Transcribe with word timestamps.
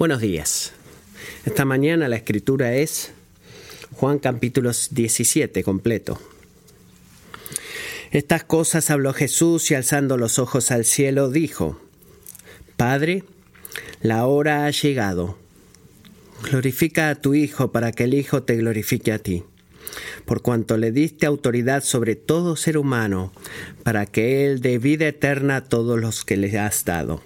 Buenos 0.00 0.22
días. 0.22 0.72
Esta 1.44 1.66
mañana 1.66 2.08
la 2.08 2.16
escritura 2.16 2.72
es 2.72 3.12
Juan 3.96 4.18
capítulo 4.18 4.70
17 4.92 5.62
completo. 5.62 6.18
Estas 8.10 8.42
cosas 8.44 8.88
habló 8.88 9.12
Jesús 9.12 9.70
y 9.70 9.74
alzando 9.74 10.16
los 10.16 10.38
ojos 10.38 10.70
al 10.70 10.86
cielo 10.86 11.28
dijo, 11.28 11.78
Padre, 12.78 13.24
la 14.00 14.24
hora 14.24 14.64
ha 14.64 14.70
llegado. 14.70 15.36
Glorifica 16.44 17.10
a 17.10 17.16
tu 17.16 17.34
Hijo 17.34 17.70
para 17.70 17.92
que 17.92 18.04
el 18.04 18.14
Hijo 18.14 18.42
te 18.42 18.56
glorifique 18.56 19.12
a 19.12 19.18
ti, 19.18 19.44
por 20.24 20.40
cuanto 20.40 20.78
le 20.78 20.92
diste 20.92 21.26
autoridad 21.26 21.84
sobre 21.84 22.16
todo 22.16 22.56
ser 22.56 22.78
humano, 22.78 23.34
para 23.82 24.06
que 24.06 24.46
Él 24.46 24.62
dé 24.62 24.78
vida 24.78 25.08
eterna 25.08 25.56
a 25.56 25.64
todos 25.64 26.00
los 26.00 26.24
que 26.24 26.38
le 26.38 26.58
has 26.58 26.86
dado. 26.86 27.22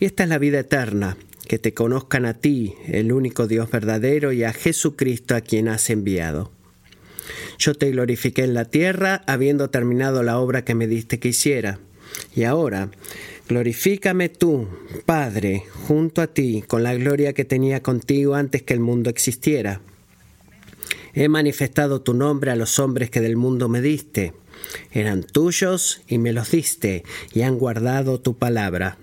Y 0.00 0.06
esta 0.06 0.22
es 0.22 0.30
la 0.30 0.38
vida 0.38 0.60
eterna, 0.60 1.18
que 1.48 1.58
te 1.58 1.74
conozcan 1.74 2.24
a 2.26 2.34
ti, 2.34 2.74
el 2.86 3.10
único 3.10 3.48
Dios 3.48 3.68
verdadero, 3.70 4.32
y 4.32 4.44
a 4.44 4.52
Jesucristo 4.52 5.34
a 5.34 5.40
quien 5.40 5.66
has 5.66 5.90
enviado. 5.90 6.52
Yo 7.58 7.74
te 7.74 7.90
glorifiqué 7.90 8.44
en 8.44 8.54
la 8.54 8.66
tierra, 8.66 9.22
habiendo 9.26 9.70
terminado 9.70 10.22
la 10.22 10.38
obra 10.38 10.64
que 10.64 10.76
me 10.76 10.86
diste 10.86 11.18
que 11.18 11.28
hiciera. 11.28 11.80
Y 12.34 12.44
ahora, 12.44 12.90
glorifícame 13.48 14.28
tú, 14.28 14.68
Padre, 15.04 15.64
junto 15.86 16.22
a 16.22 16.28
ti, 16.28 16.62
con 16.66 16.84
la 16.84 16.94
gloria 16.94 17.32
que 17.32 17.44
tenía 17.44 17.82
contigo 17.82 18.34
antes 18.34 18.62
que 18.62 18.74
el 18.74 18.80
mundo 18.80 19.10
existiera. 19.10 19.80
He 21.14 21.28
manifestado 21.28 22.00
tu 22.00 22.14
nombre 22.14 22.50
a 22.52 22.56
los 22.56 22.78
hombres 22.78 23.10
que 23.10 23.20
del 23.20 23.36
mundo 23.36 23.68
me 23.68 23.80
diste. 23.80 24.34
Eran 24.92 25.24
tuyos 25.24 26.02
y 26.06 26.18
me 26.18 26.32
los 26.32 26.52
diste, 26.52 27.02
y 27.32 27.42
han 27.42 27.58
guardado 27.58 28.20
tu 28.20 28.36
palabra. 28.36 28.98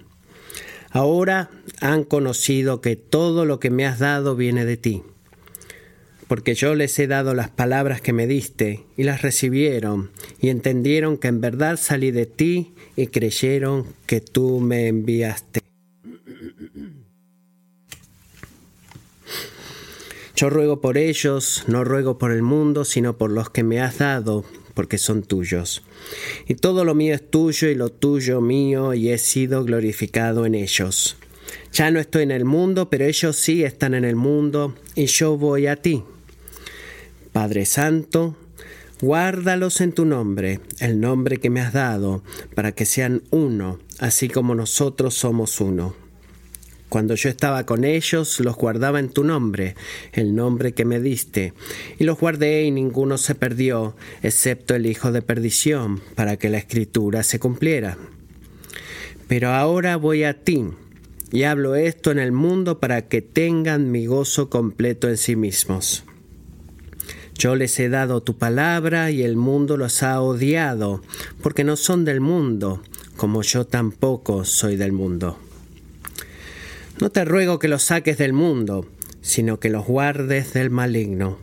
Ahora 0.96 1.50
han 1.82 2.06
conocido 2.06 2.80
que 2.80 2.96
todo 2.96 3.44
lo 3.44 3.60
que 3.60 3.70
me 3.70 3.86
has 3.86 4.00
dado 4.00 4.38
viene 4.38 4.64
de 4.64 4.78
ti, 4.78 5.04
porque 6.30 6.56
yo 6.56 6.74
les 6.74 6.98
he 7.00 7.06
dado 7.06 7.34
las 7.34 7.50
palabras 7.50 8.00
que 8.00 8.14
me 8.14 8.28
diste, 8.28 8.86
y 8.96 9.04
las 9.04 9.22
recibieron, 9.22 10.12
y 10.40 10.48
entendieron 10.48 11.18
que 11.18 11.28
en 11.28 11.42
verdad 11.42 11.76
salí 11.76 12.12
de 12.12 12.28
ti, 12.28 12.76
y 12.96 13.08
creyeron 13.08 13.86
que 14.06 14.22
tú 14.22 14.62
me 14.62 14.88
enviaste. 14.88 15.60
Yo 20.38 20.50
ruego 20.50 20.80
por 20.80 20.98
ellos, 20.98 21.66
no 21.68 21.84
ruego 21.84 22.18
por 22.18 22.32
el 22.32 22.42
mundo, 22.42 22.86
sino 22.86 23.18
por 23.18 23.32
los 23.32 23.50
que 23.50 23.64
me 23.64 23.82
has 23.82 23.98
dado, 23.98 24.46
porque 24.76 25.00
son 25.00 25.24
tuyos. 25.24 25.82
Y 26.48 26.54
todo 26.54 26.86
lo 26.86 26.94
mío 26.94 27.16
es 27.16 27.28
tuyo 27.28 27.70
y 27.70 27.74
lo 27.76 27.90
tuyo 27.90 28.42
mío, 28.42 28.94
y 28.94 29.10
he 29.10 29.18
sido 29.18 29.64
glorificado 29.64 30.46
en 30.46 30.54
ellos. 30.54 31.18
Ya 31.74 31.90
no 31.90 32.00
estoy 32.00 32.24
en 32.24 32.32
el 32.32 32.46
mundo, 32.46 32.90
pero 32.90 33.06
ellos 33.06 33.36
sí 33.36 33.64
están 33.64 33.96
en 33.96 34.06
el 34.06 34.16
mundo, 34.16 34.76
y 34.94 35.08
yo 35.08 35.38
voy 35.38 35.66
a 35.66 35.78
ti. 35.78 36.04
Padre 37.32 37.66
Santo, 37.66 38.38
guárdalos 39.02 39.82
en 39.82 39.94
tu 39.94 40.06
nombre, 40.06 40.60
el 40.80 41.00
nombre 41.00 41.38
que 41.38 41.50
me 41.50 41.62
has 41.62 41.74
dado, 41.74 42.24
para 42.54 42.74
que 42.74 42.86
sean 42.86 43.24
uno, 43.32 43.80
así 44.00 44.30
como 44.30 44.54
nosotros 44.56 45.16
somos 45.16 45.60
uno. 45.60 46.05
Cuando 46.96 47.16
yo 47.16 47.28
estaba 47.28 47.66
con 47.66 47.84
ellos, 47.84 48.40
los 48.40 48.56
guardaba 48.56 49.02
en 49.02 49.10
tu 49.10 49.26
nombre, 49.26 49.76
el 50.14 50.34
nombre 50.34 50.72
que 50.72 50.86
me 50.86 51.02
diste, 51.02 51.54
y 52.00 52.06
los 52.06 52.18
guardé 52.18 52.64
y 52.64 52.72
ninguno 52.72 53.18
se 53.18 53.36
perdió, 53.36 53.98
excepto 54.24 54.76
el 54.76 54.86
hijo 54.86 55.12
de 55.12 55.22
perdición, 55.22 56.00
para 56.16 56.38
que 56.38 56.50
la 56.50 56.58
escritura 56.58 57.24
se 57.24 57.38
cumpliera. 57.38 57.98
Pero 59.28 59.50
ahora 59.50 59.98
voy 59.98 60.24
a 60.24 60.42
ti, 60.46 60.68
y 61.34 61.44
hablo 61.44 61.76
esto 61.76 62.12
en 62.12 62.20
el 62.20 62.32
mundo 62.32 62.80
para 62.80 63.10
que 63.10 63.22
tengan 63.22 63.92
mi 63.92 64.06
gozo 64.06 64.50
completo 64.50 65.10
en 65.10 65.18
sí 65.18 65.36
mismos. 65.36 66.06
Yo 67.38 67.58
les 67.58 67.78
he 67.78 67.90
dado 67.90 68.24
tu 68.24 68.38
palabra 68.38 69.12
y 69.12 69.24
el 69.24 69.36
mundo 69.36 69.76
los 69.76 70.02
ha 70.02 70.22
odiado, 70.22 71.02
porque 71.44 71.66
no 71.66 71.76
son 71.76 72.06
del 72.06 72.22
mundo, 72.22 72.82
como 73.18 73.42
yo 73.42 73.68
tampoco 73.68 74.46
soy 74.46 74.78
del 74.78 74.94
mundo. 74.94 75.38
No 77.00 77.10
te 77.10 77.26
ruego 77.26 77.60
que 77.60 77.68
los 77.68 77.84
saques 77.84 78.18
del 78.18 78.32
mundo, 78.32 78.88
sino 79.22 79.60
que 79.60 79.70
los 79.70 79.86
guardes 79.86 80.54
del 80.54 80.70
maligno. 80.70 81.38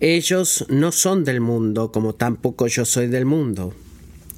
Ellos 0.00 0.66
no 0.68 0.92
son 0.92 1.24
del 1.24 1.40
mundo, 1.40 1.90
como 1.90 2.14
tampoco 2.14 2.66
yo 2.66 2.84
soy 2.84 3.06
del 3.06 3.24
mundo. 3.24 3.72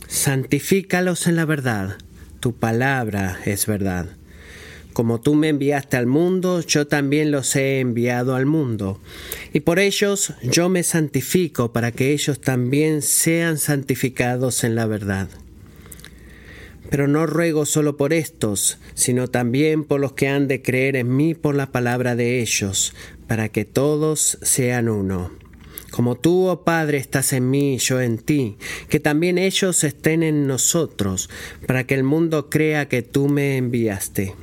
Santifícalos 0.06 1.26
en 1.26 1.34
la 1.34 1.44
verdad. 1.44 1.96
Tu 2.38 2.54
palabra 2.54 3.40
es 3.44 3.66
verdad. 3.66 4.06
Como 4.92 5.20
tú 5.20 5.34
me 5.34 5.48
enviaste 5.48 5.96
al 5.96 6.06
mundo, 6.06 6.60
yo 6.60 6.86
también 6.86 7.32
los 7.32 7.56
he 7.56 7.80
enviado 7.80 8.36
al 8.36 8.46
mundo. 8.46 9.00
Y 9.52 9.60
por 9.60 9.80
ellos 9.80 10.32
yo 10.42 10.68
me 10.68 10.84
santifico 10.84 11.72
para 11.72 11.90
que 11.90 12.12
ellos 12.12 12.40
también 12.40 13.02
sean 13.02 13.58
santificados 13.58 14.62
en 14.62 14.76
la 14.76 14.86
verdad. 14.86 15.28
Pero 16.90 17.08
no 17.08 17.26
ruego 17.26 17.66
solo 17.66 17.96
por 17.96 18.12
estos, 18.12 18.78
sino 18.94 19.28
también 19.28 19.84
por 19.84 20.00
los 20.00 20.12
que 20.12 20.28
han 20.28 20.48
de 20.48 20.62
creer 20.62 20.96
en 20.96 21.14
mí 21.14 21.34
por 21.34 21.54
la 21.54 21.70
palabra 21.70 22.16
de 22.16 22.40
ellos, 22.40 22.94
para 23.26 23.48
que 23.48 23.64
todos 23.64 24.38
sean 24.42 24.88
uno. 24.88 25.30
Como 25.90 26.16
tú, 26.16 26.46
oh 26.48 26.64
Padre, 26.64 26.98
estás 26.98 27.32
en 27.32 27.50
mí 27.50 27.74
y 27.74 27.78
yo 27.78 28.00
en 28.00 28.18
ti, 28.18 28.56
que 28.88 29.00
también 29.00 29.38
ellos 29.38 29.84
estén 29.84 30.22
en 30.22 30.46
nosotros, 30.46 31.30
para 31.66 31.86
que 31.86 31.94
el 31.94 32.04
mundo 32.04 32.50
crea 32.50 32.88
que 32.88 33.02
tú 33.02 33.28
me 33.28 33.56
enviaste. 33.56 34.34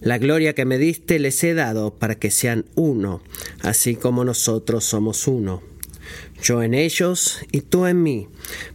La 0.00 0.18
gloria 0.18 0.54
que 0.54 0.64
me 0.64 0.78
diste 0.78 1.18
les 1.18 1.42
he 1.44 1.54
dado 1.54 1.94
para 1.94 2.16
que 2.16 2.30
sean 2.30 2.66
uno, 2.74 3.22
así 3.62 3.96
como 3.96 4.24
nosotros 4.24 4.84
somos 4.84 5.26
uno 5.26 5.69
yo 6.42 6.62
en 6.62 6.74
ellos 6.74 7.40
y 7.52 7.60
tú 7.60 7.86
en 7.86 8.02
mí, 8.02 8.28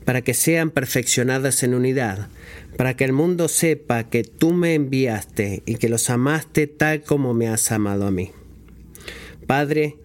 para 0.04 0.22
que 0.22 0.34
sean 0.34 0.70
perfeccionadas 0.70 1.64
en 1.64 1.74
unidad, 1.74 2.30
para 2.78 2.96
que 2.96 3.06
el 3.06 3.14
mundo 3.14 3.48
sepa 3.48 4.10
que 4.10 4.24
tú 4.24 4.52
me 4.52 4.74
enviaste 4.74 5.64
y 5.66 5.76
que 5.76 5.90
los 5.90 6.10
amaste 6.10 6.68
tal 6.68 7.04
como 7.04 7.34
me 7.34 7.48
has 7.48 7.72
amado 7.72 8.08
a 8.08 8.12
mí. 8.12 8.32
Padre, 9.48 9.96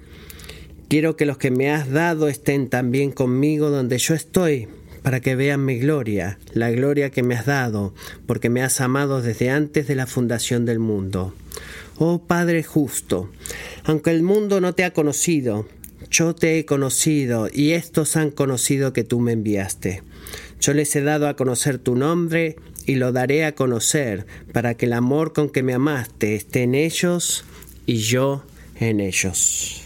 quiero 0.88 1.16
que 1.16 1.26
los 1.26 1.38
que 1.38 1.50
me 1.50 1.70
has 1.70 1.90
dado 1.90 2.28
estén 2.28 2.68
también 2.68 3.10
conmigo 3.10 3.70
donde 3.70 3.98
yo 3.98 4.14
estoy, 4.14 4.68
para 5.02 5.20
que 5.20 5.34
vean 5.34 5.64
mi 5.64 5.78
gloria, 5.78 6.38
la 6.52 6.70
gloria 6.70 7.10
que 7.10 7.22
me 7.22 7.34
has 7.34 7.46
dado, 7.46 7.94
porque 8.26 8.50
me 8.50 8.62
has 8.62 8.80
amado 8.80 9.22
desde 9.22 9.50
antes 9.50 9.86
de 9.86 9.94
la 9.94 10.06
fundación 10.06 10.66
del 10.66 10.78
mundo. 10.78 11.34
Oh 11.96 12.22
Padre 12.22 12.62
justo, 12.62 13.30
aunque 13.84 14.10
el 14.10 14.22
mundo 14.22 14.60
no 14.60 14.74
te 14.74 14.84
ha 14.84 14.92
conocido, 14.92 15.66
yo 16.10 16.34
te 16.34 16.58
he 16.58 16.64
conocido 16.64 17.48
y 17.52 17.72
estos 17.72 18.16
han 18.16 18.30
conocido 18.30 18.92
que 18.92 19.04
tú 19.04 19.20
me 19.20 19.32
enviaste. 19.32 20.02
Yo 20.60 20.74
les 20.74 20.94
he 20.96 21.02
dado 21.02 21.28
a 21.28 21.36
conocer 21.36 21.78
tu 21.78 21.94
nombre 21.94 22.56
y 22.84 22.96
lo 22.96 23.12
daré 23.12 23.44
a 23.44 23.54
conocer 23.54 24.26
para 24.52 24.74
que 24.74 24.86
el 24.86 24.92
amor 24.92 25.32
con 25.32 25.48
que 25.48 25.62
me 25.62 25.72
amaste 25.72 26.34
esté 26.34 26.62
en 26.64 26.74
ellos 26.74 27.44
y 27.86 27.98
yo 27.98 28.44
en 28.76 29.00
ellos. 29.00 29.82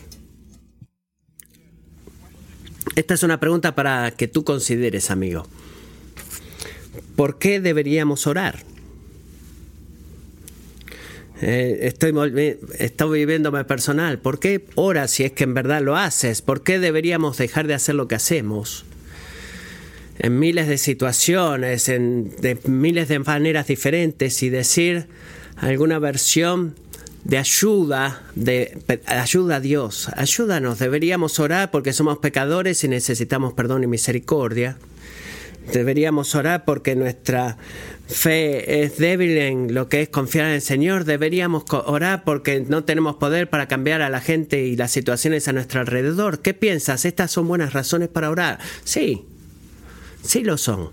Esta 2.97 3.15
es 3.15 3.23
una 3.23 3.41
pregunta 3.41 3.75
para 3.75 4.11
que 4.13 4.29
tú 4.29 4.45
consideres, 4.45 5.11
amigo. 5.11 5.47
¿Por 7.17 7.39
qué 7.39 7.61
deberíamos 7.61 8.27
orar? 8.27 8.74
Eh, 11.41 11.81
estoy, 11.83 12.59
estoy 12.79 13.19
viviéndome 13.21 13.65
personal. 13.65 14.19
¿Por 14.19 14.39
qué 14.39 14.65
oras 14.77 15.11
si 15.11 15.25
es 15.25 15.33
que 15.33 15.45
en 15.45 15.55
verdad 15.55 15.83
lo 15.83 15.97
haces? 15.97 16.43
¿Por 16.43 16.63
qué 16.63 16.79
deberíamos 16.79 17.39
dejar 17.39 17.67
de 17.67 17.75
hacer 17.75 17.97
lo 17.97 18.09
que 18.09 18.15
hacemos? 18.15 18.85
En 20.19 20.39
miles 20.39 20.69
de 20.69 20.79
situaciones, 20.79 21.89
en 21.89 22.31
de 22.41 22.57
miles 22.67 23.09
de 23.09 23.19
maneras 23.19 23.67
diferentes 23.67 24.43
y 24.45 24.49
decir 24.49 25.09
alguna 25.57 25.99
versión 25.99 26.77
de 27.25 27.39
ayuda, 27.39 28.23
de 28.35 28.79
ayuda 29.07 29.57
a 29.57 29.61
Dios. 29.61 30.11
Ayúdanos, 30.15 30.79
deberíamos 30.79 31.41
orar 31.41 31.71
porque 31.71 31.93
somos 31.93 32.19
pecadores 32.19 32.85
y 32.85 32.89
necesitamos 32.89 33.55
perdón 33.55 33.83
y 33.83 33.87
misericordia. 33.87 34.77
Deberíamos 35.73 36.35
orar 36.35 36.65
porque 36.65 36.95
nuestra 36.95 37.57
fe 38.07 38.83
es 38.83 38.99
débil 38.99 39.37
en 39.39 39.75
lo 39.75 39.89
que 39.89 40.03
es 40.03 40.09
confiar 40.09 40.47
en 40.47 40.53
el 40.53 40.63
Señor. 40.63 41.05
Deberíamos 41.05 41.65
orar 41.71 42.25
porque 42.25 42.61
no 42.61 42.85
tenemos 42.85 43.17
poder 43.17 43.49
para 43.49 43.69
cambiar 43.69 44.03
a 44.03 44.11
la 44.11 44.21
gente 44.21 44.65
y 44.65 44.77
las 44.77 44.91
situaciones 44.91 45.49
a 45.49 45.53
nuestro 45.53 45.81
alrededor. 45.81 46.41
¿Qué 46.41 46.55
piensas? 46.55 47.05
¿Estas 47.05 47.31
son 47.31 47.49
buenas 47.49 47.73
razones 47.73 48.09
para 48.09 48.31
orar? 48.31 48.59
Sí, 48.85 49.25
sí 50.23 50.43
lo 50.43 50.59
son. 50.59 50.91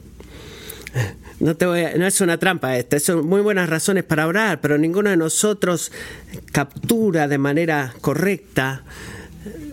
No, 1.39 1.55
te 1.55 1.65
voy 1.65 1.83
no 1.97 2.05
es 2.05 2.21
una 2.21 2.37
trampa 2.37 2.77
esta, 2.77 2.99
son 2.99 3.25
muy 3.25 3.41
buenas 3.41 3.69
razones 3.69 4.03
para 4.03 4.27
orar, 4.27 4.61
pero 4.61 4.77
ninguno 4.77 5.09
de 5.09 5.17
nosotros 5.17 5.91
captura 6.51 7.27
de 7.27 7.37
manera 7.37 7.93
correcta 8.01 8.83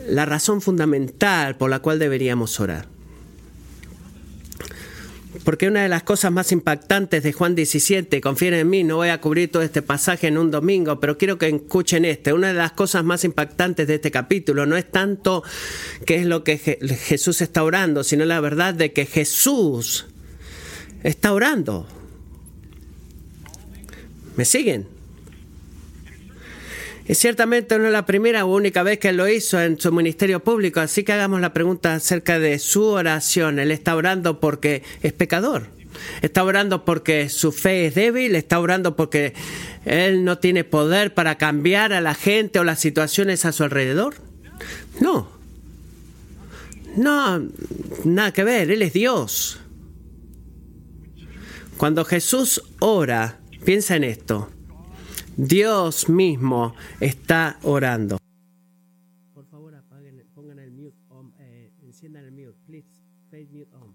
la 0.09 0.25
razón 0.25 0.63
fundamental 0.63 1.57
por 1.57 1.69
la 1.69 1.81
cual 1.81 1.99
deberíamos 1.99 2.59
orar. 2.61 2.87
Porque 5.49 5.67
una 5.67 5.83
de 5.83 5.89
las 5.89 6.03
cosas 6.03 6.31
más 6.31 6.53
impactantes 6.53 7.23
de 7.23 7.33
Juan 7.33 7.55
17, 7.55 8.21
confíen 8.21 8.53
en 8.53 8.69
mí, 8.69 8.85
no 8.85 8.97
voy 8.97 9.09
a 9.09 9.19
cubrir 9.19 9.51
todo 9.51 9.63
este 9.63 9.81
pasaje 9.81 10.27
en 10.27 10.37
un 10.37 10.51
domingo, 10.51 11.01
pero 11.01 11.17
quiero 11.17 11.39
que 11.39 11.49
escuchen 11.49 12.05
este. 12.05 12.35
Una 12.35 12.49
de 12.49 12.53
las 12.53 12.73
cosas 12.73 13.03
más 13.03 13.25
impactantes 13.25 13.89
de 13.89 13.95
este 13.95 14.11
capítulo 14.11 14.67
no 14.67 14.77
es 14.77 14.91
tanto 14.91 15.43
qué 16.05 16.17
es 16.17 16.27
lo 16.27 16.45
que 16.45 16.59
Jesús 16.59 17.41
está 17.41 17.65
orando, 17.65 18.05
sino 18.05 18.27
la 18.27 18.41
verdad 18.41 18.75
de 18.75 18.93
que 18.93 19.07
Jesús 19.07 20.05
está 21.03 21.33
orando. 21.33 21.89
¿Me 24.37 24.45
siguen? 24.45 24.98
Ciertamente 27.11 27.79
no 27.79 27.87
es 27.87 27.93
la 27.93 28.05
primera 28.05 28.45
o 28.45 28.55
única 28.55 28.83
vez 28.83 28.99
que 28.99 29.13
lo 29.13 29.29
hizo 29.29 29.61
en 29.61 29.81
su 29.81 29.93
ministerio 29.93 30.41
público, 30.41 30.81
así 30.81 31.05
que 31.05 31.13
hagamos 31.13 31.41
la 31.41 31.55
pregunta 31.55 31.95
acerca 31.95 32.39
de 32.39 32.59
su 32.59 32.85
oración. 32.85 33.59
Él 33.59 33.71
está 33.71 33.97
orando 33.97 34.41
porque 34.41 34.83
es 35.03 35.13
pecador. 35.15 35.67
Está 36.21 36.45
orando 36.45 36.85
porque 36.85 37.29
su 37.29 37.51
fe 37.51 37.87
es 37.87 37.95
débil, 37.95 38.35
está 38.35 38.61
orando 38.61 38.95
porque 38.95 39.33
él 39.85 40.25
no 40.25 40.39
tiene 40.39 40.65
poder 40.65 41.15
para 41.15 41.39
cambiar 41.39 41.93
a 41.93 42.01
la 42.01 42.15
gente 42.15 42.59
o 42.59 42.65
las 42.65 42.79
situaciones 42.79 43.45
a 43.45 43.53
su 43.53 43.65
alrededor. 43.65 44.15
No. 45.01 45.29
No, 46.97 47.43
nada 48.05 48.33
que 48.33 48.45
ver, 48.45 48.71
Él 48.71 48.83
es 48.83 48.93
Dios. 48.93 49.61
Cuando 51.77 52.05
Jesús 52.05 52.63
ora, 52.81 53.39
piensa 53.65 53.95
en 53.95 54.05
esto. 54.05 54.51
Dios 55.39 56.09
mismo 56.09 56.75
está 56.99 57.61
orando. 57.63 58.19
Por 59.33 59.47
favor, 59.47 59.73
apaguen, 59.73 60.21
pongan 60.35 60.59
el 60.59 60.73
mute, 60.73 60.97
eh, 61.39 61.71
enciendan 61.85 62.25
el 62.25 62.33
mute, 62.33 62.59
please, 62.67 62.89
mute 63.31 63.69
on. 63.73 63.95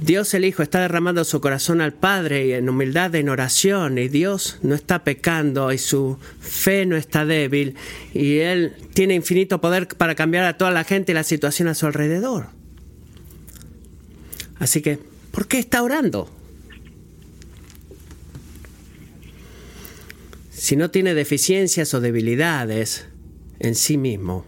Dios 0.00 0.34
el 0.34 0.44
Hijo 0.44 0.64
está 0.64 0.80
derramando 0.80 1.22
su 1.22 1.40
corazón 1.40 1.80
al 1.80 1.92
Padre 1.92 2.56
en 2.56 2.68
humildad, 2.68 3.14
en 3.14 3.28
oración, 3.28 3.96
y 3.96 4.08
Dios 4.08 4.58
no 4.62 4.74
está 4.74 5.04
pecando 5.04 5.72
y 5.72 5.78
su 5.78 6.18
fe 6.40 6.84
no 6.84 6.96
está 6.96 7.24
débil, 7.24 7.76
y 8.12 8.38
Él 8.38 8.74
tiene 8.94 9.14
infinito 9.14 9.60
poder 9.60 9.86
para 9.86 10.16
cambiar 10.16 10.46
a 10.46 10.58
toda 10.58 10.72
la 10.72 10.82
gente 10.82 11.12
y 11.12 11.14
la 11.14 11.22
situación 11.22 11.68
a 11.68 11.76
su 11.76 11.86
alrededor. 11.86 12.48
Así 14.58 14.82
que, 14.82 14.98
¿por 15.30 15.46
qué 15.46 15.60
está 15.60 15.80
orando? 15.80 16.28
Si 20.58 20.74
no 20.74 20.90
tiene 20.90 21.14
deficiencias 21.14 21.94
o 21.94 22.00
debilidades 22.00 23.06
en 23.60 23.74
sí 23.76 23.96
mismo. 23.96 24.44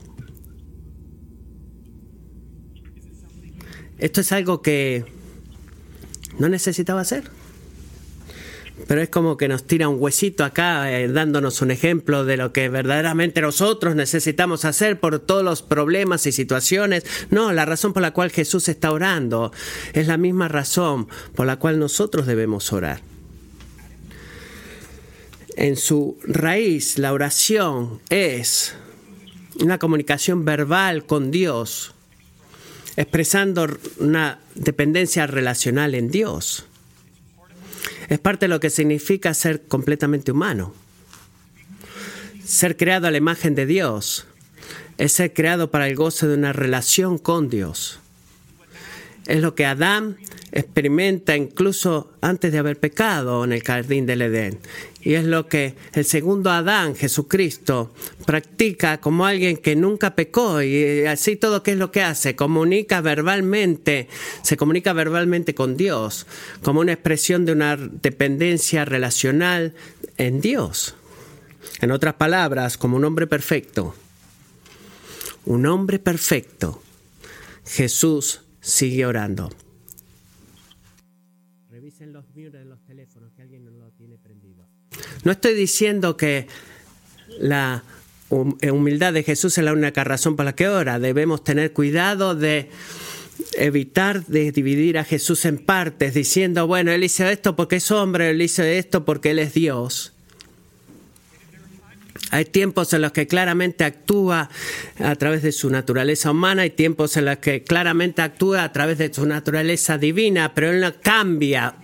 Esto 3.98 4.20
es 4.20 4.32
algo 4.32 4.60
que 4.60 5.04
no 6.38 6.48
necesitaba 6.48 7.02
hacer. 7.02 7.24
Pero 8.88 9.02
es 9.02 9.10
como 9.10 9.36
que 9.36 9.46
nos 9.46 9.66
tira 9.66 9.88
un 9.88 10.00
huesito 10.00 10.42
acá, 10.42 10.90
eh, 10.90 11.06
dándonos 11.06 11.60
un 11.60 11.70
ejemplo 11.70 12.24
de 12.24 12.38
lo 12.38 12.52
que 12.52 12.68
verdaderamente 12.70 13.42
nosotros 13.42 13.94
necesitamos 13.94 14.64
hacer 14.64 14.98
por 14.98 15.20
todos 15.20 15.44
los 15.44 15.62
problemas 15.62 16.26
y 16.26 16.32
situaciones. 16.32 17.04
No, 17.30 17.52
la 17.52 17.66
razón 17.66 17.92
por 17.92 18.02
la 18.02 18.12
cual 18.12 18.30
Jesús 18.30 18.68
está 18.68 18.90
orando 18.90 19.52
es 19.92 20.08
la 20.08 20.16
misma 20.16 20.48
razón 20.48 21.08
por 21.36 21.46
la 21.46 21.58
cual 21.58 21.78
nosotros 21.78 22.26
debemos 22.26 22.72
orar. 22.72 23.09
En 25.60 25.76
su 25.76 26.16
raíz, 26.22 26.96
la 26.96 27.12
oración 27.12 28.00
es 28.08 28.74
una 29.60 29.78
comunicación 29.78 30.46
verbal 30.46 31.04
con 31.04 31.30
Dios, 31.30 31.92
expresando 32.96 33.68
una 33.98 34.40
dependencia 34.54 35.26
relacional 35.26 35.94
en 35.94 36.10
Dios. 36.10 36.64
Es 38.08 38.18
parte 38.18 38.46
de 38.46 38.48
lo 38.48 38.58
que 38.58 38.70
significa 38.70 39.34
ser 39.34 39.60
completamente 39.66 40.32
humano. 40.32 40.72
Ser 42.42 42.78
creado 42.78 43.06
a 43.06 43.10
la 43.10 43.18
imagen 43.18 43.54
de 43.54 43.66
Dios 43.66 44.26
es 44.96 45.12
ser 45.12 45.34
creado 45.34 45.70
para 45.70 45.88
el 45.88 45.94
goce 45.94 46.26
de 46.26 46.36
una 46.36 46.54
relación 46.54 47.18
con 47.18 47.50
Dios. 47.50 48.00
Es 49.26 49.42
lo 49.42 49.54
que 49.54 49.66
Adán 49.66 50.16
experimenta 50.52 51.36
incluso 51.36 52.12
antes 52.20 52.52
de 52.52 52.58
haber 52.58 52.78
pecado 52.78 53.44
en 53.44 53.52
el 53.52 53.62
jardín 53.62 54.06
del 54.06 54.22
Edén. 54.22 54.58
Y 55.02 55.14
es 55.14 55.24
lo 55.24 55.46
que 55.46 55.74
el 55.94 56.04
segundo 56.04 56.50
Adán, 56.50 56.94
Jesucristo, 56.94 57.94
practica 58.26 59.00
como 59.00 59.24
alguien 59.24 59.56
que 59.56 59.74
nunca 59.74 60.14
pecó 60.14 60.62
y 60.62 61.06
así 61.06 61.36
todo 61.36 61.62
qué 61.62 61.72
es 61.72 61.78
lo 61.78 61.90
que 61.90 62.02
hace, 62.02 62.36
comunica 62.36 63.00
verbalmente, 63.00 64.08
se 64.42 64.56
comunica 64.56 64.92
verbalmente 64.92 65.54
con 65.54 65.76
Dios, 65.76 66.26
como 66.62 66.80
una 66.80 66.92
expresión 66.92 67.46
de 67.46 67.52
una 67.52 67.76
dependencia 67.76 68.84
relacional 68.84 69.74
en 70.18 70.40
Dios. 70.40 70.94
En 71.80 71.90
otras 71.92 72.14
palabras, 72.14 72.76
como 72.76 72.96
un 72.96 73.04
hombre 73.04 73.26
perfecto. 73.26 73.94
Un 75.46 75.64
hombre 75.66 75.98
perfecto. 75.98 76.82
Jesús 77.64 78.42
sigue 78.60 79.06
orando. 79.06 79.50
Revisen 81.70 82.12
los 82.12 82.24
de 82.34 82.64
los 82.64 82.80
teléfonos, 82.84 83.32
que 83.32 83.42
alguien 83.42 83.64
no 83.64 83.70
lo 83.70 83.90
tiene 83.92 84.18
prendido. 84.18 84.66
No 85.24 85.32
estoy 85.32 85.54
diciendo 85.54 86.16
que 86.16 86.46
la 87.38 87.84
humildad 88.30 89.12
de 89.12 89.22
Jesús 89.22 89.58
es 89.58 89.64
la 89.64 89.72
única 89.72 90.04
razón 90.04 90.36
por 90.36 90.44
la 90.44 90.54
que 90.54 90.68
ora. 90.68 90.98
Debemos 90.98 91.44
tener 91.44 91.72
cuidado 91.72 92.34
de 92.34 92.70
evitar 93.54 94.24
de 94.26 94.52
dividir 94.52 94.98
a 94.98 95.04
Jesús 95.04 95.44
en 95.44 95.58
partes, 95.58 96.14
diciendo, 96.14 96.66
bueno, 96.66 96.92
él 96.92 97.04
hizo 97.04 97.24
esto 97.24 97.56
porque 97.56 97.76
es 97.76 97.90
hombre, 97.90 98.30
él 98.30 98.42
hizo 98.42 98.62
esto 98.62 99.04
porque 99.04 99.30
él 99.32 99.38
es 99.38 99.54
Dios. 99.54 100.12
Hay 102.30 102.44
tiempos 102.44 102.92
en 102.92 103.02
los 103.02 103.12
que 103.12 103.26
claramente 103.26 103.82
actúa 103.84 104.50
a 104.98 105.16
través 105.16 105.42
de 105.42 105.52
su 105.52 105.68
naturaleza 105.68 106.30
humana, 106.30 106.62
hay 106.62 106.70
tiempos 106.70 107.16
en 107.16 107.24
los 107.24 107.38
que 107.38 107.64
claramente 107.64 108.22
actúa 108.22 108.62
a 108.62 108.72
través 108.72 108.98
de 108.98 109.12
su 109.12 109.26
naturaleza 109.26 109.98
divina, 109.98 110.54
pero 110.54 110.70
él 110.70 110.80
no 110.80 110.92
cambia 111.00 111.74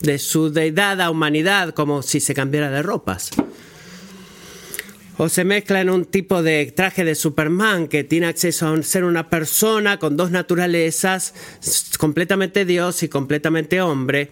de 0.00 0.18
su 0.18 0.50
deidad 0.50 1.00
a 1.00 1.10
humanidad 1.10 1.74
como 1.74 2.02
si 2.02 2.20
se 2.20 2.34
cambiara 2.34 2.70
de 2.70 2.82
ropas. 2.82 3.30
O 5.18 5.28
se 5.28 5.44
mezcla 5.44 5.82
en 5.82 5.90
un 5.90 6.06
tipo 6.06 6.42
de 6.42 6.72
traje 6.74 7.04
de 7.04 7.14
Superman 7.14 7.88
que 7.88 8.04
tiene 8.04 8.26
acceso 8.26 8.68
a 8.68 8.82
ser 8.82 9.04
una 9.04 9.28
persona 9.28 9.98
con 9.98 10.16
dos 10.16 10.30
naturalezas, 10.30 11.34
completamente 11.98 12.64
Dios 12.64 13.02
y 13.02 13.08
completamente 13.08 13.82
hombre, 13.82 14.30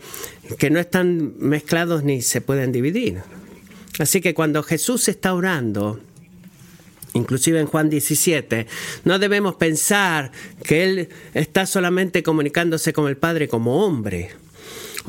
que 0.59 0.71
no 0.71 0.81
están 0.81 1.35
mezclados 1.39 2.05
ni 2.05 2.23
se 2.23 2.41
pueden 2.41 2.73
dividir. 2.73 3.19
Así 3.99 4.23
que 4.23 4.33
cuando 4.33 4.63
Jesús 4.63 5.09
está 5.09 5.35
orando, 5.35 6.01
inclusive 7.13 7.61
en 7.61 7.67
Juan 7.67 7.91
17, 7.91 8.67
no 9.05 9.19
debemos 9.19 9.57
pensar 9.57 10.33
que 10.63 10.85
Él 10.85 11.09
está 11.35 11.67
solamente 11.67 12.23
comunicándose 12.23 12.95
con 12.95 13.09
el 13.09 13.19
Padre 13.19 13.47
como 13.47 13.85
hombre 13.85 14.31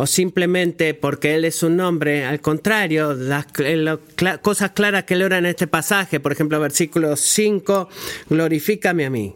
o 0.01 0.07
simplemente 0.07 0.93
porque 0.93 1.35
Él 1.35 1.43
es 1.43 1.61
un 1.61 1.77
hombre. 1.81 2.23
Al 2.23 2.39
contrario, 2.39 3.13
las 3.15 3.47
cosas 4.41 4.71
claras 4.71 5.03
que 5.03 5.17
le 5.17 5.25
ora 5.25 5.39
en 5.39 5.45
este 5.45 5.67
pasaje, 5.67 6.21
por 6.21 6.31
ejemplo, 6.31 6.57
versículo 6.57 7.17
5, 7.17 7.89
glorifícame 8.29 9.05
a 9.05 9.09
mí. 9.09 9.35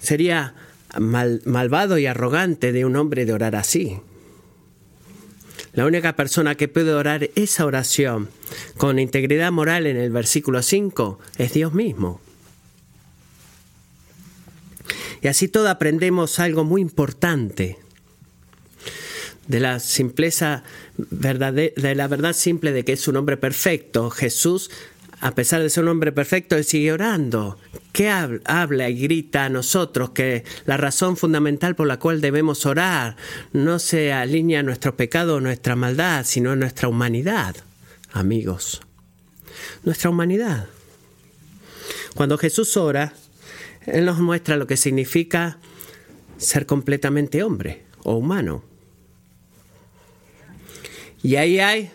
Sería 0.00 0.54
malvado 0.98 1.98
y 1.98 2.06
arrogante 2.06 2.72
de 2.72 2.86
un 2.86 2.96
hombre 2.96 3.26
de 3.26 3.34
orar 3.34 3.54
así. 3.54 4.00
La 5.74 5.84
única 5.84 6.16
persona 6.16 6.54
que 6.54 6.68
puede 6.68 6.94
orar 6.94 7.28
esa 7.34 7.66
oración 7.66 8.30
con 8.78 8.98
integridad 8.98 9.52
moral 9.52 9.86
en 9.86 9.98
el 9.98 10.10
versículo 10.10 10.62
5 10.62 11.18
es 11.36 11.52
Dios 11.52 11.74
mismo. 11.74 12.22
Y 15.22 15.28
así 15.28 15.48
todo 15.48 15.68
aprendemos 15.68 16.38
algo 16.38 16.64
muy 16.64 16.80
importante 16.80 17.78
de 19.46 19.60
la 19.60 19.80
simpleza 19.80 20.62
de 20.96 21.94
la 21.94 22.08
verdad 22.08 22.34
simple 22.34 22.72
de 22.72 22.84
que 22.84 22.92
es 22.92 23.08
un 23.08 23.16
hombre 23.16 23.36
perfecto. 23.36 24.10
Jesús 24.10 24.70
a 25.20 25.34
pesar 25.34 25.62
de 25.62 25.70
ser 25.70 25.82
un 25.82 25.90
hombre 25.90 26.12
perfecto, 26.12 26.56
él 26.56 26.64
sigue 26.64 26.92
orando. 26.92 27.58
¿Qué 27.92 28.08
habla 28.08 28.88
y 28.88 29.00
grita 29.00 29.46
a 29.46 29.48
nosotros? 29.48 30.10
Que 30.10 30.44
la 30.64 30.76
razón 30.76 31.16
fundamental 31.16 31.74
por 31.74 31.88
la 31.88 31.98
cual 31.98 32.20
debemos 32.20 32.66
orar 32.66 33.16
no 33.52 33.80
se 33.80 34.12
alinea 34.12 34.60
a 34.60 34.62
nuestro 34.62 34.96
pecado 34.96 35.36
o 35.36 35.40
nuestra 35.40 35.74
maldad, 35.74 36.24
sino 36.24 36.52
a 36.52 36.56
nuestra 36.56 36.88
humanidad, 36.88 37.56
amigos. 38.12 38.80
Nuestra 39.82 40.10
humanidad. 40.10 40.68
Cuando 42.14 42.38
Jesús 42.38 42.76
ora, 42.76 43.12
Él 43.92 44.04
nos 44.04 44.18
muestra 44.20 44.56
lo 44.56 44.66
que 44.66 44.76
significa 44.76 45.58
ser 46.36 46.66
completamente 46.66 47.42
hombre 47.42 47.84
o 48.04 48.14
humano. 48.14 48.62
Y 51.22 51.36
ahí 51.36 51.58
hay 51.58 51.90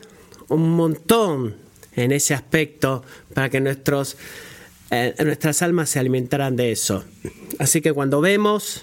un 0.50 0.71
montón 0.71 1.55
en 1.95 2.12
ese 2.12 2.33
aspecto 2.33 3.03
para 3.33 3.50
que 3.50 3.62
nuestros, 3.62 4.17
eh, 4.91 5.15
nuestras 5.23 5.62
almas 5.62 5.89
se 5.89 6.00
alimentaran 6.00 6.55
de 6.55 6.71
eso. 6.71 7.05
Así 7.59 7.81
que 7.81 7.93
cuando 7.93 8.19
vemos 8.21 8.81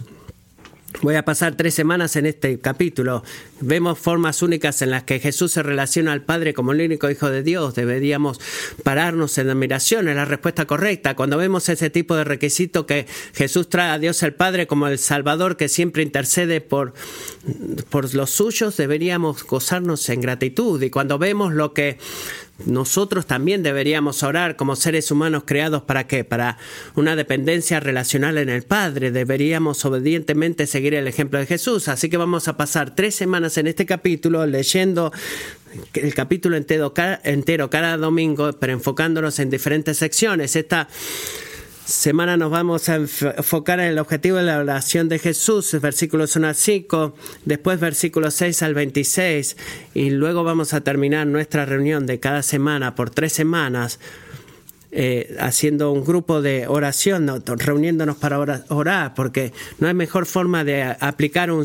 Voy 1.03 1.15
a 1.15 1.25
pasar 1.25 1.57
tres 1.57 1.73
semanas 1.73 2.17
en 2.17 2.27
este 2.27 2.59
capítulo. 2.59 3.25
Vemos 3.61 3.99
formas 3.99 4.43
únicas 4.43 4.83
en 4.83 4.91
las 4.91 5.05
que 5.05 5.19
Jesús 5.19 5.53
se 5.53 5.63
relaciona 5.63 6.13
al 6.13 6.23
Padre 6.23 6.53
como 6.53 6.73
el 6.73 6.83
único 6.83 7.09
Hijo 7.09 7.31
de 7.31 7.43
Dios. 7.43 7.75
Deberíamos 7.75 8.39
pararnos 8.83 9.39
en 9.39 9.49
admiración, 9.49 10.09
es 10.09 10.17
la 10.17 10.27
respuesta 10.27 10.67
correcta. 10.67 11.17
Cuando 11.17 11.39
vemos 11.39 11.71
ese 11.71 11.89
tipo 11.89 12.17
de 12.17 12.25
requisito 12.25 12.85
que 12.85 13.07
Jesús 13.33 13.71
trae 13.71 13.91
a 13.91 13.99
Dios 13.99 14.23
el 14.23 14.35
Padre 14.35 14.67
como 14.67 14.89
el 14.89 14.99
Salvador 14.99 15.57
que 15.57 15.69
siempre 15.69 16.03
intercede 16.03 16.61
por, 16.61 16.93
por 17.89 18.13
los 18.15 18.31
suyos, 18.31 18.77
deberíamos 18.77 19.45
gozarnos 19.45 20.07
en 20.11 20.21
gratitud. 20.21 20.83
Y 20.83 20.91
cuando 20.91 21.19
vemos 21.19 21.55
lo 21.55 21.73
que 21.73 21.97
nosotros 22.67 23.27
también 23.27 23.63
deberíamos 23.63 24.23
orar 24.23 24.57
como 24.57 24.77
seres 24.77 25.11
humanos 25.11 25.45
creados 25.47 25.83
para 25.83 26.07
qué? 26.07 26.25
Para 26.25 26.59
una 26.95 27.17
dependencia 27.17 27.81
relacional 27.81 28.39
en 28.39 28.49
el 28.49 28.63
Padre. 28.63 29.11
Deberíamos 29.11 29.85
obedientemente 29.85 30.67
seguir 30.67 30.95
el 30.95 31.09
ejemplo 31.09 31.39
de 31.39 31.47
Jesús. 31.47 31.89
Así 31.89 32.09
que 32.09 32.17
vamos 32.17 32.49
a 32.49 32.57
pasar 32.57 32.95
tres 32.95 33.15
semanas 33.15 33.57
en 33.59 33.67
este 33.67 33.87
capítulo 33.87 34.47
leyendo 34.47 35.13
el 35.95 36.15
capítulo 36.15 36.57
entero, 36.57 36.93
entero 37.23 37.71
cada 37.71 37.97
domingo, 37.97 38.53
pero 38.55 38.73
enfocándonos 38.73 39.39
en 39.39 39.51
diferentes 39.51 39.99
secciones. 39.99 40.57
Esta 40.57 40.89
semana 41.85 42.37
nos 42.37 42.51
vamos 42.51 42.89
a 42.89 42.97
enfocar 42.97 43.81
en 43.81 43.87
el 43.87 43.99
objetivo 43.99 44.37
de 44.37 44.45
la 44.45 44.59
oración 44.59 45.09
de 45.09 45.19
Jesús, 45.19 45.77
versículos 45.81 46.37
1 46.37 46.49
al 46.49 46.55
5, 46.55 47.15
después 47.45 47.81
versículos 47.81 48.35
6 48.35 48.63
al 48.63 48.75
26, 48.75 49.57
y 49.95 50.11
luego 50.11 50.45
vamos 50.45 50.75
a 50.75 50.83
terminar 50.83 51.27
nuestra 51.27 51.65
reunión 51.65 52.07
de 52.07 52.21
cada 52.21 52.43
semana 52.43 52.95
por 52.95 53.11
tres 53.11 53.33
semanas 53.33 53.99
eh, 54.93 55.37
haciendo 55.39 55.93
un 55.93 56.05
grupo 56.05 56.43
de 56.43 56.67
oración, 56.67 57.29
reuniéndonos 57.47 58.17
para 58.17 58.39
orar, 58.69 59.15
porque 59.15 59.53
no 59.79 59.87
hay 59.89 59.95
mejor 59.95 60.27
forma 60.27 60.65
de 60.65 60.83
aplicar 60.83 61.51
un, 61.51 61.65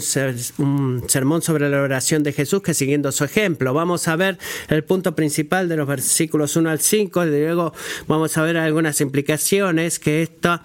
un, 0.57 1.03
sermón 1.07 1.41
sobre 1.41 1.69
la 1.69 1.81
oración 1.81 2.23
de 2.23 2.33
Jesús 2.33 2.61
que 2.61 2.73
siguiendo 2.73 3.11
su 3.11 3.23
ejemplo. 3.23 3.73
Vamos 3.73 4.07
a 4.07 4.15
ver 4.15 4.37
el 4.69 4.83
punto 4.83 5.15
principal 5.15 5.67
de 5.69 5.77
los 5.77 5.87
versículos 5.87 6.55
1 6.55 6.69
al 6.69 6.79
5 6.79 7.25
y 7.25 7.29
luego 7.29 7.73
vamos 8.07 8.37
a 8.37 8.43
ver 8.43 8.57
algunas 8.57 9.01
implicaciones 9.01 9.99
que 9.99 10.21
esto 10.21 10.61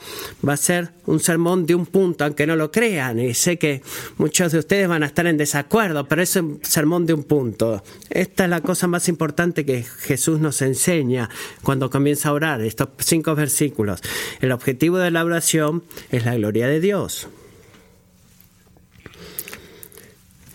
va 0.46 0.52
a 0.52 0.56
ser 0.56 0.90
un 1.06 1.20
sermón 1.20 1.66
de 1.66 1.74
un 1.74 1.86
punto, 1.86 2.24
aunque 2.24 2.46
no 2.46 2.56
lo 2.56 2.70
crean, 2.70 3.18
y 3.18 3.34
sé 3.34 3.58
que 3.58 3.82
muchos 4.16 4.52
de 4.52 4.58
ustedes 4.58 4.88
van 4.88 5.02
a 5.02 5.06
estar 5.06 5.26
en 5.26 5.36
desacuerdo, 5.36 6.06
pero 6.06 6.22
es 6.22 6.36
un 6.36 6.60
sermón 6.62 7.06
de 7.06 7.14
un 7.14 7.24
punto. 7.24 7.82
Esta 8.08 8.44
es 8.44 8.50
la 8.50 8.60
cosa 8.60 8.86
más 8.86 9.08
importante 9.08 9.64
que 9.64 9.82
Jesús 9.82 10.40
nos 10.40 10.62
enseña 10.62 11.28
cuando 11.62 11.90
comienza 11.90 12.28
a 12.28 12.32
orar, 12.32 12.49
estos 12.58 12.88
cinco 12.98 13.34
versículos. 13.34 14.00
El 14.40 14.52
objetivo 14.52 14.98
de 14.98 15.10
la 15.10 15.24
oración 15.24 15.84
es 16.10 16.24
la 16.24 16.34
gloria 16.34 16.66
de 16.66 16.80
Dios. 16.80 17.28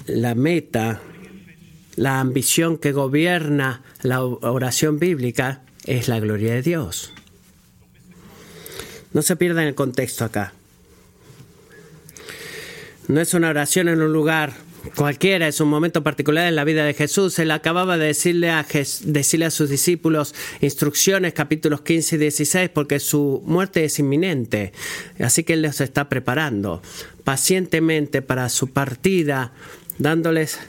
La 0.08 0.36
meta, 0.36 1.02
la 1.96 2.20
ambición 2.20 2.78
que 2.78 2.92
gobierna 2.92 3.84
la 4.02 4.24
oración 4.24 5.00
bíblica 5.00 5.64
es 5.86 6.08
la 6.08 6.20
gloria 6.20 6.54
de 6.54 6.62
Dios. 6.62 7.12
No 9.14 9.22
se 9.22 9.36
pierdan 9.36 9.66
el 9.66 9.76
contexto 9.76 10.26
acá. 10.26 10.54
No 13.08 13.22
es 13.22 13.34
una 13.34 13.50
oración 13.50 13.88
en 13.88 14.02
un 14.02 14.12
lugar 14.12 14.65
cualquiera, 14.96 15.48
es 15.48 15.60
un 15.60 15.70
momento 15.70 16.04
particular 16.04 16.48
en 16.48 16.56
la 16.56 16.64
vida 16.64 16.86
de 16.86 16.94
Jesús. 16.94 17.40
Él 17.40 17.52
acababa 17.52 17.98
de 17.98 18.08
decirle 18.08 18.50
a, 18.50 18.66
decirle 19.04 19.46
a 19.46 19.52
sus 19.52 19.70
discípulos 19.70 20.36
instrucciones, 20.62 21.34
capítulos 21.34 21.82
15 21.82 22.16
y 22.16 22.20
16, 22.20 22.70
porque 22.70 23.00
su 23.00 23.42
muerte 23.46 23.86
es 23.86 24.00
inminente. 24.00 24.74
Así 25.20 25.44
que 25.44 25.54
Él 25.54 25.62
los 25.62 25.82
está 25.82 26.10
preparando 26.10 26.82
pacientemente 27.24 28.22
para 28.22 28.48
su 28.50 28.72
partida, 28.72 29.52
dándoles 29.98 30.60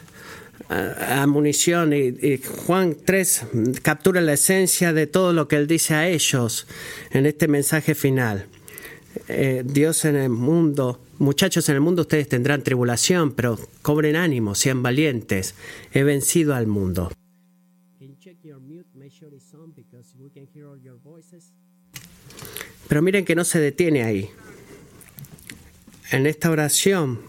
a, 0.69 1.27
munición 1.27 1.93
y, 1.93 2.41
Juan 2.67 2.97
3 3.05 3.43
captura 3.83 4.21
la 4.21 4.33
esencia 4.33 4.93
de 4.93 5.07
todo 5.07 5.33
lo 5.33 5.47
que 5.47 5.57
él 5.57 5.69
dice 5.69 5.95
a 5.95 6.09
ellos 6.09 6.67
en 7.13 7.27
este 7.27 7.47
mensaje 7.47 7.95
final. 7.95 8.47
Eh, 9.29 9.63
Dios 9.65 10.05
en 10.05 10.17
el 10.17 10.31
mundo, 10.31 11.01
muchachos 11.19 11.69
en 11.69 11.77
el 11.77 11.81
mundo 11.81 12.03
ustedes 12.03 12.29
tendrán 12.29 12.63
tribulación, 12.63 13.33
pero 13.33 13.59
cobren 13.83 14.17
ánimo, 14.17 14.55
sean 14.55 14.83
valientes, 14.83 15.55
he 15.93 16.03
vencido 16.03 16.55
al 16.55 16.67
mundo. 16.67 17.11
Pero 22.89 23.03
miren 23.03 23.25
que 23.25 23.35
no 23.35 23.45
se 23.45 23.59
detiene 23.59 24.05
ahí. 24.05 24.31
En 26.13 26.27
esta 26.27 26.51
oración, 26.51 27.21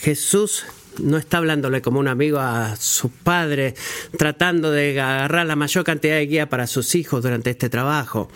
Jesús 0.00 0.64
no 0.98 1.16
está 1.18 1.38
hablándole 1.38 1.82
como 1.82 2.00
un 2.00 2.08
amigo 2.08 2.38
a 2.38 2.76
su 2.76 3.10
padre, 3.10 3.74
tratando 4.16 4.70
de 4.70 5.00
agarrar 5.00 5.46
la 5.46 5.56
mayor 5.56 5.84
cantidad 5.84 6.16
de 6.16 6.26
guía 6.26 6.48
para 6.48 6.66
sus 6.66 6.94
hijos 6.94 7.22
durante 7.22 7.50
este 7.50 7.68
trabajo. 7.68 8.30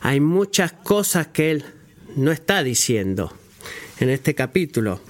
Hay 0.00 0.20
muchas 0.20 0.72
cosas 0.72 1.28
que 1.28 1.50
él 1.50 1.64
no 2.18 2.32
está 2.32 2.62
diciendo 2.62 3.32
en 4.00 4.10
este 4.10 4.34
capítulo. 4.34 5.00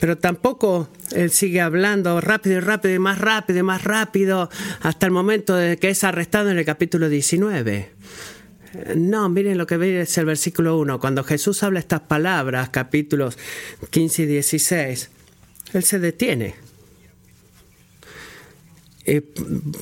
Pero 0.00 0.18
tampoco 0.18 0.88
él 1.12 1.30
sigue 1.30 1.60
hablando 1.60 2.20
rápido 2.20 2.56
y 2.56 2.60
rápido 2.60 2.94
y 2.94 2.98
más 2.98 3.18
rápido 3.18 3.60
y 3.60 3.62
más 3.62 3.84
rápido 3.84 4.50
hasta 4.80 5.06
el 5.06 5.12
momento 5.12 5.54
de 5.54 5.76
que 5.76 5.90
es 5.90 6.02
arrestado 6.02 6.50
en 6.50 6.58
el 6.58 6.64
capítulo 6.64 7.08
19. 7.08 7.90
No, 8.96 9.28
miren 9.28 9.56
lo 9.56 9.66
que 9.66 9.76
ve 9.76 10.00
es 10.00 10.18
el 10.18 10.24
versículo 10.24 10.78
1. 10.78 10.98
Cuando 10.98 11.22
Jesús 11.22 11.62
habla 11.62 11.78
estas 11.78 12.00
palabras, 12.00 12.70
capítulos 12.70 13.38
15 13.90 14.22
y 14.22 14.26
16, 14.26 15.10
él 15.74 15.84
se 15.84 15.98
detiene. 16.00 16.56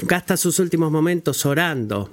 gasta 0.02 0.36
sus 0.36 0.58
últimos 0.58 0.90
momentos 0.90 1.46
orando. 1.46 2.10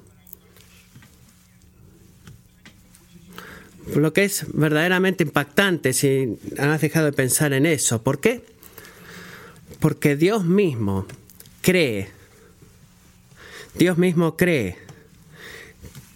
Lo 3.96 4.14
que 4.14 4.24
es 4.24 4.46
verdaderamente 4.54 5.24
impactante 5.24 5.94
si 5.94 6.38
has 6.58 6.82
dejado 6.82 7.08
de 7.08 7.14
pensar 7.14 7.54
en 7.54 7.66
eso. 7.66 8.04
¿Por 8.04 8.20
qué? 8.20 8.44
Porque 9.80 10.16
Dios 10.16 10.46
mismo 10.46 11.06
cree, 11.62 12.10
Dios 13.76 13.98
mismo 13.98 14.38
cree 14.38 14.78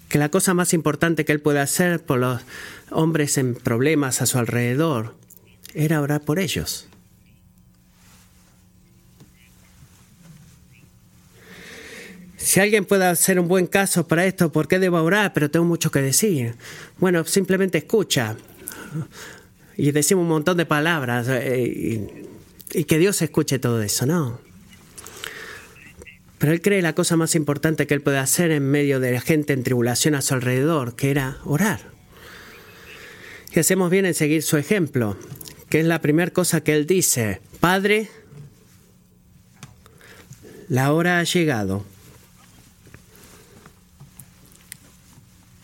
que 0.09 0.19
la 0.19 0.29
cosa 0.29 0.53
más 0.53 0.73
importante 0.73 1.25
que 1.25 1.31
Él 1.31 1.39
puede 1.39 1.59
hacer 1.59 1.99
por 1.99 2.19
los 2.19 2.41
hombres 2.91 3.37
en 3.37 3.55
problemas 3.55 4.21
a 4.21 4.27
su 4.27 4.37
alrededor 4.37 5.15
era 5.73 6.01
orar 6.01 6.21
por 6.21 6.39
ellos. 6.39 6.87
Si 12.43 12.59
alguien 12.59 12.83
puede 12.83 13.05
hacer 13.05 13.39
un 13.39 13.47
buen 13.47 13.67
caso 13.67 14.05
para 14.05 14.25
esto, 14.25 14.51
¿por 14.51 14.67
qué 14.67 14.77
debo 14.77 15.01
orar? 15.01 15.31
Pero 15.31 15.49
tengo 15.49 15.65
mucho 15.65 15.91
que 15.91 16.01
decir. 16.01 16.55
Bueno, 16.97 17.23
simplemente 17.23 17.77
escucha. 17.77 18.35
Y 19.77 19.91
decimos 19.91 20.23
un 20.23 20.27
montón 20.27 20.57
de 20.57 20.65
palabras. 20.65 21.27
Eh, 21.29 22.27
y, 22.73 22.83
que 22.83 22.97
Dios 22.97 23.21
escuche 23.21 23.59
todo 23.59 23.81
eso, 23.81 24.05
¿no? 24.05 24.41
Pero 26.37 26.51
él 26.51 26.61
cree 26.61 26.81
la 26.81 26.93
cosa 26.93 27.15
más 27.15 27.33
importante 27.33 27.87
que 27.87 27.93
él 27.93 28.01
puede 28.01 28.17
hacer 28.17 28.51
en 28.51 28.69
medio 28.69 28.99
de 28.99 29.13
la 29.13 29.21
gente 29.21 29.53
en 29.53 29.63
tribulación 29.63 30.13
a 30.13 30.21
su 30.21 30.33
alrededor, 30.33 30.97
que 30.97 31.11
era 31.11 31.37
orar. 31.45 31.79
Y 33.55 33.59
hacemos 33.59 33.89
bien 33.89 34.05
en 34.05 34.13
seguir 34.13 34.43
su 34.43 34.57
ejemplo, 34.57 35.15
que 35.69 35.79
es 35.79 35.85
la 35.85 36.01
primera 36.01 36.31
cosa 36.31 36.61
que 36.61 36.75
él 36.75 36.87
dice. 36.87 37.39
Padre, 37.61 38.09
la 40.67 40.91
hora 40.91 41.19
ha 41.19 41.23
llegado 41.23 41.92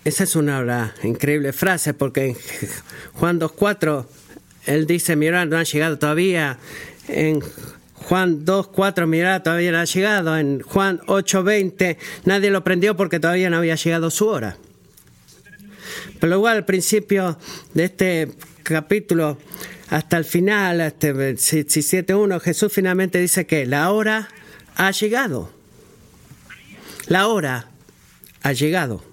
Esa 0.05 0.23
es 0.23 0.35
una 0.35 0.95
increíble 1.03 1.51
frase 1.51 1.93
porque 1.93 2.27
en 2.27 2.35
Juan 3.13 3.39
2.4 3.39 4.05
él 4.65 4.87
dice, 4.87 5.15
mira, 5.15 5.45
no 5.45 5.57
ha 5.57 5.63
llegado 5.63 5.99
todavía. 5.99 6.57
En 7.07 7.41
Juan 7.93 8.45
2.4, 8.45 9.07
mira, 9.07 9.43
todavía 9.43 9.71
no 9.71 9.79
ha 9.79 9.85
llegado. 9.85 10.37
En 10.37 10.61
Juan 10.61 10.99
8.20 11.01 11.97
nadie 12.25 12.49
lo 12.49 12.63
prendió 12.63 12.95
porque 12.95 13.19
todavía 13.19 13.49
no 13.49 13.57
había 13.57 13.75
llegado 13.75 14.09
su 14.09 14.27
hora. 14.27 14.57
Pero 16.19 16.35
igual 16.35 16.57
al 16.57 16.65
principio 16.65 17.37
de 17.73 17.85
este 17.85 18.31
capítulo 18.63 19.37
hasta 19.89 20.17
el 20.17 20.25
final, 20.25 20.81
este 20.81 21.13
17.1, 21.13 22.39
Jesús 22.39 22.71
finalmente 22.71 23.19
dice 23.19 23.45
que 23.45 23.65
la 23.65 23.91
hora 23.91 24.29
ha 24.75 24.91
llegado. 24.91 25.51
La 27.07 27.27
hora 27.27 27.69
ha 28.43 28.53
llegado. 28.53 29.08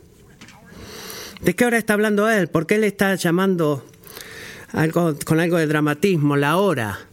¿De 1.40 1.54
qué 1.54 1.64
hora 1.64 1.78
está 1.78 1.92
hablando 1.92 2.28
él? 2.30 2.48
¿Por 2.48 2.66
qué 2.66 2.78
le 2.78 2.86
está 2.86 3.14
llamando 3.14 3.86
algo, 4.72 5.14
con 5.24 5.40
algo 5.40 5.58
de 5.58 5.66
dramatismo 5.66 6.36
la 6.36 6.56
hora? 6.56 7.06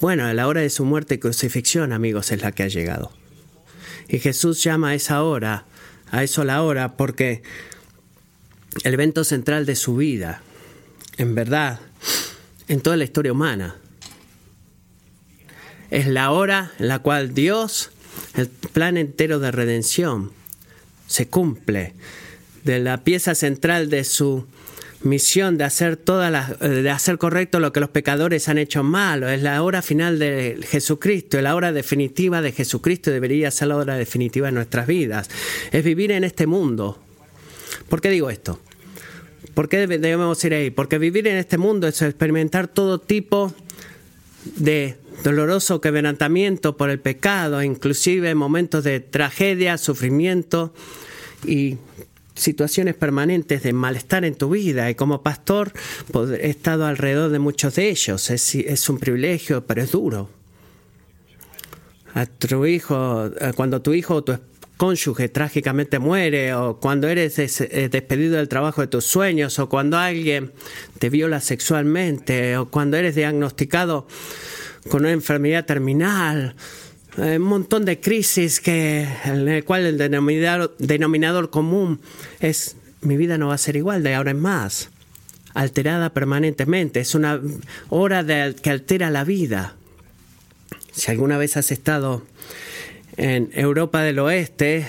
Bueno, 0.00 0.32
la 0.32 0.46
hora 0.46 0.62
de 0.62 0.70
su 0.70 0.84
muerte 0.84 1.16
y 1.16 1.18
crucifixión, 1.18 1.92
amigos, 1.92 2.30
es 2.32 2.40
la 2.40 2.52
que 2.52 2.62
ha 2.62 2.68
llegado. 2.68 3.12
Y 4.08 4.18
Jesús 4.18 4.62
llama 4.62 4.90
a 4.90 4.94
esa 4.94 5.22
hora, 5.22 5.66
a 6.10 6.22
eso 6.22 6.44
la 6.44 6.62
hora, 6.62 6.96
porque 6.96 7.42
el 8.82 8.94
evento 8.94 9.24
central 9.24 9.66
de 9.66 9.76
su 9.76 9.96
vida, 9.96 10.42
en 11.18 11.34
verdad, 11.34 11.80
en 12.68 12.80
toda 12.80 12.96
la 12.96 13.04
historia 13.04 13.32
humana. 13.32 13.76
Es 15.90 16.06
la 16.06 16.30
hora 16.30 16.72
en 16.78 16.88
la 16.88 17.00
cual 17.00 17.34
Dios, 17.34 17.90
el 18.34 18.48
plan 18.48 18.96
entero 18.96 19.38
de 19.38 19.50
redención, 19.50 20.32
se 21.06 21.28
cumple. 21.28 21.94
De 22.64 22.78
la 22.78 23.04
pieza 23.04 23.34
central 23.34 23.88
de 23.90 24.04
su 24.04 24.46
misión 25.02 25.56
de 25.56 25.64
hacer 25.64 25.96
todas 25.96 26.30
las, 26.30 26.58
de 26.58 26.90
hacer 26.90 27.18
correcto 27.18 27.58
lo 27.58 27.72
que 27.72 27.80
los 27.80 27.90
pecadores 27.90 28.48
han 28.48 28.58
hecho 28.58 28.82
malo. 28.82 29.28
Es 29.28 29.42
la 29.42 29.62
hora 29.62 29.82
final 29.82 30.18
de 30.18 30.58
Jesucristo, 30.68 31.40
la 31.40 31.54
hora 31.54 31.72
definitiva 31.72 32.42
de 32.42 32.52
Jesucristo 32.52 33.10
debería 33.10 33.50
ser 33.50 33.68
la 33.68 33.76
hora 33.76 33.96
definitiva 33.96 34.48
de 34.48 34.52
nuestras 34.52 34.86
vidas. 34.86 35.30
Es 35.72 35.84
vivir 35.84 36.12
en 36.12 36.24
este 36.24 36.46
mundo. 36.46 37.02
¿Por 37.88 38.00
qué 38.00 38.10
digo 38.10 38.30
esto? 38.30 38.60
¿Por 39.54 39.68
qué 39.68 39.86
debemos 39.86 40.44
ir 40.44 40.54
ahí? 40.54 40.70
Porque 40.70 40.98
vivir 40.98 41.26
en 41.26 41.36
este 41.36 41.58
mundo 41.58 41.88
es 41.88 42.00
experimentar 42.02 42.68
todo 42.68 43.00
tipo 43.00 43.52
de 44.56 44.96
doloroso 45.22 45.80
quebrantamiento 45.80 46.76
por 46.76 46.90
el 46.90 47.00
pecado, 47.00 47.62
inclusive 47.62 48.34
momentos 48.34 48.84
de 48.84 49.00
tragedia, 49.00 49.78
sufrimiento 49.78 50.72
y 51.46 51.78
situaciones 52.34 52.94
permanentes 52.94 53.62
de 53.62 53.72
malestar 53.72 54.24
en 54.24 54.34
tu 54.34 54.50
vida 54.50 54.90
y 54.90 54.94
como 54.94 55.22
pastor 55.22 55.72
he 56.40 56.48
estado 56.48 56.86
alrededor 56.86 57.30
de 57.30 57.38
muchos 57.38 57.74
de 57.74 57.90
ellos. 57.90 58.30
Es, 58.30 58.88
un 58.88 58.98
privilegio, 58.98 59.66
pero 59.66 59.82
es 59.82 59.92
duro. 59.92 60.30
Tu 62.38 62.66
hijo, 62.66 63.30
cuando 63.54 63.82
tu 63.82 63.92
hijo 63.92 64.16
o 64.16 64.24
tu 64.24 64.38
cónyuge 64.76 65.28
trágicamente 65.28 65.98
muere, 65.98 66.54
o 66.54 66.80
cuando 66.80 67.06
eres 67.06 67.38
eh, 67.38 67.88
despedido 67.90 68.38
del 68.38 68.48
trabajo 68.48 68.80
de 68.80 68.86
tus 68.86 69.04
sueños, 69.04 69.58
o 69.58 69.68
cuando 69.68 69.98
alguien 69.98 70.52
te 70.98 71.10
viola 71.10 71.40
sexualmente, 71.40 72.56
o 72.56 72.70
cuando 72.70 72.96
eres 72.96 73.14
diagnosticado 73.14 74.06
con 74.88 75.02
una 75.02 75.12
enfermedad 75.12 75.64
terminal, 75.64 76.54
eh, 77.18 77.36
un 77.36 77.42
montón 77.42 77.84
de 77.84 78.00
crisis 78.00 78.60
que, 78.60 79.06
en 79.24 79.48
el 79.48 79.64
cual 79.64 79.84
el 79.84 79.98
denominador, 79.98 80.74
denominador 80.78 81.50
común 81.50 82.00
es 82.40 82.76
mi 83.02 83.16
vida 83.16 83.38
no 83.38 83.48
va 83.48 83.54
a 83.54 83.58
ser 83.58 83.76
igual 83.76 84.02
de 84.02 84.14
ahora 84.14 84.30
en 84.30 84.40
más, 84.40 84.90
alterada 85.54 86.12
permanentemente. 86.12 87.00
Es 87.00 87.14
una 87.14 87.40
hora 87.88 88.22
de, 88.22 88.54
que 88.62 88.70
altera 88.70 89.10
la 89.10 89.24
vida. 89.24 89.76
Si 90.92 91.10
alguna 91.10 91.38
vez 91.38 91.56
has 91.56 91.70
estado 91.70 92.22
en 93.16 93.50
Europa 93.54 94.02
del 94.02 94.18
Oeste, 94.18 94.86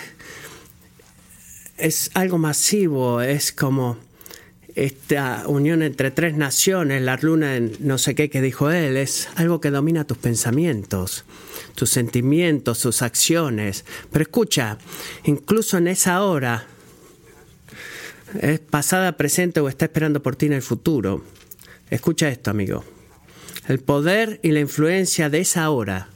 es 1.78 2.12
algo 2.14 2.38
masivo, 2.38 3.22
es 3.22 3.52
como 3.52 3.98
esta 4.76 5.44
unión 5.48 5.82
entre 5.82 6.12
tres 6.12 6.36
naciones, 6.36 7.02
la 7.02 7.18
luna 7.18 7.56
en 7.56 7.74
no 7.80 7.98
sé 7.98 8.16
qué 8.16 8.30
que 8.30 8.42
dijo 8.42 8.72
él, 8.72 8.98
es 8.98 9.30
algo 9.36 9.62
que 9.62 9.72
domina 9.72 10.06
tus 10.06 10.18
pensamientos, 10.18 11.26
tus 11.76 11.90
sentimientos, 11.90 12.80
tus 12.80 13.02
acciones. 13.02 13.86
Pero 14.12 14.24
escucha, 14.24 14.78
incluso 15.26 15.78
en 15.78 15.88
esa 15.88 16.24
hora, 16.24 16.66
es 18.40 18.60
pasada, 18.60 19.18
presente 19.18 19.60
o 19.60 19.68
está 19.68 19.86
esperando 19.86 20.24
por 20.24 20.36
ti 20.36 20.46
en 20.46 20.54
el 20.54 20.62
futuro. 20.62 21.24
Escucha 21.90 22.30
esto, 22.30 22.50
amigo. 22.52 22.86
El 23.68 23.80
poder 23.80 24.40
y 24.44 24.52
la 24.52 24.60
influencia 24.60 25.30
de 25.30 25.42
esa 25.42 25.70
hora 25.70 26.10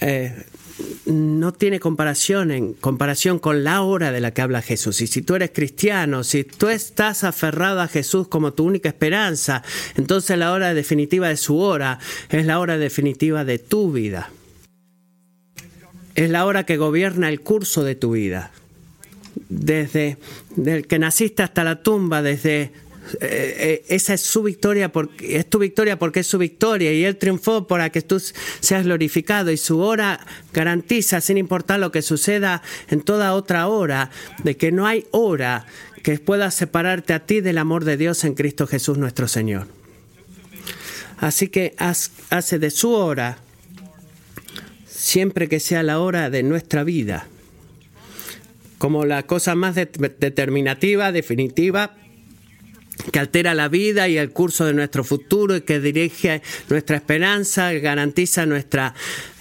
eh, 0.00 0.46
no 1.06 1.52
tiene 1.52 1.80
comparación 1.80 2.50
en 2.50 2.74
comparación 2.74 3.38
con 3.38 3.64
la 3.64 3.82
hora 3.82 4.10
de 4.10 4.20
la 4.20 4.32
que 4.32 4.42
habla 4.42 4.62
Jesús. 4.62 5.00
Y 5.00 5.06
si 5.06 5.22
tú 5.22 5.34
eres 5.34 5.50
cristiano, 5.52 6.24
si 6.24 6.44
tú 6.44 6.68
estás 6.68 7.24
aferrado 7.24 7.80
a 7.80 7.88
Jesús 7.88 8.28
como 8.28 8.52
tu 8.52 8.64
única 8.64 8.88
esperanza, 8.88 9.62
entonces 9.96 10.38
la 10.38 10.52
hora 10.52 10.74
definitiva 10.74 11.28
de 11.28 11.36
su 11.36 11.58
hora 11.58 11.98
es 12.30 12.46
la 12.46 12.58
hora 12.58 12.78
definitiva 12.78 13.44
de 13.44 13.58
tu 13.58 13.92
vida. 13.92 14.30
Es 16.14 16.30
la 16.30 16.46
hora 16.46 16.64
que 16.64 16.76
gobierna 16.76 17.28
el 17.28 17.40
curso 17.40 17.84
de 17.84 17.94
tu 17.94 18.12
vida. 18.12 18.52
Desde 19.48 20.16
el 20.64 20.86
que 20.86 20.98
naciste 20.98 21.42
hasta 21.42 21.64
la 21.64 21.82
tumba, 21.82 22.22
desde 22.22 22.72
eh, 23.20 23.56
eh, 23.58 23.84
esa 23.88 24.14
es 24.14 24.22
su 24.22 24.42
victoria, 24.42 24.90
porque, 24.90 25.36
es 25.36 25.48
tu 25.48 25.58
victoria 25.58 25.98
porque 25.98 26.20
es 26.20 26.26
su 26.26 26.38
victoria 26.38 26.92
y 26.92 27.04
Él 27.04 27.16
triunfó 27.16 27.66
para 27.66 27.90
que 27.90 28.02
tú 28.02 28.20
seas 28.60 28.84
glorificado 28.84 29.50
y 29.50 29.56
su 29.56 29.80
hora 29.80 30.26
garantiza, 30.52 31.20
sin 31.20 31.36
importar 31.36 31.80
lo 31.80 31.92
que 31.92 32.02
suceda 32.02 32.62
en 32.88 33.02
toda 33.02 33.34
otra 33.34 33.68
hora, 33.68 34.10
de 34.42 34.56
que 34.56 34.72
no 34.72 34.86
hay 34.86 35.06
hora 35.10 35.66
que 36.02 36.18
pueda 36.18 36.50
separarte 36.50 37.12
a 37.12 37.26
ti 37.26 37.40
del 37.40 37.58
amor 37.58 37.84
de 37.84 37.96
Dios 37.96 38.24
en 38.24 38.34
Cristo 38.34 38.66
Jesús 38.66 38.98
nuestro 38.98 39.28
Señor. 39.28 39.66
Así 41.18 41.48
que 41.48 41.74
hace 41.78 42.58
de 42.58 42.70
su 42.70 42.92
hora, 42.92 43.38
siempre 44.86 45.48
que 45.48 45.60
sea 45.60 45.82
la 45.82 46.00
hora 46.00 46.30
de 46.30 46.42
nuestra 46.42 46.84
vida, 46.84 47.26
como 48.78 49.04
la 49.04 49.22
cosa 49.22 49.54
más 49.54 49.74
determinativa, 49.74 51.12
definitiva, 51.12 51.96
que 53.12 53.18
altera 53.18 53.54
la 53.54 53.68
vida 53.68 54.08
y 54.08 54.18
el 54.18 54.30
curso 54.30 54.64
de 54.64 54.74
nuestro 54.74 55.04
futuro 55.04 55.56
y 55.56 55.62
que 55.62 55.80
dirige 55.80 56.42
nuestra 56.68 56.96
esperanza, 56.96 57.72
garantiza 57.72 58.46
nuestra 58.46 58.94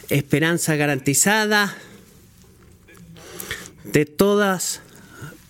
esperanza 0.09 0.75
garantizada 0.75 1.75
de 3.83 4.05
todas, 4.05 4.81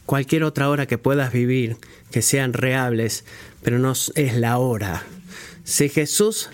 cualquier 0.05 0.43
otra 0.43 0.69
hora 0.69 0.85
que 0.85 0.97
puedas 0.97 1.31
vivir, 1.31 1.77
que 2.11 2.21
sean 2.21 2.53
reales, 2.53 3.25
pero 3.61 3.79
no 3.79 3.93
es 3.93 4.35
la 4.35 4.57
hora. 4.57 5.03
Si 5.63 5.89
Jesús 5.89 6.49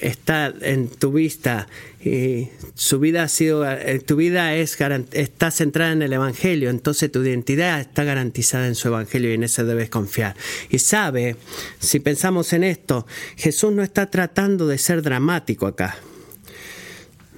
está 0.00 0.52
en 0.60 0.88
tu 0.88 1.12
vista 1.12 1.66
y 2.04 2.50
su 2.74 3.00
vida 3.00 3.22
ha 3.22 3.28
sido, 3.28 3.64
eh, 3.66 3.98
tu 3.98 4.16
vida 4.16 4.54
es, 4.54 4.76
está 5.12 5.50
centrada 5.50 5.92
en 5.92 6.02
el 6.02 6.12
Evangelio, 6.12 6.68
entonces 6.68 7.10
tu 7.10 7.22
identidad 7.22 7.80
está 7.80 8.04
garantizada 8.04 8.66
en 8.66 8.74
su 8.74 8.88
Evangelio 8.88 9.30
y 9.30 9.34
en 9.34 9.44
eso 9.44 9.64
debes 9.64 9.88
confiar. 9.88 10.36
Y 10.68 10.80
sabe, 10.80 11.36
si 11.78 12.00
pensamos 12.00 12.52
en 12.52 12.64
esto, 12.64 13.06
Jesús 13.36 13.72
no 13.72 13.82
está 13.82 14.10
tratando 14.10 14.66
de 14.66 14.76
ser 14.76 15.00
dramático 15.00 15.66
acá. 15.66 15.96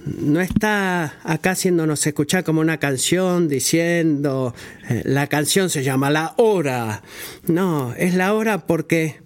No 0.05 0.41
está 0.41 1.19
acá 1.23 1.51
haciéndonos 1.51 2.05
escuchar 2.05 2.43
como 2.43 2.59
una 2.61 2.77
canción 2.77 3.47
diciendo, 3.47 4.53
eh, 4.89 5.01
la 5.05 5.27
canción 5.27 5.69
se 5.69 5.83
llama 5.83 6.09
La 6.09 6.33
Hora. 6.37 7.03
No, 7.45 7.93
es 7.97 8.15
la 8.15 8.33
hora 8.33 8.67
porque 8.67 9.17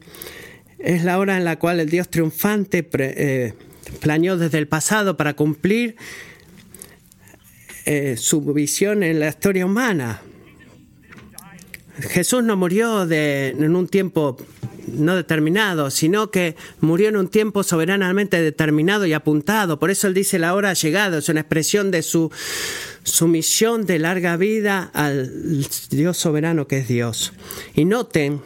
es 0.78 1.04
la 1.04 1.18
hora 1.20 1.38
en 1.38 1.46
la 1.46 1.58
cual 1.58 1.80
el 1.80 1.90
Dios 1.90 2.10
triunfante 2.10 2.88
eh, 2.94 3.54
planeó 4.00 4.38
desde 4.38 4.58
el 4.58 4.68
pasado 4.68 5.18
para 5.18 5.34
cumplir 5.34 5.96
eh, 7.86 8.16
su 8.18 8.42
visión 8.42 9.04
en 9.04 9.20
la 9.20 9.30
historia 9.30 9.66
humana. 9.66 10.22
Jesús 12.00 12.44
no 12.44 12.56
murió 12.56 13.10
en 13.12 13.76
un 13.76 13.88
tiempo 13.88 14.38
no 14.88 15.16
determinado, 15.16 15.90
sino 15.92 16.32
que 16.32 16.56
murió 16.80 17.10
en 17.10 17.18
un 17.18 17.28
tiempo 17.28 17.64
soberanamente 17.64 18.42
determinado 18.42 19.06
y 19.06 19.14
apuntado. 19.14 19.80
Por 19.80 19.92
eso 19.92 20.08
él 20.08 20.14
dice 20.14 20.40
la 20.40 20.54
hora 20.54 20.72
ha 20.72 20.74
llegado, 20.74 21.18
es 21.18 21.30
una 21.30 21.42
expresión 21.42 21.92
de 21.92 22.02
su, 22.02 22.32
su 23.04 23.28
misión 23.28 23.86
de 23.86 24.00
larga 24.00 24.38
vida 24.38 24.90
al 24.94 25.68
Dios 25.90 26.18
soberano 26.18 26.68
que 26.68 26.80
es 26.80 26.88
Dios. 26.88 27.34
Y 27.74 27.86
noten 27.86 28.42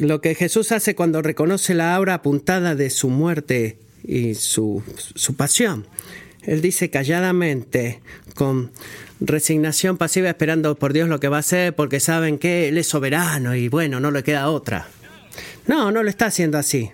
lo 0.00 0.20
que 0.20 0.34
Jesús 0.34 0.72
hace 0.72 0.94
cuando 0.94 1.22
reconoce 1.22 1.74
la 1.74 1.98
hora 2.00 2.14
apuntada 2.14 2.74
de 2.74 2.90
su 2.90 3.10
muerte 3.10 3.78
y 4.02 4.34
su, 4.34 4.82
pasión. 5.36 5.86
Él 6.42 6.60
dice 6.60 6.90
calladamente, 6.90 8.00
con 8.34 8.70
resignación 9.20 9.96
pasiva, 9.96 10.28
esperando 10.28 10.74
por 10.74 10.92
Dios 10.92 11.08
lo 11.08 11.20
que 11.20 11.28
va 11.28 11.38
a 11.38 11.40
hacer, 11.40 11.74
porque 11.74 12.00
saben 12.00 12.38
que 12.38 12.68
Él 12.68 12.78
es 12.78 12.86
soberano 12.86 13.54
y 13.54 13.68
bueno, 13.68 14.00
no 14.00 14.10
le 14.10 14.22
queda 14.22 14.50
otra. 14.50 14.88
No, 15.66 15.90
no 15.90 16.02
lo 16.02 16.10
está 16.10 16.26
haciendo 16.26 16.58
así. 16.58 16.90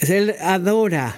Él 0.00 0.34
adora 0.40 1.16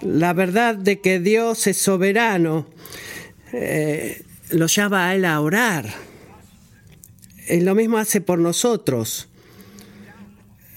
la 0.00 0.32
verdad 0.32 0.74
de 0.74 1.00
que 1.00 1.20
Dios 1.20 1.66
es 1.66 1.76
soberano, 1.76 2.66
eh, 3.52 4.22
lo 4.50 4.66
llama 4.66 5.08
a 5.08 5.14
Él 5.14 5.24
a 5.24 5.40
orar 5.40 6.11
lo 7.60 7.74
mismo 7.74 7.98
hace 7.98 8.20
por 8.20 8.38
nosotros. 8.38 9.28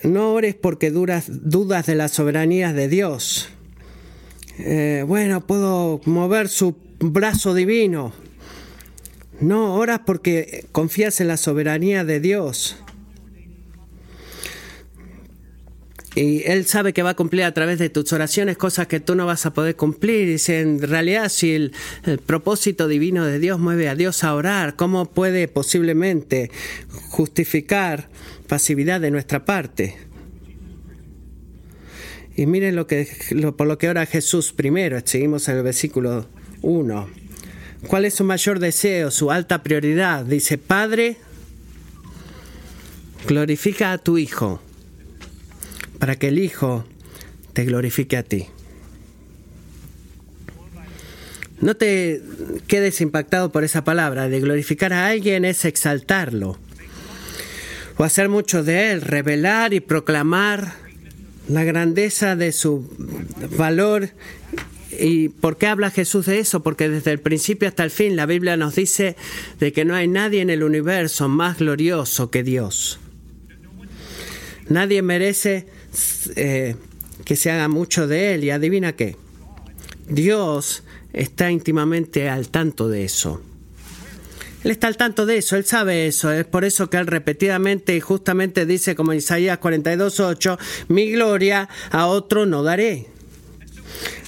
No 0.03 0.33
ores 0.33 0.55
porque 0.55 0.91
duras, 0.91 1.25
dudas 1.29 1.85
de 1.85 1.95
la 1.95 2.07
soberanía 2.07 2.73
de 2.73 2.87
Dios. 2.87 3.49
Eh, 4.59 5.03
bueno, 5.07 5.45
puedo 5.45 6.01
mover 6.05 6.49
su 6.49 6.75
brazo 6.99 7.53
divino. 7.53 8.13
No, 9.39 9.75
oras 9.75 10.01
porque 10.05 10.65
confías 10.71 11.19
en 11.21 11.27
la 11.27 11.37
soberanía 11.37 12.03
de 12.05 12.19
Dios. 12.19 12.77
Y 16.15 16.43
Él 16.45 16.65
sabe 16.65 16.93
que 16.93 17.03
va 17.03 17.11
a 17.11 17.15
cumplir 17.15 17.43
a 17.43 17.53
través 17.53 17.77
de 17.77 17.89
tus 17.89 18.13
oraciones 18.13 18.55
cosas 18.55 18.87
que 18.87 19.01
tú 19.01 19.15
no 19.15 19.25
vas 19.25 19.45
a 19.45 19.53
poder 19.53 19.75
cumplir. 19.75 20.27
Dice, 20.27 20.61
en 20.61 20.81
realidad, 20.81 21.27
si 21.27 21.53
el, 21.53 21.73
propósito 22.25 22.87
divino 22.87 23.25
de 23.25 23.37
Dios 23.37 23.59
mueve 23.59 23.89
a 23.89 23.95
Dios 23.95 24.23
a 24.23 24.33
orar, 24.33 24.77
¿cómo 24.77 25.11
puede 25.11 25.49
posiblemente 25.49 26.51
justificar 27.09 28.07
pasividad 28.47 29.01
de 29.01 29.11
nuestra 29.11 29.43
parte? 29.43 29.97
Y 32.37 32.45
miren 32.45 32.77
lo 32.77 32.87
que, 32.87 33.09
por 33.57 33.67
lo 33.67 33.77
que 33.77 33.89
ora 33.89 34.05
Jesús 34.05 34.53
primero. 34.53 34.97
Seguimos 35.03 35.49
en 35.49 35.57
el 35.57 35.63
versículo 35.63 36.27
1. 36.61 37.09
¿Cuál 37.87 38.05
es 38.05 38.13
su 38.13 38.23
mayor 38.23 38.59
deseo, 38.59 39.11
su 39.11 39.31
alta 39.31 39.63
prioridad? 39.63 40.23
Dice, 40.23 40.57
Padre, 40.57 41.17
glorifica 43.27 43.91
a 43.91 43.97
tu 43.97 44.17
Hijo 44.17 44.61
para 45.99 46.17
que 46.17 46.29
el 46.29 46.39
Hijo 46.39 46.85
te 47.53 47.65
glorifique 47.65 48.17
a 48.17 48.23
ti. 48.23 48.47
No 51.61 51.75
te 51.75 52.21
quedes 52.67 53.01
impactado 53.01 53.51
por 53.51 53.63
esa 53.63 53.83
palabra. 53.83 54.27
De 54.27 54.39
glorificar 54.39 54.93
a 54.93 55.07
alguien 55.07 55.45
es 55.45 55.65
exaltarlo. 55.65 56.59
O 57.97 58.03
hacer 58.03 58.27
mucho 58.27 58.63
de 58.63 58.91
él, 58.91 59.01
revelar 59.01 59.73
y 59.73 59.79
proclamar 59.79 60.73
la 61.47 61.63
grandeza 61.63 62.35
de 62.35 62.51
su 62.51 62.87
valor. 63.57 64.09
¿Y 64.99 65.29
por 65.29 65.57
qué 65.57 65.67
habla 65.67 65.91
Jesús 65.91 66.25
de 66.25 66.39
eso? 66.39 66.61
Porque 66.61 66.89
desde 66.89 67.11
el 67.11 67.19
principio 67.19 67.67
hasta 67.67 67.83
el 67.83 67.91
fin 67.91 68.15
la 68.15 68.25
Biblia 68.25 68.57
nos 68.57 68.75
dice 68.75 69.15
de 69.59 69.71
que 69.71 69.85
no 69.85 69.95
hay 69.95 70.07
nadie 70.07 70.41
en 70.41 70.49
el 70.49 70.63
universo 70.63 71.29
más 71.29 71.59
glorioso 71.59 72.29
que 72.31 72.43
Dios. 72.43 72.99
Nadie 74.67 75.01
merece 75.01 75.67
eh, 76.35 76.75
que 77.23 77.35
se 77.35 77.51
haga 77.51 77.67
mucho 77.67 78.07
de 78.07 78.35
él 78.35 78.43
y 78.43 78.49
adivina 78.49 78.93
qué. 78.93 79.15
Dios 80.07 80.83
está 81.13 81.51
íntimamente 81.51 82.29
al 82.29 82.49
tanto 82.49 82.89
de 82.89 83.05
eso. 83.05 83.41
Él 84.63 84.71
está 84.71 84.87
al 84.87 84.97
tanto 84.97 85.27
de 85.27 85.37
eso, 85.37 85.55
él 85.57 85.65
sabe 85.65 86.07
eso, 86.07 86.31
es 86.31 86.43
por 86.43 86.65
eso 86.65 86.89
que 86.89 86.97
él 86.97 87.05
repetidamente 87.05 87.95
y 87.95 87.99
justamente 87.99 88.65
dice 88.65 88.95
como 88.95 89.13
Isaías 89.13 89.59
42.8, 89.59 90.57
mi 90.87 91.11
gloria 91.11 91.69
a 91.91 92.07
otro 92.07 92.47
no 92.47 92.63
daré. 92.63 93.05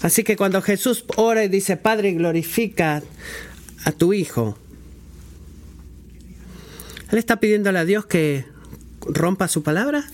Así 0.04 0.24
que 0.24 0.38
cuando 0.38 0.62
Jesús 0.62 1.06
ora 1.16 1.44
y 1.44 1.48
dice, 1.48 1.76
Padre, 1.76 2.12
glorifica 2.12 3.02
a 3.84 3.92
tu 3.92 4.14
Hijo, 4.14 4.60
Él 7.12 7.18
está 7.18 7.40
pidiéndole 7.40 7.80
a 7.80 7.86
Dios 7.86 8.06
que 8.06 8.46
rompa 9.02 9.48
su 9.48 9.64
palabra 9.64 10.08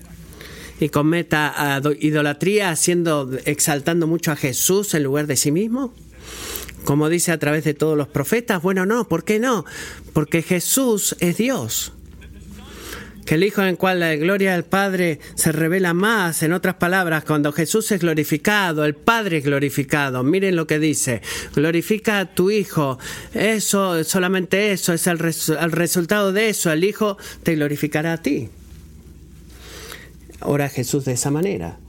y 0.80 0.90
cometa 0.90 1.82
idolatría 2.00 2.70
haciendo 2.70 3.30
exaltando 3.46 4.08
mucho 4.08 4.32
a 4.32 4.36
Jesús 4.36 4.94
en 4.94 5.04
lugar 5.04 5.28
de 5.28 5.38
sí 5.38 5.52
mismo? 5.52 5.94
Como 6.84 7.10
dice 7.10 7.32
a 7.32 7.40
través 7.40 7.64
de 7.64 7.74
todos 7.74 7.98
los 7.98 8.08
profetas, 8.08 8.62
bueno, 8.62 8.86
no, 8.86 9.08
¿por 9.08 9.24
qué 9.24 9.40
no? 9.40 9.66
Porque 10.12 10.42
Jesús 10.42 11.16
es 11.20 11.38
Dios. 11.38 11.94
Que 13.26 13.36
el 13.36 13.44
Hijo 13.44 13.64
en 13.64 13.78
cual 13.78 14.02
la 14.02 14.14
gloria 14.16 14.52
del 14.52 14.66
Padre 14.66 15.20
se 15.36 15.54
revela 15.54 15.94
más, 15.94 16.44
en 16.44 16.52
otras 16.52 16.76
palabras, 16.76 17.24
cuando 17.24 17.54
Jesús 17.54 17.90
es 17.94 18.02
glorificado, 18.02 18.84
el 18.84 18.96
Padre 18.96 19.38
es 19.38 19.46
glorificado. 19.46 20.24
Miren 20.24 20.58
lo 20.58 20.68
que 20.68 20.78
dice, 20.78 21.22
glorifica 21.56 22.20
a 22.20 22.36
tu 22.36 22.52
Hijo. 22.52 23.00
Eso, 23.34 24.04
solamente 24.04 24.74
eso, 24.74 24.92
es 24.92 25.08
el, 25.08 25.20
el 25.22 25.72
resultado 25.72 26.34
de 26.34 26.50
eso. 26.50 26.70
El 26.70 26.84
Hijo 26.84 27.18
te 27.44 27.56
glorificará 27.56 28.14
a 28.14 28.22
ti. 28.22 28.50
Ora 30.46 30.70
Jesús 30.70 31.06
de 31.06 31.14
esa 31.14 31.32
manera. 31.32 31.80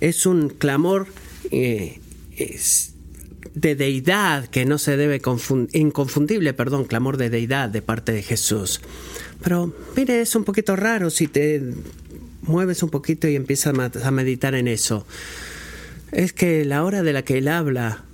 Es 0.00 0.26
un 0.26 0.50
clamor 0.50 1.06
eh, 1.50 2.00
es 2.36 2.92
de 3.54 3.74
deidad 3.74 4.46
que 4.48 4.66
no 4.66 4.78
se 4.78 4.96
debe 4.96 5.20
confundir, 5.20 5.80
inconfundible, 5.80 6.52
perdón, 6.52 6.84
clamor 6.84 7.16
de 7.16 7.30
deidad 7.30 7.70
de 7.70 7.82
parte 7.82 8.12
de 8.12 8.22
Jesús. 8.22 8.80
Pero 9.42 9.72
mire, 9.96 10.20
es 10.20 10.34
un 10.36 10.44
poquito 10.44 10.76
raro 10.76 11.10
si 11.10 11.26
te 11.26 11.62
mueves 12.42 12.82
un 12.82 12.90
poquito 12.90 13.28
y 13.28 13.36
empiezas 13.36 13.74
a 14.04 14.10
meditar 14.10 14.54
en 14.54 14.68
eso. 14.68 15.06
Es 16.12 16.32
que 16.32 16.64
la 16.64 16.84
hora 16.84 17.02
de 17.02 17.12
la 17.12 17.22
que 17.22 17.38
él 17.38 17.48
habla, 17.48 18.04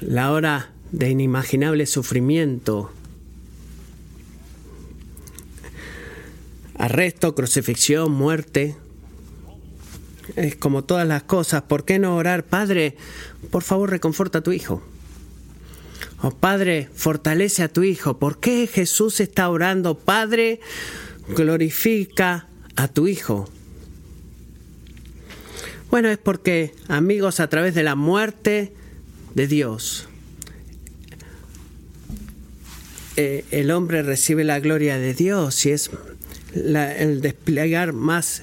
la 0.00 0.32
hora 0.32 0.70
de 0.92 1.10
inimaginable 1.10 1.86
sufrimiento, 1.86 2.92
arresto, 6.78 7.34
crucifixión, 7.34 8.12
muerte. 8.12 8.76
Es 10.34 10.56
como 10.56 10.84
todas 10.84 11.06
las 11.06 11.22
cosas. 11.22 11.62
¿Por 11.62 11.84
qué 11.84 11.98
no 11.98 12.16
orar, 12.16 12.44
Padre? 12.44 12.96
Por 13.50 13.62
favor, 13.62 13.90
reconforta 13.90 14.38
a 14.38 14.42
tu 14.42 14.52
hijo. 14.52 14.82
Oh 16.22 16.30
Padre, 16.30 16.88
fortalece 16.94 17.62
a 17.62 17.68
tu 17.68 17.82
hijo. 17.82 18.18
¿Por 18.18 18.40
qué 18.40 18.66
Jesús 18.66 19.20
está 19.20 19.48
orando? 19.48 19.98
Padre, 19.98 20.60
glorifica 21.28 22.48
a 22.74 22.88
tu 22.88 23.06
hijo. 23.06 23.48
Bueno, 25.90 26.08
es 26.08 26.18
porque, 26.18 26.74
amigos, 26.88 27.38
a 27.40 27.48
través 27.48 27.74
de 27.74 27.82
la 27.82 27.94
muerte 27.94 28.72
de 29.34 29.46
Dios, 29.46 30.08
eh, 33.16 33.44
el 33.50 33.70
hombre 33.70 34.02
recibe 34.02 34.44
la 34.44 34.58
gloria 34.58 34.98
de 34.98 35.14
Dios 35.14 35.64
y 35.64 35.70
es 35.70 35.90
el 36.56 37.20
desplegar 37.20 37.92
más, 37.92 38.42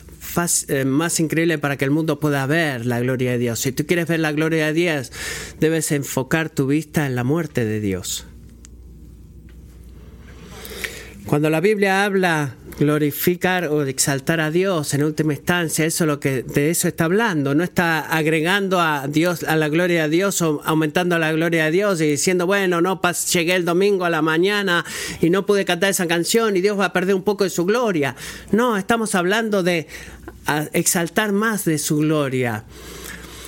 eh, 0.67 0.85
más 0.85 1.19
increíble 1.19 1.57
para 1.57 1.77
que 1.77 1.85
el 1.85 1.91
mundo 1.91 2.19
pueda 2.19 2.45
ver 2.45 2.85
la 2.85 2.99
gloria 2.99 3.31
de 3.31 3.37
Dios. 3.37 3.59
Si 3.59 3.71
tú 3.71 3.85
quieres 3.85 4.07
ver 4.07 4.19
la 4.19 4.31
gloria 4.31 4.67
de 4.67 4.73
Dios, 4.73 5.11
debes 5.59 5.91
enfocar 5.91 6.49
tu 6.49 6.67
vista 6.67 7.05
en 7.05 7.15
la 7.15 7.23
muerte 7.23 7.65
de 7.65 7.79
Dios. 7.79 8.25
Cuando 11.25 11.49
la 11.49 11.61
Biblia 11.61 12.03
habla 12.03 12.55
glorificar 12.77 13.67
o 13.67 13.83
exaltar 13.83 14.41
a 14.41 14.51
Dios 14.51 14.93
en 14.93 15.03
última 15.03 15.33
instancia, 15.33 15.85
eso 15.85 16.05
lo 16.05 16.19
que 16.19 16.43
de 16.43 16.69
eso 16.69 16.87
está 16.87 17.05
hablando, 17.05 17.55
no 17.55 17.63
está 17.63 18.01
agregando 18.01 18.81
a 18.81 19.07
Dios 19.07 19.43
a 19.43 19.55
la 19.55 19.69
gloria 19.69 20.03
de 20.03 20.09
Dios 20.09 20.41
o 20.41 20.61
aumentando 20.65 21.17
la 21.17 21.31
gloria 21.31 21.65
de 21.65 21.71
Dios 21.71 22.01
y 22.01 22.09
diciendo, 22.09 22.45
bueno, 22.45 22.81
no 22.81 22.99
llegué 23.31 23.55
el 23.55 23.63
domingo 23.63 24.03
a 24.03 24.09
la 24.09 24.21
mañana 24.21 24.83
y 25.21 25.29
no 25.29 25.45
pude 25.45 25.63
cantar 25.63 25.91
esa 25.91 26.07
canción 26.07 26.57
y 26.57 26.61
Dios 26.61 26.77
va 26.77 26.85
a 26.85 26.93
perder 26.93 27.15
un 27.15 27.23
poco 27.23 27.45
de 27.45 27.49
su 27.49 27.65
gloria. 27.65 28.15
No, 28.51 28.75
estamos 28.75 29.15
hablando 29.15 29.63
de 29.63 29.87
exaltar 30.73 31.31
más 31.31 31.63
de 31.63 31.77
su 31.77 31.97
gloria 31.97 32.65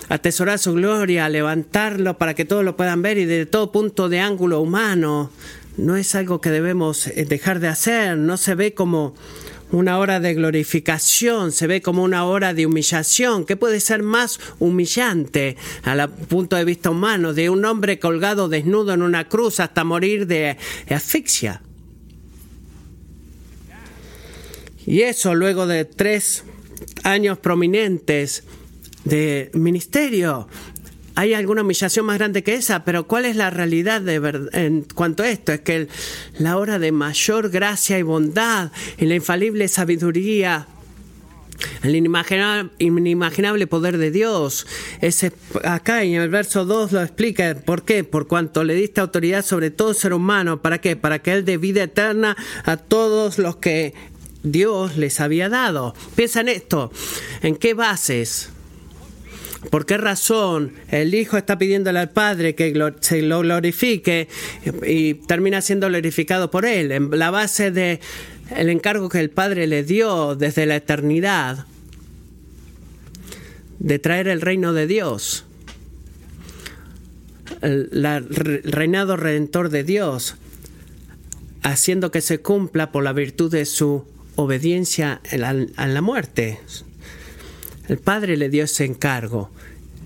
atesorar 0.07 0.59
su 0.59 0.73
gloria, 0.73 1.27
levantarlo 1.29 2.19
para 2.19 2.35
que 2.35 2.45
todos 2.45 2.63
lo 2.63 2.77
puedan 2.77 3.01
ver 3.01 3.17
y 3.17 3.25
desde 3.25 3.47
todo 3.47 3.71
punto 3.71 4.07
de 4.07 4.19
ángulo 4.19 4.61
humano 4.61 5.31
no 5.77 5.95
es 5.95 6.15
algo 6.15 6.41
que 6.41 6.49
debemos 6.49 7.07
eh, 7.07 7.25
dejar 7.25 7.59
de 7.59 7.67
hacer, 7.67 8.17
no 8.17 8.37
se 8.37 8.55
ve 8.55 8.73
como 8.73 9.13
una 9.71 9.97
hora 9.97 10.19
de 10.19 10.33
glorificación, 10.33 11.51
se 11.51 11.67
ve 11.67 11.81
como 11.81 12.03
una 12.03 12.25
hora 12.25 12.53
de 12.53 12.65
humillación. 12.65 13.45
¿Qué 13.45 13.57
puede 13.57 13.79
ser 13.79 14.03
más 14.03 14.39
humillante 14.59 15.57
al 15.83 16.09
punto 16.09 16.55
de 16.55 16.65
vista 16.65 16.91
humano 16.91 17.33
de 17.33 17.49
un 17.49 17.65
hombre 17.65 17.99
colgado 17.99 18.47
desnudo 18.47 18.93
en 18.93 19.01
una 19.01 19.27
cruz 19.27 19.59
hasta 19.59 19.83
morir 19.83 20.27
de 20.27 20.57
asfixia? 20.89 21.61
Y 24.85 25.01
eso 25.01 25.33
luego 25.33 25.65
de 25.65 25.83
tres 25.83 26.43
años 27.03 27.39
prominentes 27.39 28.43
de 29.03 29.49
ministerio, 29.53 30.47
hay 31.15 31.33
alguna 31.33 31.61
humillación 31.61 32.05
más 32.05 32.17
grande 32.17 32.43
que 32.43 32.55
esa, 32.55 32.83
pero 32.83 33.07
¿cuál 33.07 33.25
es 33.25 33.35
la 33.35 33.49
realidad 33.49 34.01
de 34.01 34.15
en 34.53 34.83
cuanto 34.83 35.23
a 35.23 35.29
esto? 35.29 35.53
Es 35.53 35.61
que 35.61 35.87
la 36.37 36.57
hora 36.57 36.77
de 36.77 36.91
mayor 36.91 37.49
gracia 37.49 37.97
y 37.97 38.03
bondad 38.03 38.71
y 38.97 39.05
la 39.05 39.15
infalible 39.15 39.67
sabiduría 39.67 40.67
el 41.83 41.95
inimaginable, 41.95 42.71
inimaginable, 42.79 43.67
poder 43.67 43.97
de 43.97 44.11
Dios. 44.11 44.67
Ese, 45.01 45.31
acá 45.63 46.03
en 46.03 46.15
el 46.15 46.29
verso 46.29 46.65
2 46.65 46.91
lo 46.91 47.01
explica. 47.01 47.55
¿Por 47.55 47.83
qué? 47.83 48.03
Por 48.03 48.27
cuanto 48.27 48.63
le 48.63 48.75
diste 48.75 49.01
autoridad 49.01 49.45
sobre 49.45 49.71
todo 49.71 49.93
ser 49.93 50.13
humano. 50.13 50.61
¿Para 50.61 50.79
qué? 50.79 50.95
Para 50.95 51.19
que 51.19 51.31
Él 51.31 51.45
dé 51.45 51.57
vida 51.57 51.83
eterna 51.83 52.35
a 52.65 52.77
todos 52.77 53.37
los 53.37 53.55
que 53.57 53.93
Dios 54.43 54.97
les 54.97 55.21
había 55.21 55.47
dado. 55.49 55.95
Piensa 56.15 56.41
en 56.41 56.49
esto. 56.49 56.91
¿En 57.41 57.55
qué 57.55 57.73
bases? 57.73 58.49
¿Por 59.69 59.85
qué 59.85 59.97
razón 59.97 60.73
el 60.89 61.13
Hijo 61.13 61.37
está 61.37 61.57
pidiéndole 61.57 61.99
al 61.99 62.09
Padre 62.09 62.55
que 62.55 62.73
se 62.99 63.21
lo 63.21 63.41
glorifique 63.41 64.27
y 64.85 65.15
termina 65.15 65.61
siendo 65.61 65.87
glorificado 65.87 66.51
por 66.51 66.65
Él? 66.65 66.91
En 66.91 67.09
la 67.11 67.31
base 67.31 67.71
de 67.71 67.99
el 68.55 68.69
encargo 68.69 69.09
que 69.09 69.19
el 69.19 69.29
Padre 69.29 69.67
le 69.67 69.83
dio 69.83 70.35
desde 70.35 70.65
la 70.65 70.75
eternidad 70.75 71.65
de 73.79 73.99
traer 73.99 74.27
el 74.27 74.41
reino 74.41 74.73
de 74.73 74.87
Dios, 74.87 75.45
el, 77.61 77.89
reinado 78.63 79.17
redentor 79.17 79.69
de 79.69 79.83
Dios, 79.83 80.35
haciendo 81.63 82.11
que 82.11 82.21
se 82.21 82.39
cumpla 82.39 82.91
por 82.91 83.03
la 83.03 83.13
virtud 83.13 83.51
de 83.51 83.65
su 83.65 84.05
obediencia 84.35 85.21
a 85.75 85.87
la 85.87 86.01
muerte. 86.01 86.59
El 87.87 87.97
Padre 87.97 88.37
le 88.37 88.49
dio 88.49 88.63
ese 88.63 88.85
encargo 88.85 89.51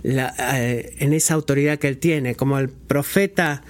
eh, 0.04 0.96
en 1.00 1.14
esa 1.14 1.34
autoridad 1.34 1.78
que 1.80 1.88
él 1.88 1.98
tiene, 1.98 2.36
como 2.36 2.60
el 2.60 2.70
profeta 2.70 3.64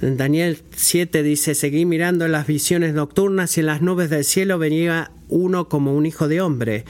Daniel 0.00 0.58
7 0.74 1.22
dice, 1.22 1.54
seguí 1.54 1.86
mirando 1.86 2.28
las 2.28 2.46
visiones 2.46 2.94
nocturnas 2.94 3.56
y 3.56 3.60
en 3.60 3.66
las 3.66 3.80
nubes 3.80 4.10
del 4.10 4.24
cielo 4.24 4.58
venía 4.58 5.10
uno 5.28 5.68
como 5.68 5.94
un 5.94 6.04
hijo 6.04 6.28
de 6.28 6.40
hombre, 6.40 6.84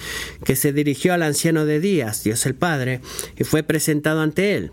que 0.44 0.56
se 0.56 0.72
dirigió 0.72 1.14
al 1.14 1.22
anciano 1.22 1.64
de 1.64 1.80
días, 1.80 2.24
Dios 2.24 2.44
el 2.46 2.54
Padre, 2.54 3.00
y 3.38 3.44
fue 3.44 3.62
presentado 3.62 4.20
ante 4.20 4.56
él. 4.56 4.72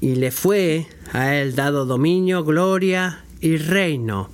Y 0.00 0.16
le 0.16 0.30
fue 0.30 0.86
a 1.12 1.36
él 1.36 1.54
dado 1.54 1.84
dominio, 1.84 2.44
gloria 2.44 3.24
y 3.40 3.56
reino, 3.56 4.30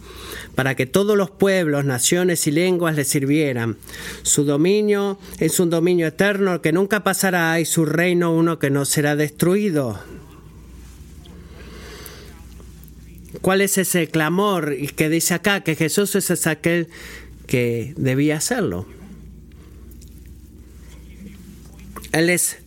para 0.60 0.74
que 0.74 0.84
todos 0.84 1.16
los 1.16 1.30
pueblos, 1.30 1.86
naciones 1.86 2.46
y 2.46 2.50
lenguas 2.50 2.94
le 2.94 3.04
sirvieran. 3.04 3.78
Su 4.24 4.44
dominio 4.44 5.18
es 5.38 5.58
un 5.58 5.70
dominio 5.70 6.08
eterno 6.08 6.60
que 6.60 6.70
nunca 6.70 7.02
pasará 7.02 7.58
y 7.60 7.64
su 7.64 7.86
reino 7.86 8.34
uno 8.34 8.58
que 8.58 8.68
no 8.68 8.84
será 8.84 9.16
destruido. 9.16 9.98
¿Cuál 13.40 13.62
es 13.62 13.78
ese 13.78 14.08
clamor 14.08 14.76
que 14.96 15.08
dice 15.08 15.32
acá? 15.32 15.62
Que 15.62 15.76
Jesús 15.76 16.14
es 16.14 16.46
aquel 16.46 16.88
que 17.46 17.94
debía 17.96 18.36
hacerlo. 18.36 18.86
Él 22.12 22.28
es 22.28 22.58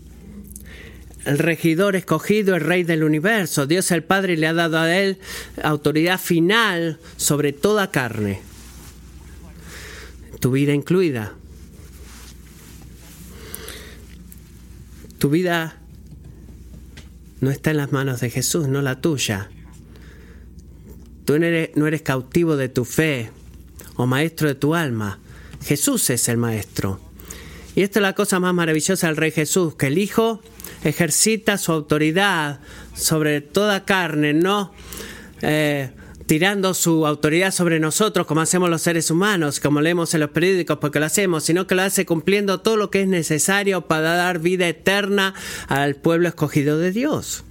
el 1.26 1.38
regidor 1.38 1.96
escogido, 1.96 2.56
el 2.56 2.62
rey 2.62 2.84
del 2.84 3.04
universo. 3.04 3.66
Dios 3.66 3.92
el 3.92 4.04
Padre 4.04 4.38
le 4.38 4.48
ha 4.48 4.54
dado 4.54 4.78
a 4.78 4.98
él 4.98 5.20
autoridad 5.62 6.20
final 6.20 7.00
sobre 7.18 7.54
toda 7.54 7.92
carne, 7.92 8.42
tu 10.40 10.52
vida 10.52 10.74
incluida. 10.74 11.34
Tu 15.20 15.30
vida 15.30 15.78
no 17.40 17.50
está 17.50 17.72
en 17.72 17.78
las 17.78 17.94
manos 17.94 18.20
de 18.20 18.30
Jesús, 18.30 18.68
no 18.68 18.82
la 18.82 19.00
tuya. 19.00 19.50
Tú 21.24 21.40
no 21.40 21.88
eres, 21.88 22.02
cautivo 22.02 22.58
de 22.58 22.68
tu 22.68 22.84
fe 22.84 23.32
o 23.96 24.06
maestro 24.06 24.50
de 24.50 24.56
tu 24.56 24.76
alma. 24.76 25.20
Jesús 25.64 26.10
es 26.10 26.28
el 26.28 26.38
maestro. 26.38 27.00
Y 27.76 27.84
esta 27.84 28.00
es 28.00 28.02
la 28.04 28.14
cosa 28.14 28.42
más 28.42 28.54
maravillosa 28.54 29.08
del 29.08 29.16
Rey 29.16 29.32
Jesús, 29.32 29.76
que 29.76 29.88
el 29.88 29.98
Hijo 29.98 30.42
ejercita 30.84 31.58
su 31.58 31.72
autoridad 31.72 32.60
sobre 32.96 33.42
toda 33.42 33.86
carne, 33.86 34.34
no 34.34 34.74
eh, 35.42 35.90
tirando 36.26 36.74
su 36.74 37.06
autoridad 37.06 37.52
sobre 37.52 37.80
nosotros 37.80 38.26
como 38.26 38.42
hacemos 38.42 38.70
los 38.70 38.82
seres 38.82 39.12
humanos, 39.12 39.60
como 39.60 39.82
leemos 39.82 40.14
en 40.14 40.22
los 40.22 40.30
periódicos 40.30 40.78
porque 40.80 41.00
lo 41.00 41.06
hacemos, 41.06 41.44
sino 41.44 41.68
que 41.68 41.76
lo 41.76 41.82
hace 41.82 42.06
cumpliendo 42.06 42.62
todo 42.62 42.78
lo 42.78 42.90
que 42.90 43.02
es 43.02 43.08
necesario 43.08 43.82
para 43.82 44.16
dar 44.16 44.40
vida 44.40 44.68
eterna 44.68 45.34
al 45.68 45.96
pueblo 45.96 46.28
escogido 46.28 46.78
de 46.78 46.92
Dios. 46.92 47.44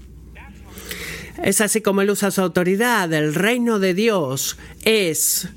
Es 1.42 1.60
así 1.60 1.80
como 1.80 2.02
él 2.02 2.10
usa 2.10 2.30
su 2.30 2.40
autoridad. 2.40 3.12
El 3.12 3.34
reino 3.34 3.78
de 3.78 3.94
Dios 3.94 4.56
es 4.84 5.48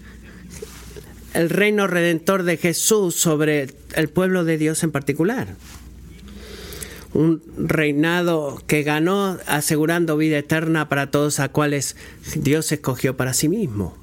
el 1.34 1.50
reino 1.50 1.86
redentor 1.86 2.44
de 2.44 2.58
Jesús 2.58 3.16
sobre 3.16 3.68
el 3.96 4.10
pueblo 4.10 4.46
de 4.46 4.58
Dios 4.58 4.84
en 4.84 4.92
particular. 4.92 5.56
Un 7.16 7.42
reinado 7.58 8.62
que 8.68 8.84
ganó 8.84 9.38
asegurando 9.48 10.18
vida 10.18 10.38
eterna 10.38 10.90
para 10.90 11.12
todos 11.12 11.40
a 11.40 11.48
cuales 11.48 11.96
Dios 12.36 12.74
escogió 12.74 13.16
para 13.16 13.34
sí 13.34 13.48
mismo. 13.48 13.98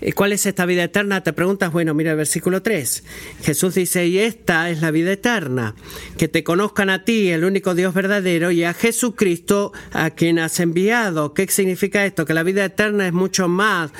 ¿Y 0.00 0.10
cuál 0.10 0.32
es 0.32 0.44
esta 0.46 0.66
vida 0.66 0.82
eterna? 0.82 1.22
Te 1.22 1.32
preguntas, 1.32 1.70
bueno, 1.72 1.94
mira 1.94 2.10
el 2.10 2.16
versículo 2.16 2.62
3. 2.62 3.04
Jesús 3.42 3.76
dice, 3.76 4.08
y 4.08 4.18
esta 4.18 4.70
es 4.70 4.80
la 4.80 4.90
vida 4.90 5.12
eterna, 5.12 5.76
que 6.18 6.26
te 6.26 6.42
conozcan 6.42 6.90
a 6.90 7.04
ti, 7.04 7.28
el 7.28 7.44
único 7.44 7.76
Dios 7.76 7.94
verdadero, 7.94 8.50
y 8.50 8.64
a 8.64 8.74
Jesucristo, 8.74 9.72
a 9.92 10.10
quien 10.10 10.40
has 10.40 10.58
enviado. 10.58 11.32
¿Qué 11.32 11.46
significa 11.46 12.04
esto? 12.06 12.24
Que 12.24 12.34
la 12.34 12.42
vida 12.42 12.64
eterna 12.64 13.06
es 13.06 13.12
mucho 13.12 13.46
más 13.46 13.92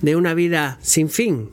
de 0.00 0.16
una 0.16 0.34
vida 0.34 0.80
sin 0.82 1.08
fin, 1.08 1.48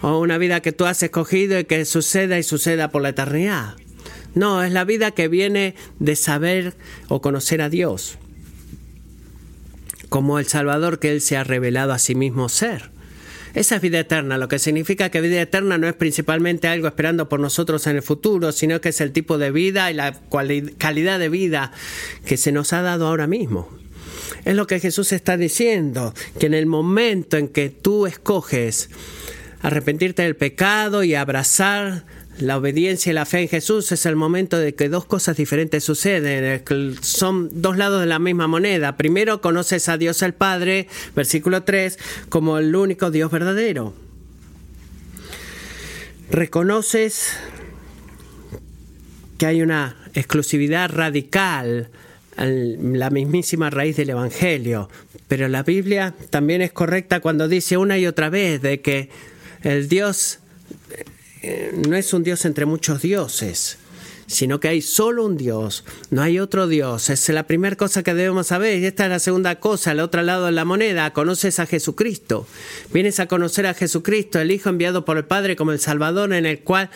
o 0.00 0.20
una 0.20 0.38
vida 0.38 0.60
que 0.60 0.72
tú 0.72 0.86
has 0.86 1.02
escogido 1.02 1.58
y 1.58 1.64
que 1.64 1.84
suceda 1.84 2.38
y 2.38 2.44
suceda 2.44 2.90
por 2.90 3.02
la 3.02 3.10
eternidad. 3.10 3.74
No, 4.36 4.62
es 4.62 4.70
la 4.70 4.84
vida 4.84 5.10
que 5.10 5.26
viene 5.26 5.74
de 5.98 6.14
saber 6.14 6.74
o 7.08 7.20
conocer 7.20 7.60
a 7.62 7.68
Dios 7.68 8.18
como 10.08 10.38
el 10.38 10.46
Salvador 10.46 10.98
que 10.98 11.10
Él 11.10 11.20
se 11.20 11.36
ha 11.36 11.44
revelado 11.44 11.92
a 11.92 11.98
sí 11.98 12.14
mismo 12.14 12.48
ser. 12.48 12.90
Esa 13.54 13.76
es 13.76 13.82
vida 13.82 13.98
eterna, 13.98 14.36
lo 14.36 14.48
que 14.48 14.58
significa 14.58 15.10
que 15.10 15.22
vida 15.22 15.40
eterna 15.40 15.78
no 15.78 15.88
es 15.88 15.94
principalmente 15.94 16.68
algo 16.68 16.86
esperando 16.86 17.28
por 17.28 17.40
nosotros 17.40 17.86
en 17.86 17.96
el 17.96 18.02
futuro, 18.02 18.52
sino 18.52 18.80
que 18.82 18.90
es 18.90 19.00
el 19.00 19.12
tipo 19.12 19.38
de 19.38 19.50
vida 19.50 19.90
y 19.90 19.94
la 19.94 20.20
calidad 20.78 21.18
de 21.18 21.28
vida 21.30 21.72
que 22.26 22.36
se 22.36 22.52
nos 22.52 22.74
ha 22.74 22.82
dado 22.82 23.06
ahora 23.06 23.26
mismo. 23.26 23.68
Es 24.44 24.54
lo 24.54 24.66
que 24.66 24.78
Jesús 24.78 25.12
está 25.12 25.38
diciendo, 25.38 26.12
que 26.38 26.46
en 26.46 26.54
el 26.54 26.66
momento 26.66 27.38
en 27.38 27.48
que 27.48 27.70
tú 27.70 28.06
escoges 28.06 28.90
arrepentirte 29.62 30.22
del 30.22 30.36
pecado 30.36 31.02
y 31.02 31.14
abrazar 31.14 32.04
la 32.38 32.58
obediencia 32.58 33.10
y 33.10 33.14
la 33.14 33.24
fe 33.24 33.40
en 33.42 33.48
Jesús 33.48 33.90
es 33.92 34.06
el 34.06 34.16
momento 34.16 34.58
de 34.58 34.74
que 34.74 34.88
dos 34.88 35.04
cosas 35.06 35.36
diferentes 35.36 35.84
suceden. 35.84 36.62
Son 37.02 37.48
dos 37.62 37.76
lados 37.76 38.00
de 38.00 38.06
la 38.06 38.18
misma 38.18 38.46
moneda. 38.46 38.96
Primero, 38.96 39.40
conoces 39.40 39.88
a 39.88 39.96
Dios 39.96 40.22
el 40.22 40.34
Padre, 40.34 40.88
versículo 41.14 41.62
3, 41.62 41.98
como 42.28 42.58
el 42.58 42.74
único 42.74 43.10
Dios 43.10 43.30
verdadero. 43.30 43.94
Reconoces 46.30 47.36
que 49.38 49.46
hay 49.46 49.62
una 49.62 49.96
exclusividad 50.14 50.90
radical 50.90 51.90
la 52.36 53.10
mismísima 53.10 53.70
raíz 53.70 53.96
del 53.96 54.10
Evangelio. 54.10 54.90
Pero 55.28 55.48
la 55.48 55.62
Biblia 55.62 56.14
también 56.30 56.62
es 56.62 56.72
correcta 56.72 57.20
cuando 57.20 57.48
dice 57.48 57.76
una 57.76 57.98
y 57.98 58.06
otra 58.06 58.28
vez 58.28 58.60
de 58.60 58.80
que 58.80 59.08
el 59.62 59.88
Dios 59.88 60.40
no 61.86 61.96
es 61.96 62.12
un 62.12 62.22
Dios 62.22 62.44
entre 62.44 62.66
muchos 62.66 63.02
dioses, 63.02 63.78
sino 64.26 64.60
que 64.60 64.68
hay 64.68 64.82
solo 64.82 65.24
un 65.24 65.36
Dios, 65.36 65.84
no 66.10 66.22
hay 66.22 66.38
otro 66.38 66.66
Dios. 66.66 67.10
Es 67.10 67.28
la 67.28 67.46
primera 67.46 67.76
cosa 67.76 68.02
que 68.02 68.14
debemos 68.14 68.48
saber. 68.48 68.78
Y 68.80 68.86
esta 68.86 69.04
es 69.04 69.10
la 69.10 69.18
segunda 69.18 69.56
cosa, 69.60 69.92
al 69.92 70.00
otro 70.00 70.22
lado 70.22 70.46
de 70.46 70.52
la 70.52 70.64
moneda. 70.64 71.12
Conoces 71.12 71.60
a 71.60 71.66
Jesucristo. 71.66 72.46
Vienes 72.92 73.20
a 73.20 73.26
conocer 73.26 73.66
a 73.66 73.74
Jesucristo, 73.74 74.40
el 74.40 74.50
Hijo 74.50 74.68
enviado 74.68 75.04
por 75.04 75.16
el 75.16 75.24
Padre 75.24 75.56
como 75.56 75.72
el 75.72 75.80
Salvador, 75.80 76.32
en 76.32 76.46
el 76.46 76.60
cual 76.60 76.90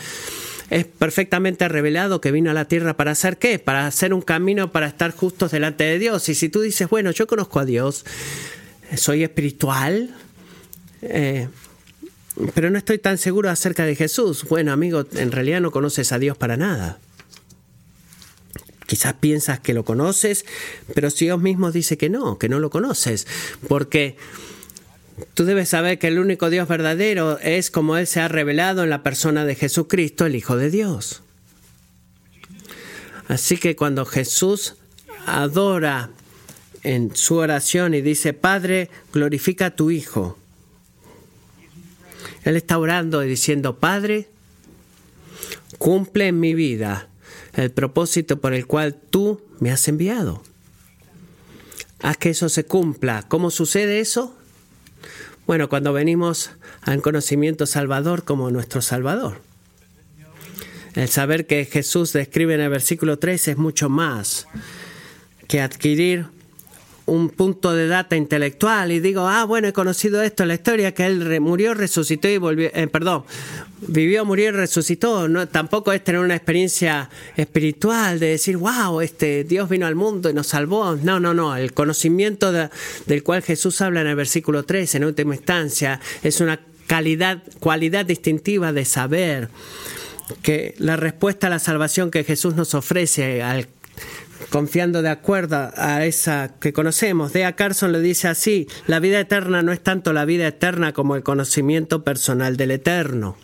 es 0.70 0.84
perfectamente 0.84 1.68
revelado 1.68 2.20
que 2.20 2.30
vino 2.30 2.50
a 2.50 2.54
la 2.54 2.66
tierra 2.66 2.96
para 2.96 3.10
hacer 3.10 3.38
qué? 3.38 3.58
Para 3.58 3.86
hacer 3.86 4.14
un 4.14 4.22
camino 4.22 4.70
para 4.70 4.86
estar 4.86 5.12
justos 5.12 5.50
delante 5.50 5.84
de 5.84 5.98
Dios. 5.98 6.28
Y 6.28 6.34
si 6.34 6.48
tú 6.48 6.60
dices, 6.60 6.88
bueno, 6.88 7.10
yo 7.10 7.26
conozco 7.26 7.58
a 7.58 7.64
Dios, 7.64 8.04
soy 8.96 9.24
espiritual, 9.24 10.14
eh, 11.02 11.48
pero 12.54 12.70
no 12.70 12.78
estoy 12.78 12.98
tan 12.98 13.18
seguro 13.18 13.50
acerca 13.50 13.84
de 13.84 13.96
Jesús. 13.96 14.44
Bueno, 14.48 14.72
amigo, 14.72 15.04
en 15.12 15.32
realidad 15.32 15.60
no 15.60 15.70
conoces 15.70 16.12
a 16.12 16.18
Dios 16.18 16.36
para 16.36 16.56
nada. 16.56 16.98
Quizás 18.86 19.14
piensas 19.14 19.60
que 19.60 19.74
lo 19.74 19.84
conoces, 19.84 20.44
pero 20.94 21.10
si 21.10 21.26
Dios 21.26 21.40
mismo 21.40 21.70
dice 21.70 21.96
que 21.96 22.08
no, 22.08 22.38
que 22.38 22.48
no 22.48 22.58
lo 22.58 22.70
conoces, 22.70 23.26
porque 23.68 24.16
tú 25.34 25.44
debes 25.44 25.68
saber 25.68 25.98
que 25.98 26.08
el 26.08 26.18
único 26.18 26.50
Dios 26.50 26.66
verdadero 26.66 27.38
es 27.38 27.70
como 27.70 27.96
Él 27.96 28.06
se 28.06 28.20
ha 28.20 28.28
revelado 28.28 28.82
en 28.82 28.90
la 28.90 29.04
persona 29.04 29.44
de 29.44 29.54
Jesucristo, 29.54 30.26
el 30.26 30.34
Hijo 30.34 30.56
de 30.56 30.70
Dios. 30.70 31.22
Así 33.28 33.58
que 33.58 33.76
cuando 33.76 34.04
Jesús 34.06 34.74
adora 35.24 36.10
en 36.82 37.14
su 37.14 37.36
oración 37.36 37.94
y 37.94 38.00
dice, 38.00 38.32
Padre, 38.32 38.90
glorifica 39.12 39.66
a 39.66 39.76
tu 39.76 39.92
Hijo, 39.92 40.39
él 42.44 42.56
está 42.56 42.78
orando 42.78 43.22
y 43.24 43.28
diciendo, 43.28 43.78
Padre, 43.78 44.28
cumple 45.78 46.28
en 46.28 46.40
mi 46.40 46.54
vida 46.54 47.08
el 47.54 47.70
propósito 47.70 48.40
por 48.40 48.54
el 48.54 48.66
cual 48.66 48.94
tú 48.94 49.42
me 49.58 49.70
has 49.70 49.86
enviado. 49.88 50.42
Haz 52.02 52.16
que 52.16 52.30
eso 52.30 52.48
se 52.48 52.64
cumpla. 52.64 53.24
¿Cómo 53.28 53.50
sucede 53.50 54.00
eso? 54.00 54.34
Bueno, 55.46 55.68
cuando 55.68 55.92
venimos 55.92 56.52
al 56.82 57.02
conocimiento 57.02 57.66
salvador 57.66 58.24
como 58.24 58.50
nuestro 58.50 58.80
Salvador. 58.80 59.42
El 60.94 61.08
saber 61.08 61.46
que 61.46 61.64
Jesús 61.66 62.12
describe 62.12 62.54
en 62.54 62.60
el 62.60 62.70
versículo 62.70 63.18
3 63.18 63.48
es 63.48 63.56
mucho 63.56 63.88
más 63.88 64.46
que 65.46 65.60
adquirir 65.60 66.26
un 67.10 67.28
punto 67.28 67.74
de 67.74 67.88
data 67.88 68.16
intelectual 68.16 68.92
y 68.92 69.00
digo, 69.00 69.26
ah, 69.26 69.44
bueno, 69.44 69.68
he 69.68 69.72
conocido 69.72 70.22
esto 70.22 70.44
en 70.44 70.48
la 70.48 70.54
historia, 70.54 70.94
que 70.94 71.06
él 71.06 71.40
murió, 71.40 71.74
resucitó 71.74 72.28
y 72.28 72.38
volvió, 72.38 72.70
eh, 72.72 72.86
perdón, 72.86 73.24
vivió, 73.80 74.24
murió 74.24 74.48
y 74.48 74.50
resucitó. 74.52 75.28
No, 75.28 75.48
tampoco 75.48 75.92
es 75.92 76.04
tener 76.04 76.20
una 76.20 76.36
experiencia 76.36 77.10
espiritual 77.36 78.20
de 78.20 78.28
decir, 78.28 78.56
wow, 78.56 79.00
este 79.00 79.42
Dios 79.42 79.68
vino 79.68 79.86
al 79.86 79.96
mundo 79.96 80.30
y 80.30 80.34
nos 80.34 80.46
salvó. 80.46 80.96
No, 80.96 81.18
no, 81.18 81.34
no. 81.34 81.56
El 81.56 81.72
conocimiento 81.72 82.52
del 82.52 83.22
cual 83.24 83.42
Jesús 83.42 83.80
habla 83.80 84.02
en 84.02 84.06
el 84.06 84.16
versículo 84.16 84.64
3, 84.64 84.94
en 84.94 85.04
última 85.04 85.34
instancia, 85.34 86.00
es 86.22 86.40
una 86.40 86.60
calidad, 86.86 87.42
cualidad 87.58 88.06
distintiva 88.06 88.72
de 88.72 88.84
saber 88.84 89.48
que 90.42 90.76
la 90.78 90.96
respuesta 90.96 91.48
a 91.48 91.50
la 91.50 91.58
salvación 91.58 92.12
que 92.12 92.22
Jesús 92.22 92.54
nos 92.54 92.74
ofrece 92.74 93.42
al 93.42 93.66
confiando 94.48 95.02
de 95.02 95.10
acuerdo 95.10 95.70
a 95.76 96.04
esa 96.04 96.54
que 96.60 96.72
conocemos. 96.72 97.32
Dea 97.32 97.54
Carson 97.56 97.92
le 97.92 98.00
dice 98.00 98.28
así, 98.28 98.66
la 98.86 99.00
vida 99.00 99.20
eterna 99.20 99.62
no 99.62 99.72
es 99.72 99.80
tanto 99.82 100.12
la 100.12 100.24
vida 100.24 100.46
eterna 100.46 100.92
como 100.92 101.16
el 101.16 101.22
conocimiento 101.22 102.04
personal 102.04 102.56
del 102.56 102.70
eterno. 102.70 103.36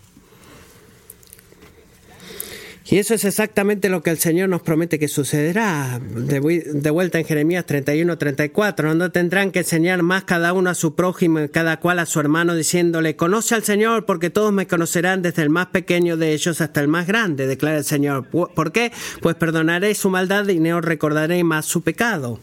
Y 2.89 2.99
eso 2.99 3.15
es 3.15 3.25
exactamente 3.25 3.89
lo 3.89 4.01
que 4.01 4.11
el 4.11 4.19
Señor 4.19 4.49
nos 4.49 4.63
promete 4.63 5.01
que 5.01 5.09
sucederá. 5.09 5.99
De, 6.01 6.91
vuelta 6.91 7.19
en 7.19 7.25
Jeremías 7.25 7.67
31, 7.67 8.17
34, 8.17 8.95
no 8.95 9.11
tendrán 9.11 9.51
que 9.51 9.61
enseñar 9.61 10.05
más 10.05 10.23
cada 10.23 10.53
uno 10.53 10.71
a 10.71 10.75
su 10.75 10.95
prójimo 10.95 11.41
y 11.41 11.49
cada 11.49 11.81
cual 11.81 11.99
a 11.99 12.07
su 12.07 12.21
hermano, 12.21 12.55
diciéndole, 12.55 13.17
conoce 13.17 13.57
al 13.57 13.65
Señor, 13.65 14.07
porque 14.07 14.31
todos 14.31 14.53
me 14.53 14.69
conocerán 14.69 15.21
desde 15.21 15.43
el 15.43 15.51
más 15.51 15.67
pequeño 15.67 16.17
de 16.17 16.33
ellos 16.33 16.61
hasta 16.61 16.81
el 16.81 16.87
más 16.87 17.09
grande, 17.09 17.49
declara 17.49 17.79
el 17.79 17.85
Señor. 17.85 18.29
¿Por 18.29 18.71
qué? 18.71 18.93
Pues 19.21 19.35
perdonaré 19.35 19.93
su 19.97 20.09
maldad 20.09 20.47
y 20.47 20.61
no 20.61 20.81
recordaré 20.81 21.43
más 21.43 21.67
su 21.67 21.83
pecado. 21.83 22.39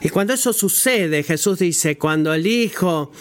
Y 0.00 0.08
cuando 0.08 0.32
eso 0.32 0.52
sucede, 0.54 1.22
Jesús 1.22 1.58
dice, 1.58 1.98
cuando 1.98 2.32
el 2.32 2.46
Hijo 2.46 3.12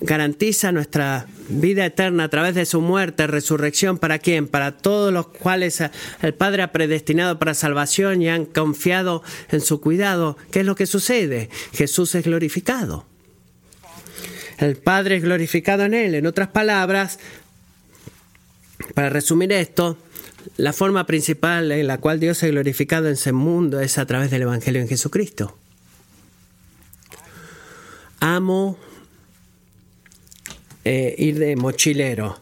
garantiza 0.00 0.72
nuestra 0.72 1.26
vida 1.48 1.86
eterna 1.86 2.24
a 2.24 2.28
través 2.28 2.54
de 2.54 2.66
su 2.66 2.80
muerte, 2.80 3.26
resurrección, 3.26 3.98
¿para 3.98 4.18
quién? 4.18 4.48
Para 4.48 4.76
todos 4.76 5.12
los 5.12 5.28
cuales 5.28 5.82
el 6.22 6.34
Padre 6.34 6.62
ha 6.62 6.72
predestinado 6.72 7.38
para 7.38 7.54
salvación 7.54 8.22
y 8.22 8.28
han 8.28 8.44
confiado 8.46 9.22
en 9.50 9.60
su 9.60 9.80
cuidado. 9.80 10.36
¿Qué 10.50 10.60
es 10.60 10.66
lo 10.66 10.74
que 10.74 10.86
sucede? 10.86 11.50
Jesús 11.72 12.14
es 12.14 12.24
glorificado. 12.24 13.06
El 14.58 14.76
Padre 14.76 15.16
es 15.16 15.22
glorificado 15.22 15.84
en 15.84 15.94
Él. 15.94 16.14
En 16.14 16.26
otras 16.26 16.48
palabras, 16.48 17.18
para 18.94 19.10
resumir 19.10 19.52
esto, 19.52 19.98
la 20.56 20.72
forma 20.72 21.06
principal 21.06 21.70
en 21.72 21.86
la 21.86 21.98
cual 21.98 22.20
Dios 22.20 22.42
es 22.42 22.50
glorificado 22.50 23.06
en 23.06 23.14
ese 23.14 23.32
mundo 23.32 23.80
es 23.80 23.98
a 23.98 24.06
través 24.06 24.30
del 24.30 24.42
Evangelio 24.42 24.80
en 24.80 24.88
Jesucristo. 24.88 25.56
Amo 28.20 28.78
eh, 30.88 31.16
ir 31.18 31.40
de 31.40 31.56
mochilero. 31.56 32.38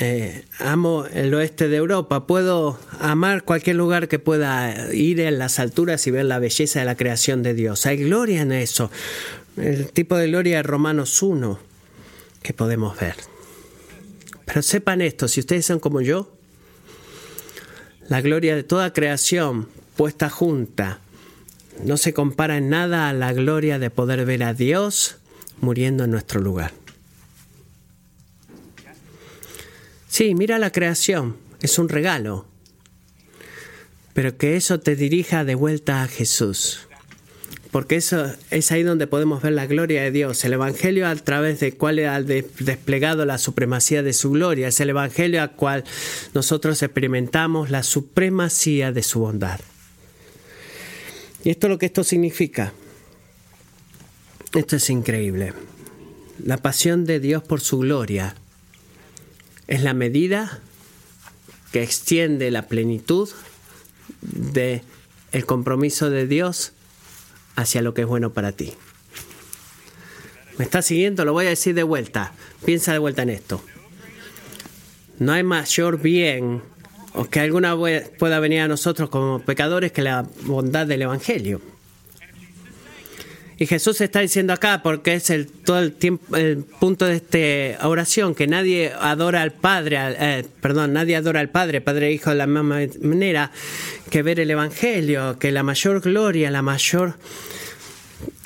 Eh, 0.00 0.44
amo 0.58 1.06
el 1.06 1.32
oeste 1.32 1.68
de 1.68 1.78
Europa, 1.78 2.26
puedo 2.26 2.78
amar 3.00 3.42
cualquier 3.44 3.76
lugar 3.76 4.06
que 4.06 4.18
pueda 4.18 4.92
ir 4.92 5.18
en 5.20 5.38
las 5.38 5.58
alturas 5.58 6.06
y 6.06 6.10
ver 6.10 6.26
la 6.26 6.38
belleza 6.38 6.80
de 6.80 6.84
la 6.84 6.94
creación 6.94 7.42
de 7.42 7.54
Dios. 7.54 7.86
Hay 7.86 7.96
gloria 8.04 8.42
en 8.42 8.52
eso. 8.52 8.90
El 9.56 9.90
tipo 9.92 10.14
de 10.16 10.26
gloria 10.26 10.58
de 10.58 10.62
Romanos 10.62 11.22
1 11.22 11.58
que 12.42 12.52
podemos 12.52 13.00
ver. 13.00 13.16
Pero 14.44 14.60
sepan 14.60 15.00
esto, 15.00 15.26
si 15.26 15.40
ustedes 15.40 15.64
son 15.64 15.80
como 15.80 16.02
yo, 16.02 16.30
la 18.10 18.20
gloria 18.20 18.56
de 18.56 18.62
toda 18.62 18.92
creación 18.92 19.70
puesta 19.96 20.28
junta 20.28 21.00
no 21.82 21.96
se 21.96 22.12
compara 22.12 22.58
en 22.58 22.68
nada 22.68 23.08
a 23.08 23.14
la 23.14 23.32
gloria 23.32 23.78
de 23.78 23.88
poder 23.88 24.26
ver 24.26 24.42
a 24.42 24.52
Dios 24.52 25.16
muriendo 25.62 26.04
en 26.04 26.10
nuestro 26.10 26.42
lugar. 26.42 26.72
Sí, 30.18 30.34
mira 30.34 30.58
la 30.58 30.72
creación, 30.72 31.36
es 31.62 31.78
un 31.78 31.88
regalo, 31.88 32.44
pero 34.14 34.36
que 34.36 34.56
eso 34.56 34.80
te 34.80 34.96
dirija 34.96 35.44
de 35.44 35.54
vuelta 35.54 36.02
a 36.02 36.08
Jesús. 36.08 36.88
Porque 37.70 37.94
eso 37.94 38.34
es 38.50 38.72
ahí 38.72 38.82
donde 38.82 39.06
podemos 39.06 39.42
ver 39.42 39.52
la 39.52 39.66
gloria 39.66 40.02
de 40.02 40.10
Dios. 40.10 40.44
El 40.44 40.54
Evangelio 40.54 41.06
a 41.06 41.14
través 41.14 41.60
del 41.60 41.76
cual 41.76 42.00
ha 42.00 42.20
desplegado 42.20 43.26
la 43.26 43.38
supremacía 43.38 44.02
de 44.02 44.12
su 44.12 44.32
gloria. 44.32 44.66
Es 44.66 44.80
el 44.80 44.90
Evangelio 44.90 45.40
al 45.40 45.52
cual 45.52 45.84
nosotros 46.34 46.82
experimentamos 46.82 47.70
la 47.70 47.84
supremacía 47.84 48.90
de 48.90 49.04
su 49.04 49.20
bondad. 49.20 49.60
Y 51.44 51.50
esto 51.50 51.68
es 51.68 51.70
lo 51.70 51.78
que 51.78 51.86
esto 51.86 52.02
significa. 52.02 52.72
Esto 54.52 54.74
es 54.74 54.90
increíble. 54.90 55.52
La 56.44 56.56
pasión 56.56 57.04
de 57.04 57.20
Dios 57.20 57.44
por 57.44 57.60
su 57.60 57.78
gloria 57.78 58.34
es 59.68 59.82
la 59.82 59.94
medida 59.94 60.60
que 61.72 61.82
extiende 61.82 62.50
la 62.50 62.62
plenitud 62.62 63.28
de 64.22 64.82
el 65.30 65.44
compromiso 65.44 66.10
de 66.10 66.26
Dios 66.26 66.72
hacia 67.54 67.82
lo 67.82 67.94
que 67.94 68.02
es 68.02 68.06
bueno 68.08 68.32
para 68.32 68.52
ti. 68.52 68.72
¿Me 70.56 70.64
estás 70.64 70.86
siguiendo? 70.86 71.24
Lo 71.24 71.34
voy 71.34 71.46
a 71.46 71.50
decir 71.50 71.74
de 71.74 71.82
vuelta. 71.82 72.32
Piensa 72.64 72.92
de 72.92 72.98
vuelta 72.98 73.22
en 73.22 73.30
esto. 73.30 73.62
No 75.18 75.32
hay 75.32 75.42
mayor 75.42 76.00
bien 76.00 76.62
o 77.12 77.26
que 77.26 77.40
alguna 77.40 77.76
pueda 78.18 78.40
venir 78.40 78.60
a 78.62 78.68
nosotros 78.68 79.10
como 79.10 79.40
pecadores 79.40 79.92
que 79.92 80.02
la 80.02 80.26
bondad 80.42 80.86
del 80.86 81.02
Evangelio. 81.02 81.60
Y 83.60 83.66
Jesús 83.66 84.00
está 84.00 84.20
diciendo 84.20 84.52
acá, 84.52 84.82
porque 84.84 85.14
es 85.14 85.30
el, 85.30 85.48
todo 85.48 85.80
el, 85.80 85.92
tiempo, 85.92 86.36
el 86.36 86.58
punto 86.58 87.06
de 87.06 87.16
esta 87.16 87.88
oración, 87.88 88.36
que 88.36 88.46
nadie 88.46 88.92
adora 89.00 89.42
al 89.42 89.50
Padre, 89.50 89.98
eh, 90.00 90.44
perdón, 90.60 90.92
nadie 90.92 91.16
adora 91.16 91.40
al 91.40 91.48
Padre, 91.48 91.80
Padre 91.80 92.06
e 92.06 92.12
Hijo 92.12 92.30
de 92.30 92.36
la 92.36 92.46
misma 92.46 92.78
manera 93.02 93.50
que 94.10 94.22
ver 94.22 94.38
el 94.38 94.52
Evangelio, 94.52 95.40
que 95.40 95.50
la 95.50 95.64
mayor 95.64 96.00
gloria, 96.00 96.52
la 96.52 96.62
mayor 96.62 97.16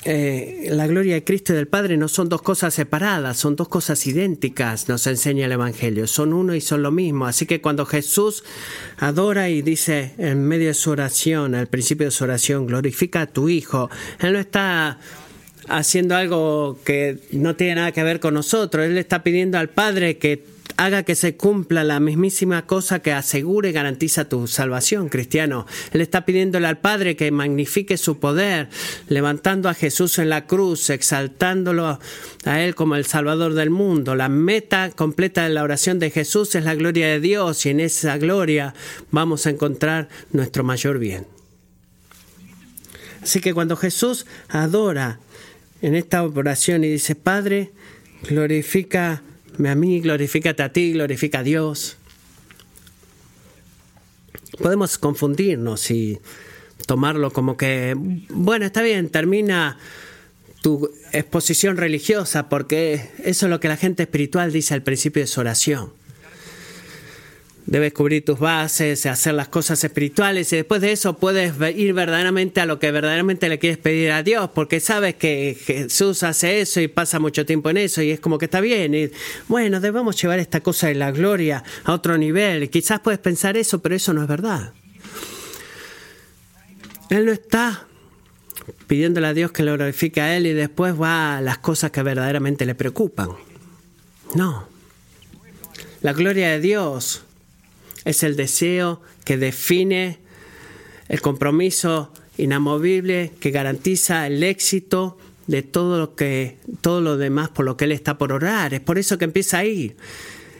eh, 0.05 0.67
la 0.71 0.85
gloria 0.85 1.13
de 1.15 1.23
Cristo 1.23 1.53
y 1.53 1.55
del 1.55 1.67
Padre 1.67 1.95
no 1.95 2.07
son 2.07 2.27
dos 2.27 2.41
cosas 2.41 2.73
separadas, 2.73 3.37
son 3.37 3.55
dos 3.55 3.69
cosas 3.69 4.05
idénticas, 4.05 4.89
nos 4.89 5.07
enseña 5.07 5.45
el 5.45 5.51
Evangelio, 5.53 6.07
son 6.07 6.33
uno 6.33 6.53
y 6.55 6.61
son 6.61 6.83
lo 6.83 6.91
mismo. 6.91 7.25
Así 7.25 7.45
que 7.45 7.61
cuando 7.61 7.85
Jesús 7.85 8.43
adora 8.97 9.49
y 9.49 9.61
dice 9.61 10.13
en 10.17 10.45
medio 10.45 10.67
de 10.67 10.73
su 10.73 10.91
oración, 10.91 11.55
al 11.55 11.67
principio 11.67 12.07
de 12.07 12.11
su 12.11 12.25
oración, 12.25 12.67
glorifica 12.67 13.21
a 13.21 13.27
tu 13.27 13.47
Hijo, 13.47 13.89
Él 14.19 14.33
no 14.33 14.39
está 14.39 14.99
haciendo 15.69 16.15
algo 16.17 16.77
que 16.83 17.19
no 17.31 17.55
tiene 17.55 17.75
nada 17.75 17.93
que 17.93 18.03
ver 18.03 18.19
con 18.19 18.33
nosotros, 18.33 18.85
Él 18.85 18.97
está 18.97 19.23
pidiendo 19.23 19.57
al 19.57 19.69
Padre 19.69 20.17
que 20.17 20.52
haga 20.77 21.03
que 21.03 21.15
se 21.15 21.35
cumpla 21.35 21.83
la 21.83 21.99
mismísima 21.99 22.65
cosa 22.65 22.99
que 22.99 23.11
asegure 23.11 23.69
y 23.69 23.73
garantiza 23.73 24.29
tu 24.29 24.47
salvación, 24.47 25.09
cristiano. 25.09 25.65
Él 25.91 26.01
está 26.01 26.25
pidiéndole 26.25 26.67
al 26.67 26.79
Padre 26.79 27.15
que 27.15 27.31
magnifique 27.31 27.97
su 27.97 28.19
poder, 28.19 28.69
levantando 29.07 29.69
a 29.69 29.73
Jesús 29.73 30.19
en 30.19 30.29
la 30.29 30.45
cruz, 30.45 30.89
exaltándolo 30.89 31.99
a 32.45 32.61
Él 32.61 32.75
como 32.75 32.95
el 32.95 33.05
Salvador 33.05 33.53
del 33.53 33.69
mundo. 33.69 34.15
La 34.15 34.29
meta 34.29 34.91
completa 34.91 35.43
de 35.43 35.49
la 35.49 35.63
oración 35.63 35.99
de 35.99 36.11
Jesús 36.11 36.55
es 36.55 36.63
la 36.63 36.75
gloria 36.75 37.07
de 37.07 37.19
Dios 37.19 37.65
y 37.65 37.69
en 37.69 37.79
esa 37.79 38.17
gloria 38.17 38.73
vamos 39.11 39.45
a 39.45 39.49
encontrar 39.49 40.09
nuestro 40.31 40.63
mayor 40.63 40.99
bien. 40.99 41.27
Así 43.21 43.39
que 43.39 43.53
cuando 43.53 43.77
Jesús 43.77 44.25
adora 44.49 45.19
en 45.81 45.95
esta 45.95 46.23
oración 46.23 46.83
y 46.83 46.89
dice, 46.89 47.15
Padre, 47.15 47.71
glorifica 48.23 49.21
a 49.57 49.75
mí, 49.75 49.99
glorifícate 49.99 50.63
a 50.63 50.71
ti, 50.71 50.93
glorifica 50.93 51.39
a 51.39 51.43
Dios. 51.43 51.97
Podemos 54.61 54.97
confundirnos 54.97 55.89
y 55.91 56.19
tomarlo 56.85 57.31
como 57.31 57.57
que, 57.57 57.95
bueno, 58.29 58.65
está 58.65 58.81
bien, 58.81 59.09
termina 59.09 59.77
tu 60.61 60.89
exposición 61.11 61.77
religiosa, 61.77 62.49
porque 62.49 63.09
eso 63.23 63.45
es 63.45 63.49
lo 63.49 63.59
que 63.59 63.67
la 63.67 63.77
gente 63.77 64.03
espiritual 64.03 64.51
dice 64.51 64.73
al 64.73 64.83
principio 64.83 65.21
de 65.21 65.27
su 65.27 65.41
oración. 65.41 65.91
Debes 67.65 67.93
cubrir 67.93 68.25
tus 68.25 68.39
bases, 68.39 69.05
hacer 69.05 69.33
las 69.35 69.47
cosas 69.47 69.81
espirituales 69.83 70.51
y 70.51 70.57
después 70.57 70.81
de 70.81 70.91
eso 70.91 71.17
puedes 71.17 71.53
ir 71.77 71.93
verdaderamente 71.93 72.59
a 72.59 72.65
lo 72.65 72.77
que 72.77 72.91
verdaderamente 72.91 73.47
le 73.47 73.57
quieres 73.57 73.77
pedir 73.77 74.11
a 74.11 74.21
Dios, 74.21 74.49
porque 74.53 74.81
sabes 74.81 75.15
que 75.15 75.57
Jesús 75.65 76.23
hace 76.23 76.59
eso 76.59 76.81
y 76.81 76.89
pasa 76.89 77.19
mucho 77.19 77.45
tiempo 77.45 77.69
en 77.69 77.77
eso 77.77 78.01
y 78.01 78.11
es 78.11 78.19
como 78.19 78.37
que 78.37 78.45
está 78.45 78.59
bien. 78.59 78.93
Y 78.93 79.11
bueno, 79.47 79.79
debemos 79.79 80.21
llevar 80.21 80.39
esta 80.39 80.59
cosa 80.59 80.87
de 80.87 80.95
la 80.95 81.11
gloria 81.11 81.63
a 81.85 81.93
otro 81.93 82.17
nivel. 82.17 82.69
quizás 82.69 82.99
puedes 82.99 83.19
pensar 83.19 83.55
eso, 83.55 83.81
pero 83.81 83.95
eso 83.95 84.13
no 84.13 84.21
es 84.21 84.27
verdad. 84.27 84.73
Él 87.09 87.25
no 87.25 87.31
está 87.31 87.87
pidiéndole 88.87 89.27
a 89.27 89.33
Dios 89.33 89.51
que 89.51 89.63
lo 89.63 89.73
glorifique 89.73 90.19
a 90.19 90.35
Él 90.35 90.47
y 90.47 90.53
después 90.53 90.99
va 90.99 91.37
a 91.37 91.41
las 91.41 91.59
cosas 91.59 91.91
que 91.91 92.03
verdaderamente 92.03 92.65
le 92.65 92.75
preocupan. 92.75 93.29
No. 94.35 94.67
La 96.01 96.11
gloria 96.11 96.49
de 96.49 96.59
Dios 96.59 97.22
es 98.05 98.23
el 98.23 98.35
deseo 98.35 99.01
que 99.25 99.37
define 99.37 100.19
el 101.07 101.21
compromiso 101.21 102.11
inamovible 102.37 103.31
que 103.39 103.51
garantiza 103.51 104.27
el 104.27 104.43
éxito 104.43 105.17
de 105.47 105.61
todo 105.61 105.99
lo 105.99 106.15
que 106.15 106.57
todo 106.81 107.01
lo 107.01 107.17
demás 107.17 107.49
por 107.49 107.65
lo 107.65 107.77
que 107.77 107.85
él 107.85 107.91
está 107.91 108.17
por 108.17 108.31
orar. 108.31 108.73
Es 108.73 108.79
por 108.79 108.97
eso 108.97 109.17
que 109.17 109.25
empieza 109.25 109.59
ahí. 109.59 109.95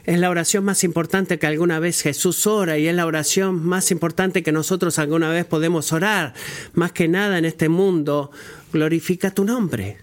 Es 0.06 0.20
la 0.20 0.30
oración 0.30 0.66
más 0.66 0.84
importante 0.84 1.39
que 1.39 1.48
alguna 1.48 1.80
vez 1.80 2.02
Jesús 2.02 2.46
ora 2.46 2.78
y 2.78 2.88
es 2.88 2.96
la 2.96 3.06
oración 3.06 3.66
más 3.66 3.89
importante 3.89 4.44
que 4.44 4.52
nosotros 4.52 5.00
alguna 5.00 5.30
vez 5.30 5.46
podemos 5.46 5.94
orar. 5.94 6.34
Más 6.74 6.91
que 6.91 7.08
nada 7.08 7.38
en 7.38 7.46
este 7.46 7.70
mundo, 7.70 8.30
glorifica 8.74 9.32
tu 9.32 9.46
nombre. 9.46 10.03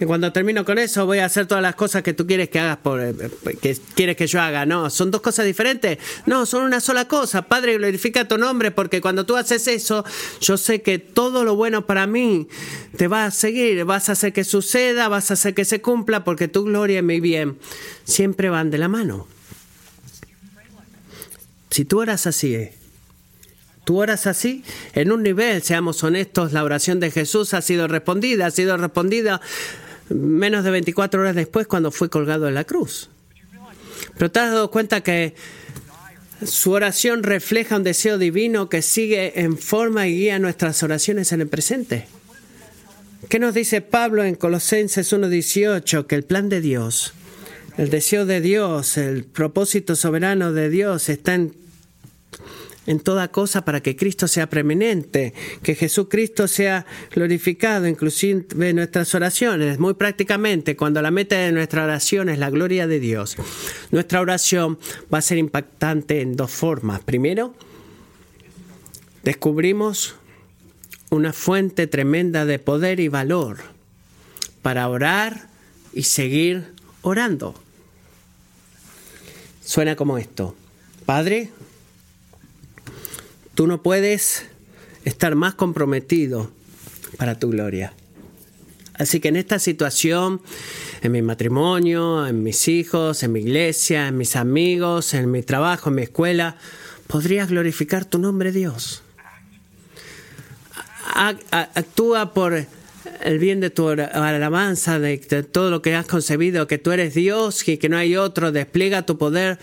Y 0.00 0.04
cuando 0.04 0.32
termino 0.32 0.64
con 0.64 0.78
eso, 0.78 1.06
voy 1.06 1.18
a 1.18 1.24
hacer 1.24 1.46
todas 1.46 1.62
las 1.62 1.74
cosas 1.74 2.04
que 2.04 2.12
tú 2.12 2.24
quieres 2.24 2.48
que 2.50 2.60
hagas, 2.60 2.76
por, 2.76 3.00
eh, 3.00 3.14
que 3.60 3.76
quieres 3.94 4.16
que 4.16 4.28
yo 4.28 4.40
haga. 4.40 4.64
No, 4.64 4.90
son 4.90 5.10
dos 5.10 5.20
cosas 5.20 5.44
diferentes. 5.44 5.98
No, 6.24 6.46
son 6.46 6.62
una 6.62 6.80
sola 6.80 7.08
cosa. 7.08 7.42
Padre, 7.42 7.78
glorifica 7.78 8.28
tu 8.28 8.38
nombre, 8.38 8.70
porque 8.70 9.00
cuando 9.00 9.26
tú 9.26 9.36
haces 9.36 9.66
eso, 9.66 10.04
yo 10.40 10.56
sé 10.56 10.82
que 10.82 11.00
todo 11.00 11.42
lo 11.42 11.56
bueno 11.56 11.84
para 11.84 12.06
mí 12.06 12.46
te 12.96 13.08
va 13.08 13.24
a 13.24 13.30
seguir. 13.32 13.84
Vas 13.84 14.08
a 14.08 14.12
hacer 14.12 14.32
que 14.32 14.44
suceda, 14.44 15.08
vas 15.08 15.32
a 15.32 15.34
hacer 15.34 15.54
que 15.54 15.64
se 15.64 15.80
cumpla, 15.80 16.22
porque 16.22 16.46
tu 16.46 16.62
gloria 16.62 17.00
y 17.00 17.02
mi 17.02 17.18
bien 17.18 17.58
siempre 18.04 18.50
van 18.50 18.70
de 18.70 18.78
la 18.78 18.88
mano. 18.88 19.26
Si 21.70 21.84
tú 21.84 22.02
eras 22.02 22.26
así, 22.28 22.54
eh, 22.54 22.74
tú 23.84 24.00
oras 24.00 24.28
así, 24.28 24.62
en 24.94 25.10
un 25.10 25.24
nivel, 25.24 25.60
seamos 25.62 26.04
honestos, 26.04 26.52
la 26.52 26.62
oración 26.62 27.00
de 27.00 27.10
Jesús 27.10 27.52
ha 27.52 27.62
sido 27.62 27.88
respondida, 27.88 28.46
ha 28.46 28.50
sido 28.50 28.76
respondida 28.76 29.40
menos 30.10 30.64
de 30.64 30.70
24 30.70 31.20
horas 31.20 31.34
después 31.34 31.66
cuando 31.66 31.90
fue 31.90 32.08
colgado 32.08 32.48
en 32.48 32.54
la 32.54 32.64
cruz. 32.64 33.10
Pero 34.16 34.30
te 34.30 34.40
has 34.40 34.52
dado 34.52 34.70
cuenta 34.70 35.02
que 35.02 35.34
su 36.44 36.72
oración 36.72 37.22
refleja 37.22 37.76
un 37.76 37.82
deseo 37.82 38.18
divino 38.18 38.68
que 38.68 38.82
sigue 38.82 39.40
en 39.40 39.58
forma 39.58 40.06
y 40.06 40.16
guía 40.16 40.38
nuestras 40.38 40.82
oraciones 40.82 41.32
en 41.32 41.40
el 41.40 41.48
presente. 41.48 42.06
¿Qué 43.28 43.38
nos 43.38 43.54
dice 43.54 43.80
Pablo 43.80 44.24
en 44.24 44.36
Colosenses 44.36 45.12
1.18? 45.12 46.06
Que 46.06 46.14
el 46.14 46.22
plan 46.22 46.48
de 46.48 46.60
Dios, 46.60 47.12
el 47.76 47.90
deseo 47.90 48.24
de 48.26 48.40
Dios, 48.40 48.96
el 48.96 49.24
propósito 49.24 49.96
soberano 49.96 50.52
de 50.52 50.70
Dios 50.70 51.08
está 51.08 51.34
en 51.34 51.54
en 52.88 53.00
toda 53.00 53.28
cosa 53.28 53.66
para 53.66 53.82
que 53.82 53.96
Cristo 53.96 54.26
sea 54.26 54.48
preeminente, 54.48 55.34
que 55.62 55.74
Jesucristo 55.74 56.48
sea 56.48 56.86
glorificado, 57.14 57.86
inclusive 57.86 58.46
en 58.70 58.76
nuestras 58.76 59.14
oraciones. 59.14 59.78
Muy 59.78 59.92
prácticamente, 59.92 60.74
cuando 60.74 61.02
la 61.02 61.10
meta 61.10 61.36
de 61.36 61.52
nuestra 61.52 61.84
oración 61.84 62.30
es 62.30 62.38
la 62.38 62.48
gloria 62.48 62.86
de 62.86 62.98
Dios, 62.98 63.36
nuestra 63.90 64.22
oración 64.22 64.78
va 65.12 65.18
a 65.18 65.22
ser 65.22 65.36
impactante 65.36 66.22
en 66.22 66.34
dos 66.34 66.50
formas. 66.50 67.00
Primero, 67.00 67.54
descubrimos 69.22 70.16
una 71.10 71.34
fuente 71.34 71.88
tremenda 71.88 72.46
de 72.46 72.58
poder 72.58 73.00
y 73.00 73.08
valor 73.08 73.58
para 74.62 74.88
orar 74.88 75.48
y 75.92 76.04
seguir 76.04 76.72
orando. 77.02 77.54
Suena 79.62 79.94
como 79.94 80.16
esto. 80.16 80.56
Padre, 81.04 81.50
Tú 83.58 83.66
no 83.66 83.82
puedes 83.82 84.44
estar 85.04 85.34
más 85.34 85.56
comprometido 85.56 86.48
para 87.16 87.40
tu 87.40 87.50
gloria. 87.50 87.92
Así 88.94 89.18
que 89.18 89.26
en 89.26 89.34
esta 89.34 89.58
situación, 89.58 90.40
en 91.02 91.10
mi 91.10 91.22
matrimonio, 91.22 92.24
en 92.28 92.44
mis 92.44 92.68
hijos, 92.68 93.24
en 93.24 93.32
mi 93.32 93.40
iglesia, 93.40 94.06
en 94.06 94.16
mis 94.16 94.36
amigos, 94.36 95.12
en 95.12 95.32
mi 95.32 95.42
trabajo, 95.42 95.88
en 95.88 95.96
mi 95.96 96.02
escuela, 96.02 96.56
podrías 97.08 97.48
glorificar 97.48 98.04
tu 98.04 98.20
nombre 98.20 98.52
Dios. 98.52 99.02
Actúa 101.50 102.32
por 102.32 102.64
el 103.22 103.38
bien 103.40 103.58
de 103.58 103.70
tu 103.70 103.88
alabanza, 103.88 105.00
de, 105.00 105.18
todo 105.18 105.72
lo 105.72 105.82
que 105.82 105.96
has 105.96 106.06
concebido, 106.06 106.68
que 106.68 106.78
tú 106.78 106.92
eres 106.92 107.12
Dios 107.12 107.66
y 107.66 107.76
que 107.76 107.88
no 107.88 107.96
hay 107.96 108.14
otro. 108.14 108.52
Despliega 108.52 109.02
tu 109.02 109.18
poder 109.18 109.58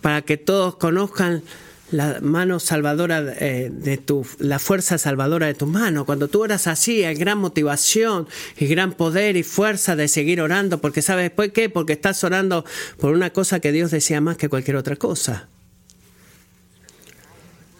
para 0.00 0.22
que 0.22 0.38
todos 0.38 0.76
conozcan 0.76 1.42
la 1.90 2.18
mano 2.20 2.58
salvadora 2.58 3.22
eh, 3.38 3.70
de 3.72 3.96
tu, 3.96 4.26
la 4.38 4.58
fuerza 4.58 4.98
salvadora 4.98 5.46
de 5.46 5.54
tu 5.54 5.66
mano. 5.66 6.04
Cuando 6.04 6.28
tú 6.28 6.42
oras 6.42 6.66
así, 6.66 7.04
hay 7.04 7.14
gran 7.14 7.38
motivación 7.38 8.28
y 8.58 8.66
gran 8.66 8.92
poder 8.92 9.36
y 9.36 9.42
fuerza 9.42 9.94
de 9.96 10.08
seguir 10.08 10.40
orando, 10.40 10.80
porque 10.80 11.02
sabes 11.02 11.30
por 11.30 11.52
qué, 11.52 11.68
porque 11.68 11.92
estás 11.92 12.22
orando 12.24 12.64
por 12.98 13.12
una 13.12 13.30
cosa 13.30 13.60
que 13.60 13.72
Dios 13.72 13.90
desea 13.90 14.20
más 14.20 14.36
que 14.36 14.48
cualquier 14.48 14.76
otra 14.76 14.96
cosa. 14.96 15.48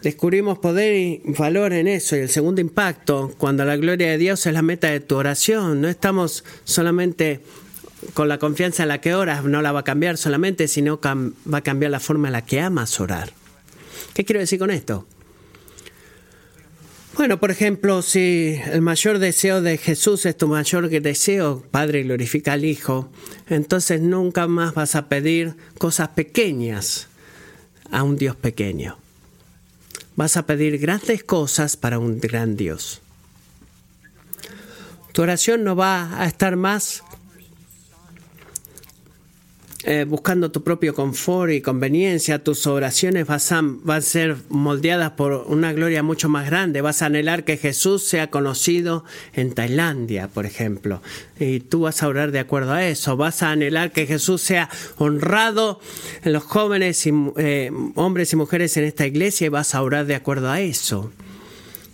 Descubrimos 0.01 0.59
poder 0.59 0.95
y 0.95 1.21
valor 1.37 1.73
en 1.73 1.87
eso. 1.87 2.15
Y 2.15 2.19
el 2.19 2.29
segundo 2.29 2.61
impacto, 2.61 3.33
cuando 3.37 3.65
la 3.65 3.75
gloria 3.75 4.09
de 4.09 4.17
Dios 4.17 4.45
es 4.45 4.53
la 4.53 4.61
meta 4.61 4.89
de 4.89 4.99
tu 4.99 5.15
oración, 5.15 5.81
no 5.81 5.89
estamos 5.89 6.45
solamente 6.63 7.41
con 8.13 8.29
la 8.29 8.37
confianza 8.37 8.83
en 8.83 8.89
la 8.89 9.01
que 9.01 9.15
oras, 9.15 9.43
no 9.43 9.61
la 9.61 9.71
va 9.71 9.81
a 9.81 9.83
cambiar 9.83 10.17
solamente, 10.17 10.67
sino 10.67 11.01
va 11.03 11.57
a 11.57 11.61
cambiar 11.61 11.91
la 11.91 11.99
forma 11.99 12.29
en 12.29 12.33
la 12.33 12.45
que 12.45 12.61
amas 12.61 12.99
orar. 13.01 13.33
¿Qué 14.13 14.25
quiero 14.25 14.39
decir 14.39 14.59
con 14.59 14.71
esto? 14.71 15.05
Bueno, 17.17 17.39
por 17.39 17.49
ejemplo, 17.49 18.03
si 18.03 18.59
el 18.71 18.81
mayor 18.81 19.17
deseo 19.17 19.63
de 19.63 19.79
Jesús 19.79 20.27
es 20.27 20.37
tu 20.37 20.47
mayor 20.47 20.87
deseo, 20.87 21.63
Padre, 21.71 22.03
glorifica 22.03 22.53
al 22.53 22.63
Hijo, 22.63 23.09
entonces 23.49 24.01
nunca 24.01 24.45
más 24.45 24.75
vas 24.75 24.93
a 24.93 25.09
pedir 25.09 25.55
cosas 25.79 26.09
pequeñas 26.09 27.07
a 27.91 28.03
un 28.03 28.17
Dios 28.17 28.35
pequeño. 28.35 28.99
Vas 30.15 30.37
a 30.37 30.45
pedir 30.45 30.77
grandes 30.77 31.23
cosas 31.23 31.75
para 31.75 31.97
un 31.97 32.19
gran 32.19 32.55
Dios. 32.55 33.01
Tu 35.11 35.23
oración 35.23 35.63
no 35.63 35.75
va 35.75 36.21
a 36.21 36.27
estar 36.27 36.55
más 36.55 37.01
eh, 39.89 40.03
buscando 40.03 40.51
tu 40.51 40.63
propio 40.63 40.93
confort 40.93 41.49
y 41.53 41.61
conveniencia, 41.61 42.43
tus 42.43 42.67
oraciones 42.67 43.25
van 43.25 43.39
a, 43.87 44.01
ser 44.01 44.35
moldeadas 44.49 45.11
por 45.11 45.45
una 45.47 45.71
gloria 45.71 46.03
mucho 46.03 46.27
más 46.27 46.45
grande. 46.45 46.81
Vas 46.81 47.01
a 47.01 47.05
anhelar 47.05 47.45
que 47.45 47.55
Jesús 47.55 48.03
sea 48.03 48.29
conocido 48.29 49.05
en 49.31 49.53
Tailandia, 49.53 50.27
por 50.27 50.45
ejemplo. 50.45 51.01
Y 51.39 51.61
tú 51.61 51.83
vas 51.83 52.03
a 52.03 52.09
orar 52.09 52.31
de 52.31 52.39
acuerdo 52.39 52.73
a 52.73 52.85
eso. 52.85 53.15
Vas 53.15 53.41
a 53.43 53.51
anhelar 53.51 53.93
que 53.93 54.05
Jesús 54.05 54.41
sea 54.41 54.69
honrado 54.97 55.79
en 56.21 56.33
los 56.33 56.43
jóvenes 56.43 57.07
y 57.07 57.13
eh, 57.37 57.71
hombres 57.95 58.33
y 58.33 58.35
mujeres 58.35 58.75
en 58.75 58.83
esta 58.83 59.07
iglesia 59.07 59.45
y 59.45 59.49
vas 59.49 59.73
a 59.73 59.81
orar 59.81 60.05
de 60.05 60.15
acuerdo 60.15 60.49
a 60.51 60.59
eso. 60.59 61.13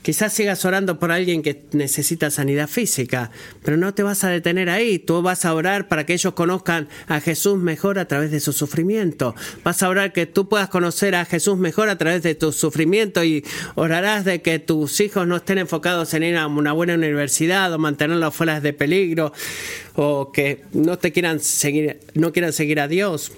Quizás 0.03 0.33
sigas 0.33 0.65
orando 0.65 0.99
por 0.99 1.13
alguien 1.13 1.41
que 1.41 1.63
necesita 1.71 2.29
sanidad 2.29 2.67
física, 2.67 3.31
pero 3.63 3.77
no 3.77 3.93
te 3.93 4.03
vas 4.03 4.25
a 4.25 4.29
detener 4.29 4.69
ahí. 4.69 4.99
Tú 4.99 5.21
vas 5.21 5.45
a 5.45 5.53
orar 5.53 5.87
para 5.87 6.05
que 6.05 6.11
ellos 6.11 6.33
conozcan 6.33 6.89
a 7.07 7.21
Jesús 7.21 7.57
mejor 7.57 7.97
a 7.97 8.05
través 8.05 8.29
de 8.29 8.41
su 8.41 8.51
sufrimiento. 8.51 9.33
Vas 9.63 9.81
a 9.81 9.87
orar 9.87 10.11
que 10.11 10.25
tú 10.25 10.49
puedas 10.49 10.67
conocer 10.67 11.15
a 11.15 11.23
Jesús 11.23 11.57
mejor 11.57 11.87
a 11.87 11.97
través 11.97 12.21
de 12.21 12.35
tu 12.35 12.51
sufrimiento 12.51 13.23
y 13.23 13.45
orarás 13.75 14.25
de 14.25 14.41
que 14.41 14.59
tus 14.59 14.99
hijos 14.99 15.25
no 15.25 15.37
estén 15.37 15.57
enfocados 15.57 16.13
en 16.13 16.23
ir 16.23 16.35
a 16.35 16.47
una 16.47 16.73
buena 16.73 16.95
universidad 16.95 17.71
o 17.71 17.79
mantenerlos 17.79 18.35
fuera 18.35 18.59
de 18.59 18.73
peligro 18.73 19.31
o 19.95 20.33
que 20.33 20.63
no 20.73 20.97
te 20.97 21.13
quieran 21.13 21.39
seguir, 21.39 22.01
no 22.13 22.33
quieran 22.33 22.51
seguir 22.51 22.81
a 22.81 22.89
Dios, 22.89 23.31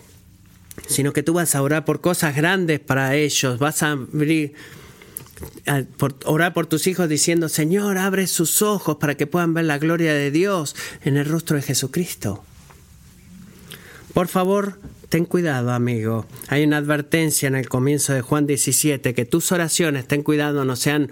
sino 0.87 1.13
que 1.13 1.21
tú 1.21 1.33
vas 1.33 1.53
a 1.53 1.61
orar 1.61 1.85
por 1.85 2.01
cosas 2.01 2.35
grandes 2.35 2.79
para 2.79 3.15
ellos. 3.15 3.59
Vas 3.59 3.83
a 3.83 3.91
abrir 3.91 4.53
orar 6.25 6.53
por 6.53 6.67
tus 6.67 6.87
hijos 6.87 7.09
diciendo, 7.09 7.49
Señor, 7.49 7.97
abre 7.97 8.27
sus 8.27 8.61
ojos 8.61 8.97
para 8.97 9.15
que 9.15 9.27
puedan 9.27 9.53
ver 9.53 9.65
la 9.65 9.77
gloria 9.77 10.13
de 10.13 10.31
Dios 10.31 10.75
en 11.03 11.17
el 11.17 11.25
rostro 11.25 11.57
de 11.57 11.61
Jesucristo. 11.61 12.43
Por 14.13 14.27
favor, 14.27 14.79
ten 15.09 15.25
cuidado, 15.25 15.71
amigo. 15.71 16.25
Hay 16.47 16.63
una 16.63 16.77
advertencia 16.77 17.47
en 17.47 17.55
el 17.55 17.67
comienzo 17.67 18.13
de 18.13 18.21
Juan 18.21 18.47
17, 18.47 19.13
que 19.13 19.25
tus 19.25 19.51
oraciones, 19.51 20.07
ten 20.07 20.23
cuidado, 20.23 20.63
no 20.63 20.75
sean 20.75 21.11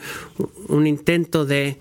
un 0.69 0.88
intento 0.88 1.45
de 1.45 1.78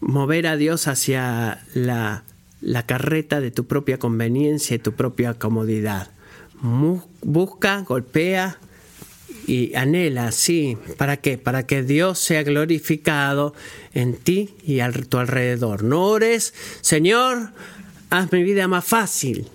mover 0.00 0.46
a 0.46 0.56
Dios 0.56 0.88
hacia 0.88 1.62
la, 1.74 2.24
la 2.62 2.86
carreta 2.86 3.40
de 3.40 3.50
tu 3.50 3.66
propia 3.66 3.98
conveniencia 3.98 4.76
y 4.76 4.78
tu 4.78 4.92
propia 4.92 5.34
comodidad. 5.34 6.10
Busca, 7.22 7.80
golpea, 7.82 8.58
y 9.50 9.74
anhela, 9.74 10.30
sí, 10.30 10.78
¿para 10.96 11.16
qué? 11.16 11.36
Para 11.36 11.66
que 11.66 11.82
Dios 11.82 12.20
sea 12.20 12.44
glorificado 12.44 13.52
en 13.92 14.14
ti 14.14 14.54
y 14.64 14.78
a 14.78 14.92
tu 14.92 15.18
alrededor. 15.18 15.82
No 15.82 16.04
ores, 16.04 16.54
Señor, 16.82 17.50
haz 18.10 18.30
mi 18.30 18.44
vida 18.44 18.68
más 18.68 18.84
fácil. 18.84 19.48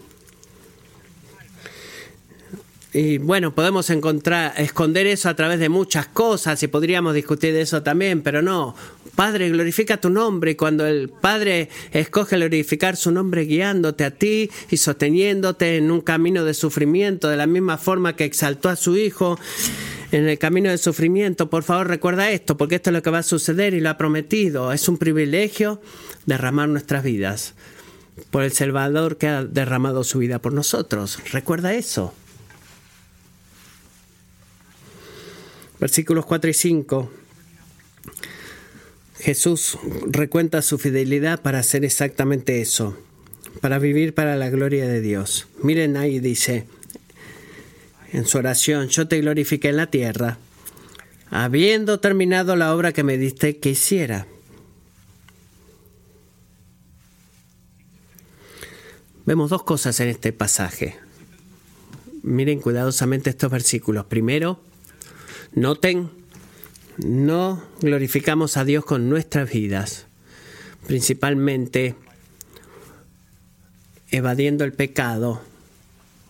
Y 2.98 3.18
bueno, 3.18 3.54
podemos 3.54 3.90
encontrar, 3.90 4.54
esconder 4.56 5.06
eso 5.06 5.28
a 5.28 5.36
través 5.36 5.60
de 5.60 5.68
muchas 5.68 6.08
cosas 6.08 6.64
y 6.64 6.68
podríamos 6.68 7.14
discutir 7.14 7.52
de 7.52 7.60
eso 7.60 7.84
también, 7.84 8.22
pero 8.22 8.42
no. 8.42 8.74
Padre, 9.16 9.50
glorifica 9.50 9.98
tu 9.98 10.10
nombre 10.10 10.52
y 10.52 10.56
cuando 10.56 10.88
el 10.88 11.10
Padre 11.10 11.68
escoge 11.92 12.38
glorificar 12.38 12.96
su 12.96 13.12
nombre 13.12 13.44
guiándote 13.44 14.06
a 14.06 14.12
ti 14.12 14.50
y 14.70 14.78
sosteniéndote 14.78 15.76
en 15.76 15.92
un 15.92 16.00
camino 16.00 16.46
de 16.46 16.54
sufrimiento, 16.54 17.28
de 17.28 17.36
la 17.36 17.48
misma 17.48 17.78
forma 17.78 18.16
que 18.16 18.24
exaltó 18.24 18.70
a 18.70 18.78
su 18.78 18.96
Hijo 18.96 19.38
en 20.14 20.30
el 20.30 20.40
camino 20.40 20.70
de 20.70 20.78
sufrimiento, 20.78 21.50
por 21.50 21.64
favor 21.64 21.90
recuerda 21.90 22.32
esto, 22.32 22.56
porque 22.56 22.76
esto 22.76 22.92
es 22.92 22.94
lo 22.94 23.02
que 23.02 23.10
va 23.10 23.18
a 23.18 23.24
suceder 23.24 23.74
y 23.74 23.82
lo 23.82 23.90
ha 23.90 23.98
prometido. 23.98 24.72
Es 24.72 24.88
un 24.88 24.98
privilegio 24.98 25.82
derramar 26.26 26.70
nuestras 26.70 27.04
vidas 27.04 27.56
por 28.32 28.44
el 28.44 28.54
Salvador 28.54 29.18
que 29.18 29.28
ha 29.28 29.44
derramado 29.44 30.06
su 30.06 30.20
vida 30.20 30.40
por 30.40 30.54
nosotros. 30.54 31.20
Recuerda 31.34 31.74
eso. 31.74 32.14
Versículos 35.80 36.26
4 36.26 36.50
y 36.50 36.54
5. 36.54 37.12
Jesús 39.20 39.78
recuenta 40.08 40.62
su 40.62 40.78
fidelidad 40.78 41.42
para 41.42 41.60
hacer 41.60 41.84
exactamente 41.84 42.62
eso, 42.62 42.98
para 43.62 43.80
vivir 43.80 44.14
para 44.14 44.36
la 44.36 44.50
gloria 44.50 44.88
de 44.88 45.02
Dios. 45.02 45.48
Miren 45.64 45.98
ahí 45.98 46.20
dice 46.20 46.68
en 48.12 48.26
su 48.26 48.38
oración, 48.38 48.88
yo 48.88 49.08
te 49.08 49.20
glorifiqué 49.20 49.70
en 49.70 49.78
la 49.78 49.88
tierra, 49.88 50.38
habiendo 51.30 52.00
terminado 52.00 52.56
la 52.56 52.74
obra 52.74 52.94
que 52.94 53.04
me 53.04 53.18
diste 53.18 53.58
que 53.58 53.72
hiciera. 53.72 54.28
Vemos 59.26 59.50
dos 59.50 59.64
cosas 59.64 60.00
en 60.00 60.10
este 60.10 60.32
pasaje. 60.34 60.98
Miren 62.22 62.60
cuidadosamente 62.62 63.32
estos 63.32 63.52
versículos. 63.52 64.06
Primero, 64.06 64.60
noten, 65.56 66.10
no 66.98 67.64
glorificamos 67.82 68.58
a 68.58 68.66
Dios 68.66 68.86
con 68.86 69.10
nuestras 69.10 69.50
vidas, 69.52 70.06
principalmente 70.86 71.96
evadiendo 74.12 74.64
el 74.64 74.74
pecado 74.74 75.42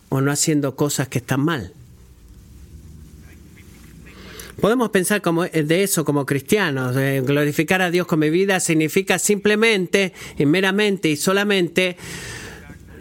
o 0.10 0.22
no 0.22 0.32
haciendo 0.32 0.76
cosas 0.76 1.08
que 1.08 1.18
están 1.18 1.42
mal. 1.42 1.74
Podemos 4.62 4.90
pensar 4.90 5.22
como, 5.22 5.44
de 5.44 5.84
eso 5.84 6.06
como 6.06 6.26
cristianos. 6.26 6.96
glorificar 6.96 7.82
a 7.82 7.92
Dios 7.92 8.08
con 8.08 8.20
mi 8.20 8.30
vida 8.30 8.60
significa 8.60 9.20
simplemente 9.20 10.14
y 10.38 10.46
meramente 10.46 11.10
y 11.10 11.18
solamente 11.18 11.98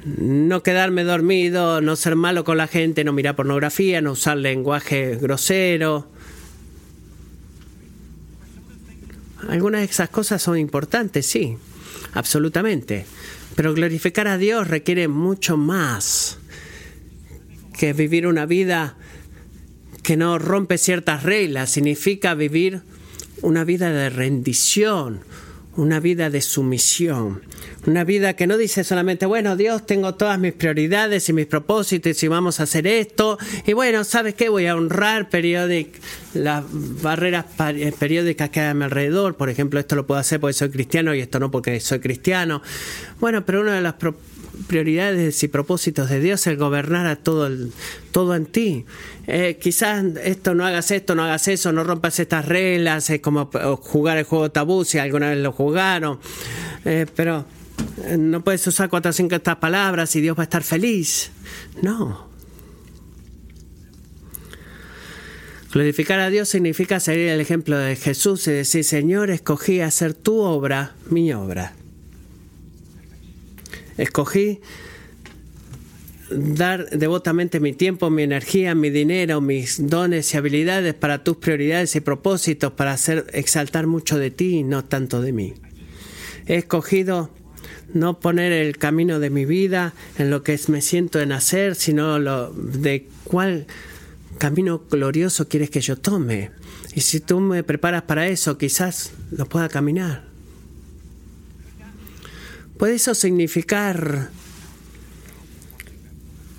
no 0.04 0.62
quedarme 0.62 1.04
dormido, 1.04 1.80
no 1.80 1.96
ser 1.96 2.16
malo 2.16 2.44
con 2.44 2.58
la 2.58 2.66
gente, 2.66 3.04
no 3.04 3.12
mirar 3.12 3.36
pornografía, 3.36 4.00
no 4.00 4.12
usar 4.12 4.36
lenguaje 4.36 5.16
grosero. 5.16 6.08
Algunas 9.48 9.80
de 9.80 9.86
esas 9.86 10.08
cosas 10.08 10.42
son 10.42 10.58
importantes, 10.58 11.26
sí, 11.26 11.56
absolutamente. 12.12 13.06
Pero 13.54 13.74
glorificar 13.74 14.28
a 14.28 14.38
Dios 14.38 14.68
requiere 14.68 15.08
mucho 15.08 15.56
más 15.56 16.38
que 17.78 17.92
vivir 17.92 18.26
una 18.26 18.46
vida 18.46 18.96
que 20.02 20.16
no 20.16 20.38
rompe 20.38 20.78
ciertas 20.78 21.22
reglas. 21.22 21.70
Significa 21.70 22.34
vivir 22.34 22.82
una 23.42 23.64
vida 23.64 23.90
de 23.90 24.10
rendición, 24.10 25.20
una 25.76 26.00
vida 26.00 26.30
de 26.30 26.40
sumisión, 26.40 27.42
una 27.86 28.04
vida 28.04 28.34
que 28.34 28.46
no 28.46 28.56
dice 28.56 28.84
solamente, 28.84 29.26
bueno, 29.26 29.56
Dios, 29.56 29.86
tengo 29.86 30.14
todas 30.14 30.38
mis 30.38 30.52
prioridades 30.52 31.28
y 31.28 31.32
mis 31.32 31.46
propósitos 31.46 32.22
y 32.22 32.28
vamos 32.28 32.60
a 32.60 32.64
hacer 32.64 32.86
esto. 32.86 33.38
Y 33.66 33.72
bueno, 33.72 34.04
¿sabes 34.04 34.34
qué? 34.34 34.48
Voy 34.48 34.66
a 34.66 34.76
honrar 34.76 35.28
las 36.34 36.64
barreras 37.02 37.46
eh, 37.58 37.92
periódicas 37.98 38.50
que 38.50 38.60
hay 38.60 38.68
a 38.68 38.74
mi 38.74 38.84
alrededor. 38.84 39.36
Por 39.36 39.50
ejemplo, 39.50 39.80
esto 39.80 39.96
lo 39.96 40.06
puedo 40.06 40.20
hacer 40.20 40.40
porque 40.40 40.54
soy 40.54 40.70
cristiano 40.70 41.14
y 41.14 41.20
esto 41.20 41.38
no 41.40 41.50
porque 41.50 41.80
soy 41.80 42.00
cristiano. 42.00 42.62
Bueno, 43.20 43.44
pero 43.44 43.60
una 43.60 43.74
de 43.74 43.82
las 43.82 43.94
prioridades 44.66 45.42
y 45.42 45.48
propósitos 45.48 46.08
de 46.08 46.20
Dios 46.20 46.46
es 46.46 46.58
gobernar 46.58 47.06
a 47.06 47.16
todo, 47.16 47.46
el, 47.46 47.72
todo 48.12 48.34
en 48.34 48.46
ti. 48.46 48.84
Eh, 49.26 49.58
quizás 49.60 50.04
esto 50.22 50.54
no 50.54 50.66
hagas 50.66 50.90
esto, 50.90 51.14
no 51.14 51.24
hagas 51.24 51.48
eso, 51.48 51.72
no 51.72 51.84
rompas 51.84 52.18
estas 52.20 52.46
reglas, 52.46 53.10
es 53.10 53.20
como 53.20 53.50
jugar 53.80 54.18
el 54.18 54.24
juego 54.24 54.50
tabú 54.50 54.84
si 54.84 54.98
alguna 54.98 55.30
vez 55.30 55.38
lo 55.38 55.52
jugaron, 55.52 56.18
eh, 56.84 57.06
pero 57.14 57.46
eh, 58.04 58.16
no 58.16 58.42
puedes 58.42 58.66
usar 58.66 58.88
cuatro 58.88 59.10
o 59.10 59.12
cinco 59.12 59.34
estas 59.34 59.56
palabras 59.56 60.14
y 60.16 60.20
Dios 60.20 60.36
va 60.36 60.42
a 60.42 60.44
estar 60.44 60.62
feliz. 60.62 61.30
No. 61.82 62.32
Glorificar 65.72 66.20
a 66.20 66.30
Dios 66.30 66.48
significa 66.48 67.00
seguir 67.00 67.28
el 67.28 67.40
ejemplo 67.40 67.76
de 67.76 67.96
Jesús 67.96 68.46
y 68.46 68.52
decir, 68.52 68.84
Señor, 68.84 69.30
escogí 69.30 69.80
hacer 69.80 70.14
tu 70.14 70.38
obra, 70.38 70.94
mi 71.10 71.32
obra. 71.32 71.74
Escogí 73.98 74.60
dar 76.30 76.88
devotamente 76.90 77.60
mi 77.60 77.72
tiempo, 77.72 78.10
mi 78.10 78.22
energía, 78.22 78.74
mi 78.74 78.90
dinero, 78.90 79.40
mis 79.40 79.88
dones 79.88 80.32
y 80.32 80.36
habilidades 80.36 80.94
para 80.94 81.22
tus 81.22 81.36
prioridades 81.36 81.94
y 81.96 82.00
propósitos, 82.00 82.72
para 82.72 82.92
hacer 82.92 83.26
exaltar 83.32 83.86
mucho 83.86 84.18
de 84.18 84.30
ti 84.30 84.58
y 84.58 84.62
no 84.62 84.84
tanto 84.84 85.20
de 85.20 85.32
mí. 85.32 85.54
He 86.46 86.56
escogido 86.56 87.30
no 87.92 88.20
poner 88.20 88.52
el 88.52 88.76
camino 88.76 89.20
de 89.20 89.30
mi 89.30 89.44
vida 89.44 89.94
en 90.18 90.30
lo 90.30 90.42
que 90.42 90.58
me 90.68 90.80
siento 90.80 91.20
en 91.20 91.32
hacer, 91.32 91.74
sino 91.74 92.18
lo 92.18 92.50
de 92.50 93.06
cuál 93.24 93.66
camino 94.38 94.82
glorioso 94.90 95.48
quieres 95.48 95.70
que 95.70 95.80
yo 95.80 95.96
tome. 95.96 96.50
Y 96.94 97.00
si 97.00 97.20
tú 97.20 97.40
me 97.40 97.62
preparas 97.62 98.02
para 98.02 98.26
eso, 98.26 98.58
quizás 98.58 99.12
lo 99.30 99.46
pueda 99.46 99.68
caminar. 99.68 100.33
¿Puede 102.78 102.94
eso 102.94 103.14
significar 103.14 104.30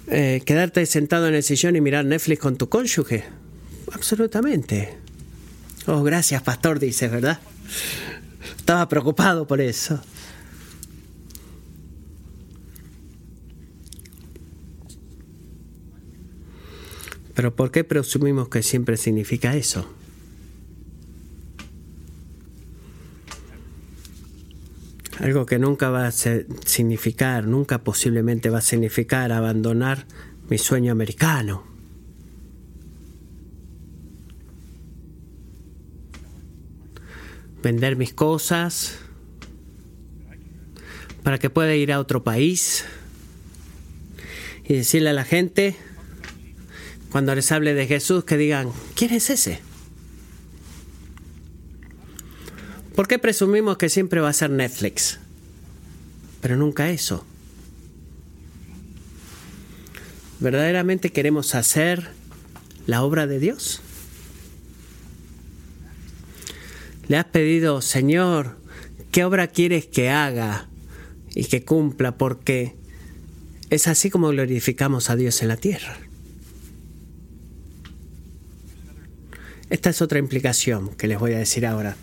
eh, 0.07 0.41
quedarte 0.45 0.85
sentado 0.85 1.27
en 1.27 1.35
el 1.35 1.43
sillón 1.43 1.75
y 1.75 1.81
mirar 1.81 2.05
Netflix 2.05 2.39
con 2.39 2.57
tu 2.57 2.69
cónyuge? 2.69 3.25
Absolutamente. 3.91 4.97
Oh, 5.87 6.03
gracias, 6.03 6.41
pastor, 6.41 6.79
dice, 6.79 7.07
¿verdad? 7.07 7.39
Estaba 8.57 8.87
preocupado 8.87 9.45
por 9.45 9.61
eso. 9.61 10.01
Pero 17.35 17.53
¿por 17.53 17.69
qué 17.69 17.83
presumimos 17.83 18.47
que 18.47 18.63
siempre 18.63 18.95
significa 18.97 19.55
eso? 19.55 19.85
Algo 25.25 25.47
que 25.47 25.57
nunca 25.57 25.89
va 25.89 26.05
a 26.05 26.11
significar, 26.11 27.47
nunca 27.47 27.83
posiblemente 27.83 28.51
va 28.51 28.59
a 28.59 28.61
significar 28.61 29.31
abandonar 29.31 30.05
mi 30.51 30.59
sueño 30.59 30.91
americano. 30.91 31.63
Vender 37.63 37.95
mis 37.95 38.13
cosas 38.13 38.99
para 41.23 41.39
que 41.39 41.49
pueda 41.49 41.73
ir 41.73 41.91
a 41.91 41.99
otro 41.99 42.23
país 42.23 42.85
y 44.63 44.75
decirle 44.75 45.09
a 45.09 45.13
la 45.13 45.23
gente, 45.23 45.75
cuando 47.11 47.33
les 47.33 47.51
hable 47.51 47.73
de 47.73 47.87
Jesús, 47.87 48.25
que 48.25 48.37
digan, 48.37 48.69
¿quién 48.93 49.11
es 49.11 49.31
ese? 49.31 49.59
¿Por 52.95 53.09
qué 53.09 53.19
presumimos 53.19 53.77
que 53.77 53.89
siempre 53.89 54.21
va 54.21 54.29
a 54.29 54.33
ser 54.33 54.49
Netflix? 54.49 55.19
Pero 56.41 56.55
nunca 56.55 56.89
eso. 56.89 57.25
¿Verdaderamente 60.39 61.11
queremos 61.11 61.55
hacer 61.55 62.09
la 62.87 63.03
obra 63.03 63.27
de 63.27 63.39
Dios? 63.39 63.81
Le 67.09 67.17
has 67.17 67.25
pedido, 67.25 67.81
Señor, 67.81 68.57
¿qué 69.11 69.25
obra 69.25 69.47
quieres 69.47 69.85
que 69.85 70.09
haga 70.09 70.69
y 71.33 71.45
que 71.45 71.65
cumpla? 71.65 72.17
Porque 72.17 72.75
es 73.69 73.87
así 73.87 74.09
como 74.09 74.29
glorificamos 74.29 75.09
a 75.09 75.17
Dios 75.17 75.41
en 75.41 75.49
la 75.49 75.57
tierra. 75.57 75.97
Esta 79.69 79.89
es 79.89 80.01
otra 80.01 80.19
implicación 80.19 80.95
que 80.95 81.07
les 81.07 81.19
voy 81.19 81.33
a 81.33 81.39
decir 81.39 81.65
ahora. 81.65 81.97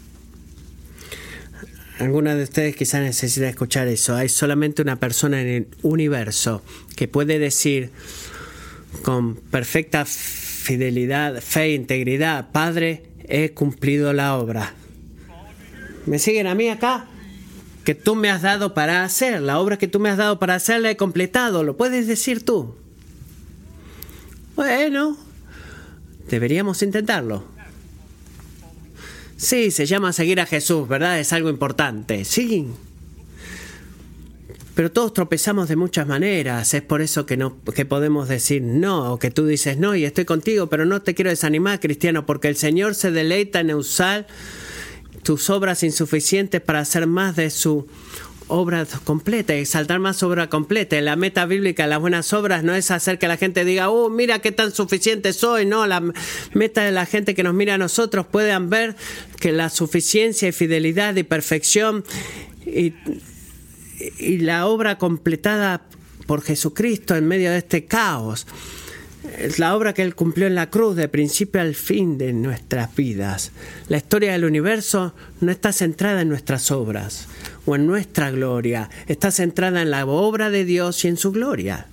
Algunas 2.03 2.37
de 2.37 2.43
ustedes 2.43 2.75
quizás 2.75 3.01
necesiten 3.01 3.49
escuchar 3.49 3.87
eso. 3.87 4.17
Hay 4.17 4.29
solamente 4.29 4.83
una 4.83 4.97
persona 4.97 5.41
en 5.41 5.47
el 5.47 5.69
universo 5.83 6.61
que 6.97 7.07
puede 7.07 7.39
decir 7.39 7.93
con 9.05 9.37
perfecta 9.37 10.05
fidelidad, 10.05 11.41
fe 11.41 11.63
e 11.63 11.75
integridad, 11.75 12.51
Padre, 12.51 13.05
he 13.29 13.53
cumplido 13.53 14.13
la 14.13 14.37
obra. 14.37 14.75
¿Me 16.05 16.19
siguen 16.19 16.49
a 16.49 16.57
mí 16.57 16.69
acá? 16.69 17.07
Que 17.85 17.95
tú 17.95 18.17
me 18.17 18.31
has 18.31 18.43
dado 18.43 18.75
para 18.75 19.05
hacer, 19.05 19.41
la 19.41 19.61
obra 19.61 19.79
que 19.79 19.87
tú 19.87 20.01
me 20.01 20.11
has 20.11 20.17
dado 20.17 20.41
para 20.41 20.57
hacer 20.57 20.81
la 20.81 20.91
he 20.91 20.97
completado, 20.97 21.63
¿lo 21.63 21.77
puedes 21.77 22.09
decir 22.09 22.45
tú? 22.45 22.75
Bueno, 24.57 25.17
deberíamos 26.29 26.83
intentarlo. 26.83 27.52
Sí, 29.43 29.73
se 29.73 29.87
llama 29.87 30.13
seguir 30.13 30.39
a 30.41 30.47
Jesús, 30.47 30.87
¿verdad? 30.87 31.19
Es 31.19 31.33
algo 31.33 31.51
importante. 31.51 32.25
Sí. 32.25 32.69
Pero 34.77 34.93
todos 34.93 35.13
tropezamos 35.13 35.69
de 35.69 35.75
muchas 35.75 36.07
maneras. 36.07 36.73
Es 36.75 36.83
por 36.83 37.03
eso 37.03 37.27
que 37.27 37.37
no 37.37 37.61
que 37.75 37.85
podemos 37.85 38.29
decir 38.29 38.63
no, 38.63 39.13
o 39.13 39.19
que 39.19 39.33
tú 39.33 39.45
dices 39.45 39.79
no 39.79 39.97
y 39.97 40.05
estoy 40.05 40.27
contigo, 40.27 40.69
pero 40.69 40.87
no 40.87 41.03
te 41.03 41.17
quiero 41.17 41.31
desanimar, 41.31 41.81
cristiano, 41.81 42.25
porque 42.25 42.47
el 42.47 42.55
Señor 42.55 42.95
se 42.95 43.11
deleita 43.11 43.59
en 43.59 43.75
usar 43.75 44.29
tus 45.25 45.51
obras 45.51 45.83
insuficientes 45.83 46.61
para 46.61 46.79
hacer 46.79 47.09
más 47.09 47.35
de 47.35 47.51
su 47.51 47.89
obra 48.53 48.87
completa, 49.05 49.55
exaltar 49.55 49.99
más 49.99 50.23
obra 50.23 50.49
completa. 50.49 51.01
La 51.01 51.17
meta 51.17 51.47
bíblica, 51.47 51.87
las 51.87 52.01
buenas 52.01 52.33
obras, 52.33 52.63
no 52.63 52.75
es 52.75 52.91
hacer 52.91 53.19
que 53.19 53.27
la 53.27 53.37
gente 53.39 53.65
diga, 53.65 53.89
oh, 53.89 54.11
mira 54.11 54.41
qué 54.41 54.53
tan 54.53 54.73
suficiente 54.73 55.33
soy. 55.33 55.65
No, 55.65 55.87
la 55.87 56.03
meta 56.53 56.85
de 56.85 56.93
la 56.93 57.07
gente 57.07 57.35
que 57.35 57.43
nos 57.43 57.55
mira 57.55 57.75
a 57.75 57.79
nosotros 57.79 58.27
puedan 58.27 58.69
ver 58.69 58.95
que 59.41 59.53
la 59.53 59.71
suficiencia 59.71 60.49
y 60.49 60.53
fidelidad 60.53 61.17
y 61.17 61.23
perfección 61.23 62.05
y, 62.67 62.93
y 64.19 64.39
la 64.39 64.67
obra 64.67 64.99
completada 64.99 65.83
por 66.27 66.43
Jesucristo 66.43 67.17
en 67.17 67.27
medio 67.27 67.51
de 67.51 67.59
este 67.59 67.87
caos 67.87 68.47
es 69.39 69.59
la 69.59 69.75
obra 69.77 69.95
que 69.95 70.03
Él 70.03 70.15
cumplió 70.15 70.47
en 70.47 70.55
la 70.55 70.71
cruz 70.71 70.97
de 70.97 71.09
principio 71.09 71.61
al 71.61 71.75
fin 71.75 72.19
de 72.19 72.33
nuestras 72.33 72.95
vidas. 72.95 73.53
La 73.89 73.97
historia 73.97 74.33
del 74.33 74.45
universo 74.45 75.15
no 75.41 75.51
está 75.51 75.73
centrada 75.73 76.23
en 76.23 76.29
nuestras 76.29 76.71
obras 76.71 77.29
o 77.67 77.77
en 77.77 77.87
nuestra 77.87 78.31
gloria, 78.31 78.91
está 79.07 79.31
centrada 79.31 79.83
en 79.83 79.91
la 79.91 80.07
obra 80.07 80.51
de 80.51 80.65
Dios 80.65 81.05
y 81.05 81.09
en 81.09 81.17
su 81.17 81.33
gloria. 81.33 81.87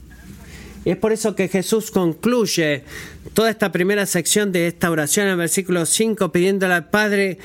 Y 0.86 0.92
es 0.92 0.98
por 0.98 1.12
eso 1.12 1.36
que 1.36 1.50
Jesús 1.50 1.92
concluye 1.92 2.84
toda 3.34 3.50
esta 3.50 3.72
primera 3.72 4.06
sección 4.06 4.52
de 4.52 4.68
esta 4.68 4.90
oración 4.90 5.26
en 5.26 5.34
el 5.34 5.38
versículo 5.38 5.86
5 5.86 6.32
pidiéndole 6.32 6.74
al 6.74 6.90
Padre 6.90 7.38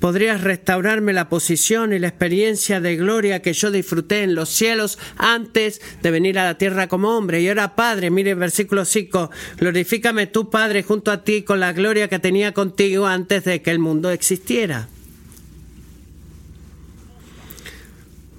podrías 0.00 0.42
restaurarme 0.42 1.12
la 1.12 1.28
posición 1.28 1.92
y 1.92 1.98
la 1.98 2.08
experiencia 2.08 2.80
de 2.80 2.96
gloria 2.96 3.42
que 3.42 3.52
yo 3.52 3.70
disfruté 3.70 4.22
en 4.22 4.34
los 4.34 4.48
cielos 4.48 4.98
antes 5.16 5.80
de 6.02 6.10
venir 6.10 6.38
a 6.38 6.44
la 6.44 6.58
tierra 6.58 6.88
como 6.88 7.16
hombre. 7.16 7.40
Y 7.40 7.48
ahora, 7.48 7.74
Padre, 7.76 8.10
mire 8.10 8.30
el 8.30 8.36
versículo 8.36 8.84
5, 8.84 9.30
glorifícame 9.58 10.26
tú, 10.26 10.50
Padre, 10.50 10.82
junto 10.82 11.10
a 11.10 11.24
ti 11.24 11.42
con 11.42 11.60
la 11.60 11.72
gloria 11.72 12.08
que 12.08 12.18
tenía 12.18 12.52
contigo 12.52 13.06
antes 13.06 13.44
de 13.44 13.62
que 13.62 13.70
el 13.70 13.78
mundo 13.78 14.10
existiera. 14.10 14.88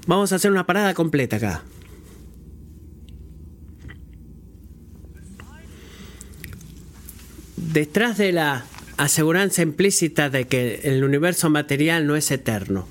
Vamos 0.08 0.32
a 0.32 0.38
hacer 0.38 0.50
una 0.50 0.66
parada 0.66 0.94
completa 0.94 1.36
acá. 1.36 1.64
Detrás 7.56 8.18
de 8.18 8.32
la 8.32 8.66
aseguranza 9.00 9.62
implícita 9.62 10.30
de 10.30 10.46
que 10.46 10.82
el 10.84 11.06
universo 11.06 11.50
material 11.50 12.06
no 12.06 12.18
es 12.18 12.32
eterno. 12.32 12.86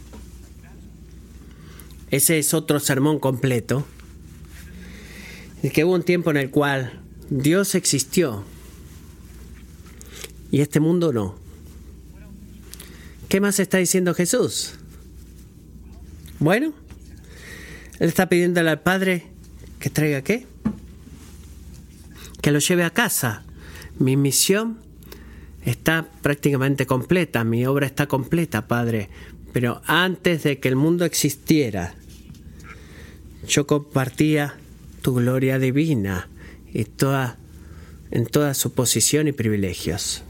Ese 2.11 2.39
es 2.39 2.55
otro 2.55 2.81
sermón 2.81 3.19
completo. 3.19 3.87
De 5.61 5.71
que 5.71 5.85
hubo 5.85 5.95
un 5.95 6.03
tiempo 6.03 6.31
en 6.31 6.39
el 6.39 6.51
cual 6.51 7.03
Dios 7.29 7.75
existió 7.75 8.43
y 10.51 10.63
este 10.63 10.81
mundo 10.81 11.13
no. 11.13 11.39
¿Qué 13.29 13.43
más 13.43 13.61
está 13.61 13.77
diciendo 13.77 14.15
Jesús? 14.15 14.77
Bueno, 16.39 16.73
Él 17.99 18.09
está 18.09 18.31
pidiéndole 18.31 18.71
al 18.71 18.81
Padre 18.81 19.27
que 19.79 19.91
traiga 19.91 20.23
qué? 20.23 20.47
Que 22.41 22.51
lo 22.51 22.61
lleve 22.61 22.85
a 22.85 22.91
casa. 22.91 23.45
Mi 23.99 24.17
misión 24.17 24.88
está 25.71 26.09
prácticamente 26.23 26.87
completa, 26.87 27.45
mi 27.45 27.67
obra 27.67 27.87
está 27.87 28.07
completa, 28.07 28.67
Padre. 28.67 29.09
Pero 29.53 29.83
antes 29.87 30.43
de 30.43 30.59
que 30.59 30.69
el 30.69 30.77
mundo 30.77 31.05
existiera, 31.05 31.95
yo 33.47 33.67
compartía 33.67 34.57
tu 35.03 35.15
gloria 35.15 35.59
divina 35.59 36.29
y 36.73 36.85
toda, 36.85 37.39
en 38.11 38.27
toda 38.27 38.55
su 38.55 38.73
posición 38.73 39.29
y 39.29 39.33
privilegios. 39.33 40.23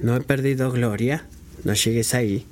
No 0.00 0.16
he 0.16 0.20
perdido 0.20 0.70
gloria, 0.72 1.26
no 1.64 1.74
llegues 1.74 2.14
ahí, 2.14 2.44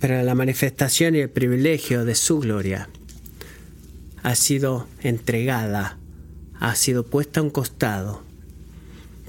pero 0.00 0.22
la 0.22 0.34
manifestación 0.34 1.14
y 1.14 1.20
el 1.20 1.30
privilegio 1.30 2.04
de 2.04 2.16
su 2.16 2.40
gloria 2.40 2.88
ha 4.22 4.34
sido 4.34 4.88
entregada 5.02 5.98
ha 6.62 6.76
sido 6.76 7.04
puesta 7.04 7.40
a 7.40 7.42
un 7.42 7.50
costado 7.50 8.22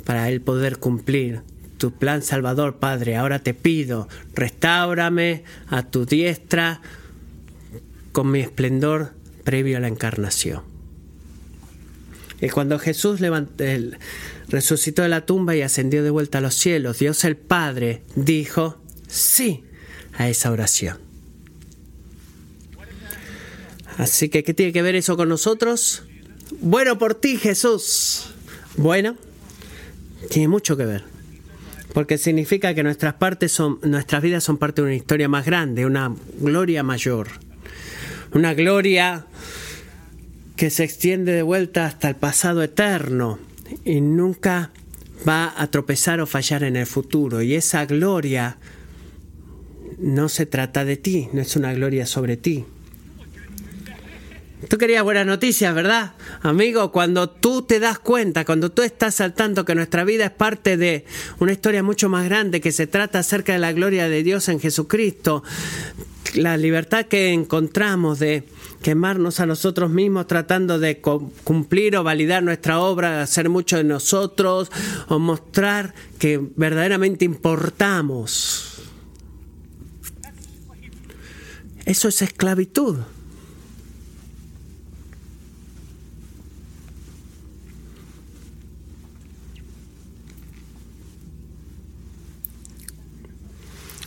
para 0.05 0.29
Él 0.29 0.39
poder 0.39 0.77
cumplir 0.77 1.41
tu 1.79 1.91
plan 1.91 2.21
salvador, 2.21 2.77
Padre. 2.77 3.15
Ahora 3.15 3.39
te 3.39 3.55
pido, 3.55 4.07
restaurame 4.35 5.43
a 5.67 5.81
tu 5.81 6.05
diestra 6.05 6.79
con 8.11 8.29
mi 8.29 8.41
esplendor 8.41 9.13
previo 9.43 9.77
a 9.77 9.79
la 9.79 9.87
encarnación. 9.87 10.61
Y 12.39 12.49
cuando 12.49 12.77
Jesús 12.77 13.19
resucitó 14.49 15.01
de 15.01 15.09
la 15.09 15.25
tumba 15.25 15.55
y 15.55 15.63
ascendió 15.63 16.03
de 16.03 16.11
vuelta 16.11 16.37
a 16.37 16.41
los 16.41 16.53
cielos, 16.53 16.99
Dios 16.99 17.23
el 17.23 17.35
Padre 17.35 18.03
dijo 18.15 18.77
sí 19.07 19.63
a 20.13 20.29
esa 20.29 20.51
oración. 20.51 20.99
Así 23.97 24.29
que, 24.29 24.43
¿qué 24.43 24.53
tiene 24.53 24.71
que 24.71 24.83
ver 24.83 24.93
eso 24.93 25.17
con 25.17 25.29
nosotros? 25.29 26.03
Bueno 26.61 26.97
por 26.97 27.15
ti, 27.15 27.37
Jesús. 27.37 28.33
Bueno, 28.77 29.15
tiene 30.29 30.47
mucho 30.47 30.77
que 30.77 30.85
ver. 30.85 31.03
Porque 31.93 32.17
significa 32.17 32.73
que 32.73 32.83
nuestras 32.83 33.15
partes 33.15 33.51
son, 33.51 33.79
nuestras 33.83 34.21
vidas 34.23 34.43
son 34.43 34.57
parte 34.57 34.81
de 34.81 34.87
una 34.87 34.95
historia 34.95 35.29
más 35.29 35.45
grande, 35.45 35.85
una 35.85 36.15
gloria 36.39 36.81
mayor. 36.83 37.27
Una 38.33 38.53
gloria 38.53 39.27
que 40.55 40.69
se 40.69 40.83
extiende 40.83 41.33
de 41.33 41.43
vuelta 41.43 41.85
hasta 41.85 42.09
el 42.09 42.15
pasado 42.15 42.63
eterno 42.63 43.37
y 43.85 44.01
nunca 44.01 44.71
va 45.27 45.53
a 45.55 45.67
tropezar 45.67 46.19
o 46.19 46.25
fallar 46.25 46.63
en 46.63 46.75
el 46.75 46.87
futuro. 46.87 47.41
Y 47.41 47.55
esa 47.55 47.85
gloria 47.85 48.57
no 49.99 50.29
se 50.29 50.45
trata 50.45 50.85
de 50.85 50.97
ti, 50.97 51.29
no 51.33 51.41
es 51.41 51.55
una 51.55 51.73
gloria 51.73 52.05
sobre 52.05 52.37
ti. 52.37 52.65
Tú 54.69 54.77
querías 54.77 55.03
buenas 55.03 55.25
noticias, 55.25 55.73
¿verdad? 55.73 56.13
Amigo, 56.41 56.91
cuando 56.91 57.29
tú 57.29 57.63
te 57.63 57.79
das 57.79 57.99
cuenta, 57.99 58.45
cuando 58.45 58.71
tú 58.71 58.81
estás 58.81 59.15
saltando 59.15 59.65
que 59.65 59.75
nuestra 59.75 60.03
vida 60.03 60.25
es 60.25 60.31
parte 60.31 60.77
de 60.77 61.05
una 61.39 61.51
historia 61.51 61.83
mucho 61.83 62.09
más 62.09 62.25
grande 62.25 62.61
que 62.61 62.71
se 62.71 62.87
trata 62.87 63.19
acerca 63.19 63.53
de 63.53 63.59
la 63.59 63.73
gloria 63.73 64.07
de 64.07 64.23
Dios 64.23 64.49
en 64.49 64.59
Jesucristo, 64.59 65.43
la 66.35 66.57
libertad 66.57 67.05
que 67.05 67.33
encontramos 67.33 68.19
de 68.19 68.43
quemarnos 68.81 69.39
a 69.39 69.45
nosotros 69.45 69.89
mismos 69.89 70.27
tratando 70.27 70.79
de 70.79 71.01
cumplir 71.01 71.95
o 71.97 72.03
validar 72.03 72.43
nuestra 72.43 72.79
obra, 72.79 73.21
hacer 73.21 73.49
mucho 73.49 73.77
de 73.77 73.83
nosotros 73.83 74.71
o 75.07 75.19
mostrar 75.19 75.93
que 76.19 76.39
verdaderamente 76.55 77.25
importamos. 77.25 78.81
Eso 81.85 82.07
es 82.07 82.21
esclavitud. 82.21 82.97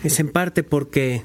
Es 0.07 0.21
en 0.21 0.29
parte 0.29 0.63
porque 0.63 1.23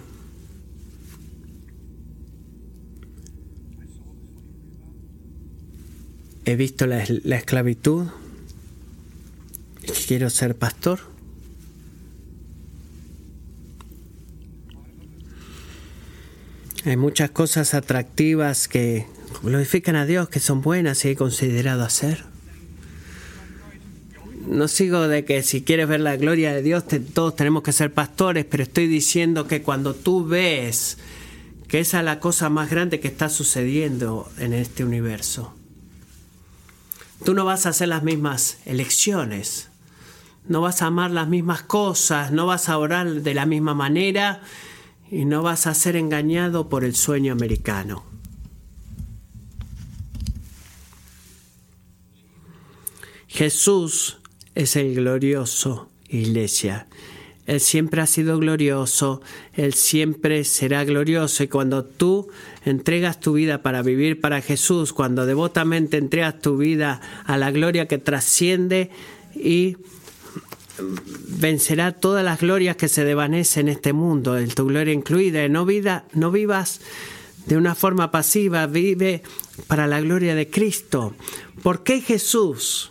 he 6.45 6.55
visto 6.55 6.87
la, 6.87 7.03
esclavitud 7.03 8.07
y 9.83 9.91
quiero 10.07 10.29
ser 10.29 10.55
pastor. 10.55 10.99
Hay 16.83 16.97
muchas 16.97 17.29
cosas 17.29 17.75
atractivas 17.75 18.67
que 18.67 19.05
glorifican 19.43 19.95
a 19.95 20.07
Dios, 20.07 20.29
que 20.29 20.39
son 20.39 20.61
buenas 20.61 21.05
y 21.05 21.09
he 21.09 21.15
considerado 21.15 21.83
hacer 21.83 22.30
no 24.47 24.67
sigo 24.67 25.07
de 25.07 25.25
que 25.25 25.43
si 25.43 25.63
quieres 25.63 25.87
ver 25.87 25.99
la 25.99 26.15
gloria 26.17 26.53
de 26.53 26.61
Dios 26.61 26.85
todos 27.13 27.35
tenemos 27.35 27.63
que 27.63 27.71
ser 27.71 27.93
pastores, 27.93 28.45
pero 28.45 28.63
estoy 28.63 28.87
diciendo 28.87 29.47
que 29.47 29.61
cuando 29.61 29.93
tú 29.93 30.25
ves 30.25 30.97
que 31.67 31.79
esa 31.79 31.99
es 31.99 32.05
la 32.05 32.19
cosa 32.19 32.49
más 32.49 32.69
grande 32.69 32.99
que 32.99 33.07
está 33.07 33.29
sucediendo 33.29 34.29
en 34.37 34.53
este 34.53 34.83
universo, 34.83 35.53
tú 37.23 37.33
no 37.33 37.45
vas 37.45 37.65
a 37.65 37.69
hacer 37.69 37.87
las 37.87 38.03
mismas 38.03 38.57
elecciones, 38.65 39.69
no 40.47 40.61
vas 40.61 40.81
a 40.81 40.87
amar 40.87 41.11
las 41.11 41.27
mismas 41.27 41.61
cosas, 41.61 42.31
no 42.31 42.45
vas 42.45 42.67
a 42.67 42.77
orar 42.77 43.09
de 43.09 43.33
la 43.33 43.45
misma 43.45 43.73
manera 43.73 44.41
y 45.09 45.25
no 45.25 45.43
vas 45.43 45.67
a 45.67 45.73
ser 45.73 45.95
engañado 45.95 46.67
por 46.67 46.83
el 46.83 46.95
sueño 46.95 47.31
americano. 47.31 48.03
Jesús 53.27 54.20
es 54.55 54.75
el 54.75 54.95
glorioso, 54.95 55.89
iglesia. 56.09 56.87
Él 57.47 57.59
siempre 57.59 58.01
ha 58.01 58.05
sido 58.05 58.37
glorioso, 58.37 59.21
Él 59.53 59.73
siempre 59.73 60.43
será 60.43 60.83
glorioso. 60.83 61.43
Y 61.43 61.47
cuando 61.47 61.83
tú 61.83 62.29
entregas 62.65 63.19
tu 63.19 63.33
vida 63.33 63.61
para 63.61 63.81
vivir 63.81 64.21
para 64.21 64.41
Jesús, 64.41 64.93
cuando 64.93 65.25
devotamente 65.25 65.97
entregas 65.97 66.39
tu 66.39 66.57
vida 66.57 67.01
a 67.25 67.37
la 67.37 67.51
gloria 67.51 67.87
que 67.87 67.97
trasciende 67.97 68.89
y 69.35 69.77
vencerá 71.27 71.91
todas 71.91 72.23
las 72.23 72.39
glorias 72.39 72.75
que 72.75 72.87
se 72.87 73.03
desvanecen 73.03 73.67
en 73.67 73.75
este 73.75 73.93
mundo, 73.93 74.37
en 74.37 74.49
tu 74.49 74.67
gloria 74.67 74.93
incluida. 74.93 75.47
No, 75.49 75.65
vida, 75.65 76.05
no 76.13 76.31
vivas 76.31 76.81
de 77.47 77.57
una 77.57 77.75
forma 77.75 78.11
pasiva, 78.11 78.67
vive 78.67 79.23
para 79.67 79.87
la 79.87 79.99
gloria 79.99 80.35
de 80.35 80.49
Cristo. 80.49 81.15
¿Por 81.63 81.83
qué 81.83 82.01
Jesús? 82.01 82.90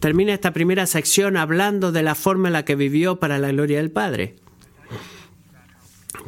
Termina 0.00 0.34
esta 0.34 0.52
primera 0.52 0.86
sección 0.86 1.36
hablando 1.36 1.92
de 1.92 2.02
la 2.02 2.14
forma 2.14 2.48
en 2.48 2.52
la 2.52 2.64
que 2.64 2.76
vivió 2.76 3.18
para 3.18 3.38
la 3.38 3.50
gloria 3.50 3.78
del 3.78 3.90
Padre. 3.90 4.36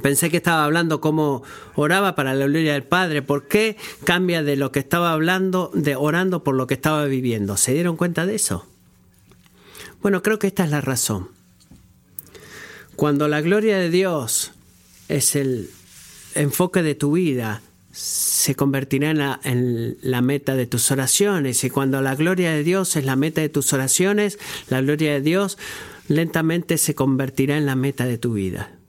Pensé 0.02 0.30
que 0.30 0.38
estaba 0.38 0.64
hablando 0.64 1.00
cómo 1.00 1.42
oraba 1.74 2.14
para 2.14 2.34
la 2.34 2.46
gloria 2.46 2.72
del 2.72 2.84
Padre. 2.84 3.22
¿Por 3.22 3.48
qué 3.48 3.76
cambia 4.04 4.42
de 4.42 4.56
lo 4.56 4.72
que 4.72 4.78
estaba 4.78 5.12
hablando, 5.12 5.70
de 5.74 5.96
orando 5.96 6.42
por 6.42 6.54
lo 6.54 6.66
que 6.66 6.74
estaba 6.74 7.04
viviendo? 7.04 7.56
¿Se 7.56 7.72
dieron 7.72 7.96
cuenta 7.96 8.24
de 8.24 8.36
eso? 8.36 8.66
Bueno, 10.00 10.22
creo 10.22 10.38
que 10.38 10.46
esta 10.46 10.64
es 10.64 10.70
la 10.70 10.80
razón. 10.80 11.28
Cuando 12.96 13.28
la 13.28 13.40
gloria 13.40 13.78
de 13.78 13.90
Dios 13.90 14.52
es 15.08 15.36
el 15.36 15.70
enfoque 16.34 16.82
de 16.82 16.94
tu 16.94 17.12
vida, 17.12 17.62
se 18.00 18.54
convertirá 18.54 19.10
en 19.44 19.98
la, 20.00 20.20
meta 20.22 20.54
de 20.54 20.66
tus 20.66 20.90
oraciones. 20.90 21.62
Y 21.64 21.70
cuando 21.70 22.00
la 22.00 22.14
gloria 22.14 22.50
de 22.52 22.64
Dios 22.64 22.96
es 22.96 23.04
la 23.04 23.14
meta 23.14 23.42
de 23.42 23.50
tus 23.50 23.74
oraciones, 23.74 24.38
la 24.70 24.80
gloria 24.80 25.12
de 25.12 25.20
Dios 25.20 25.58
lentamente 26.08 26.78
se 26.78 26.94
convertirá 26.94 27.58
en 27.58 27.66
la 27.66 27.76
meta 27.76 28.06
de 28.06 28.16
tu 28.16 28.32
vida. 28.32 28.79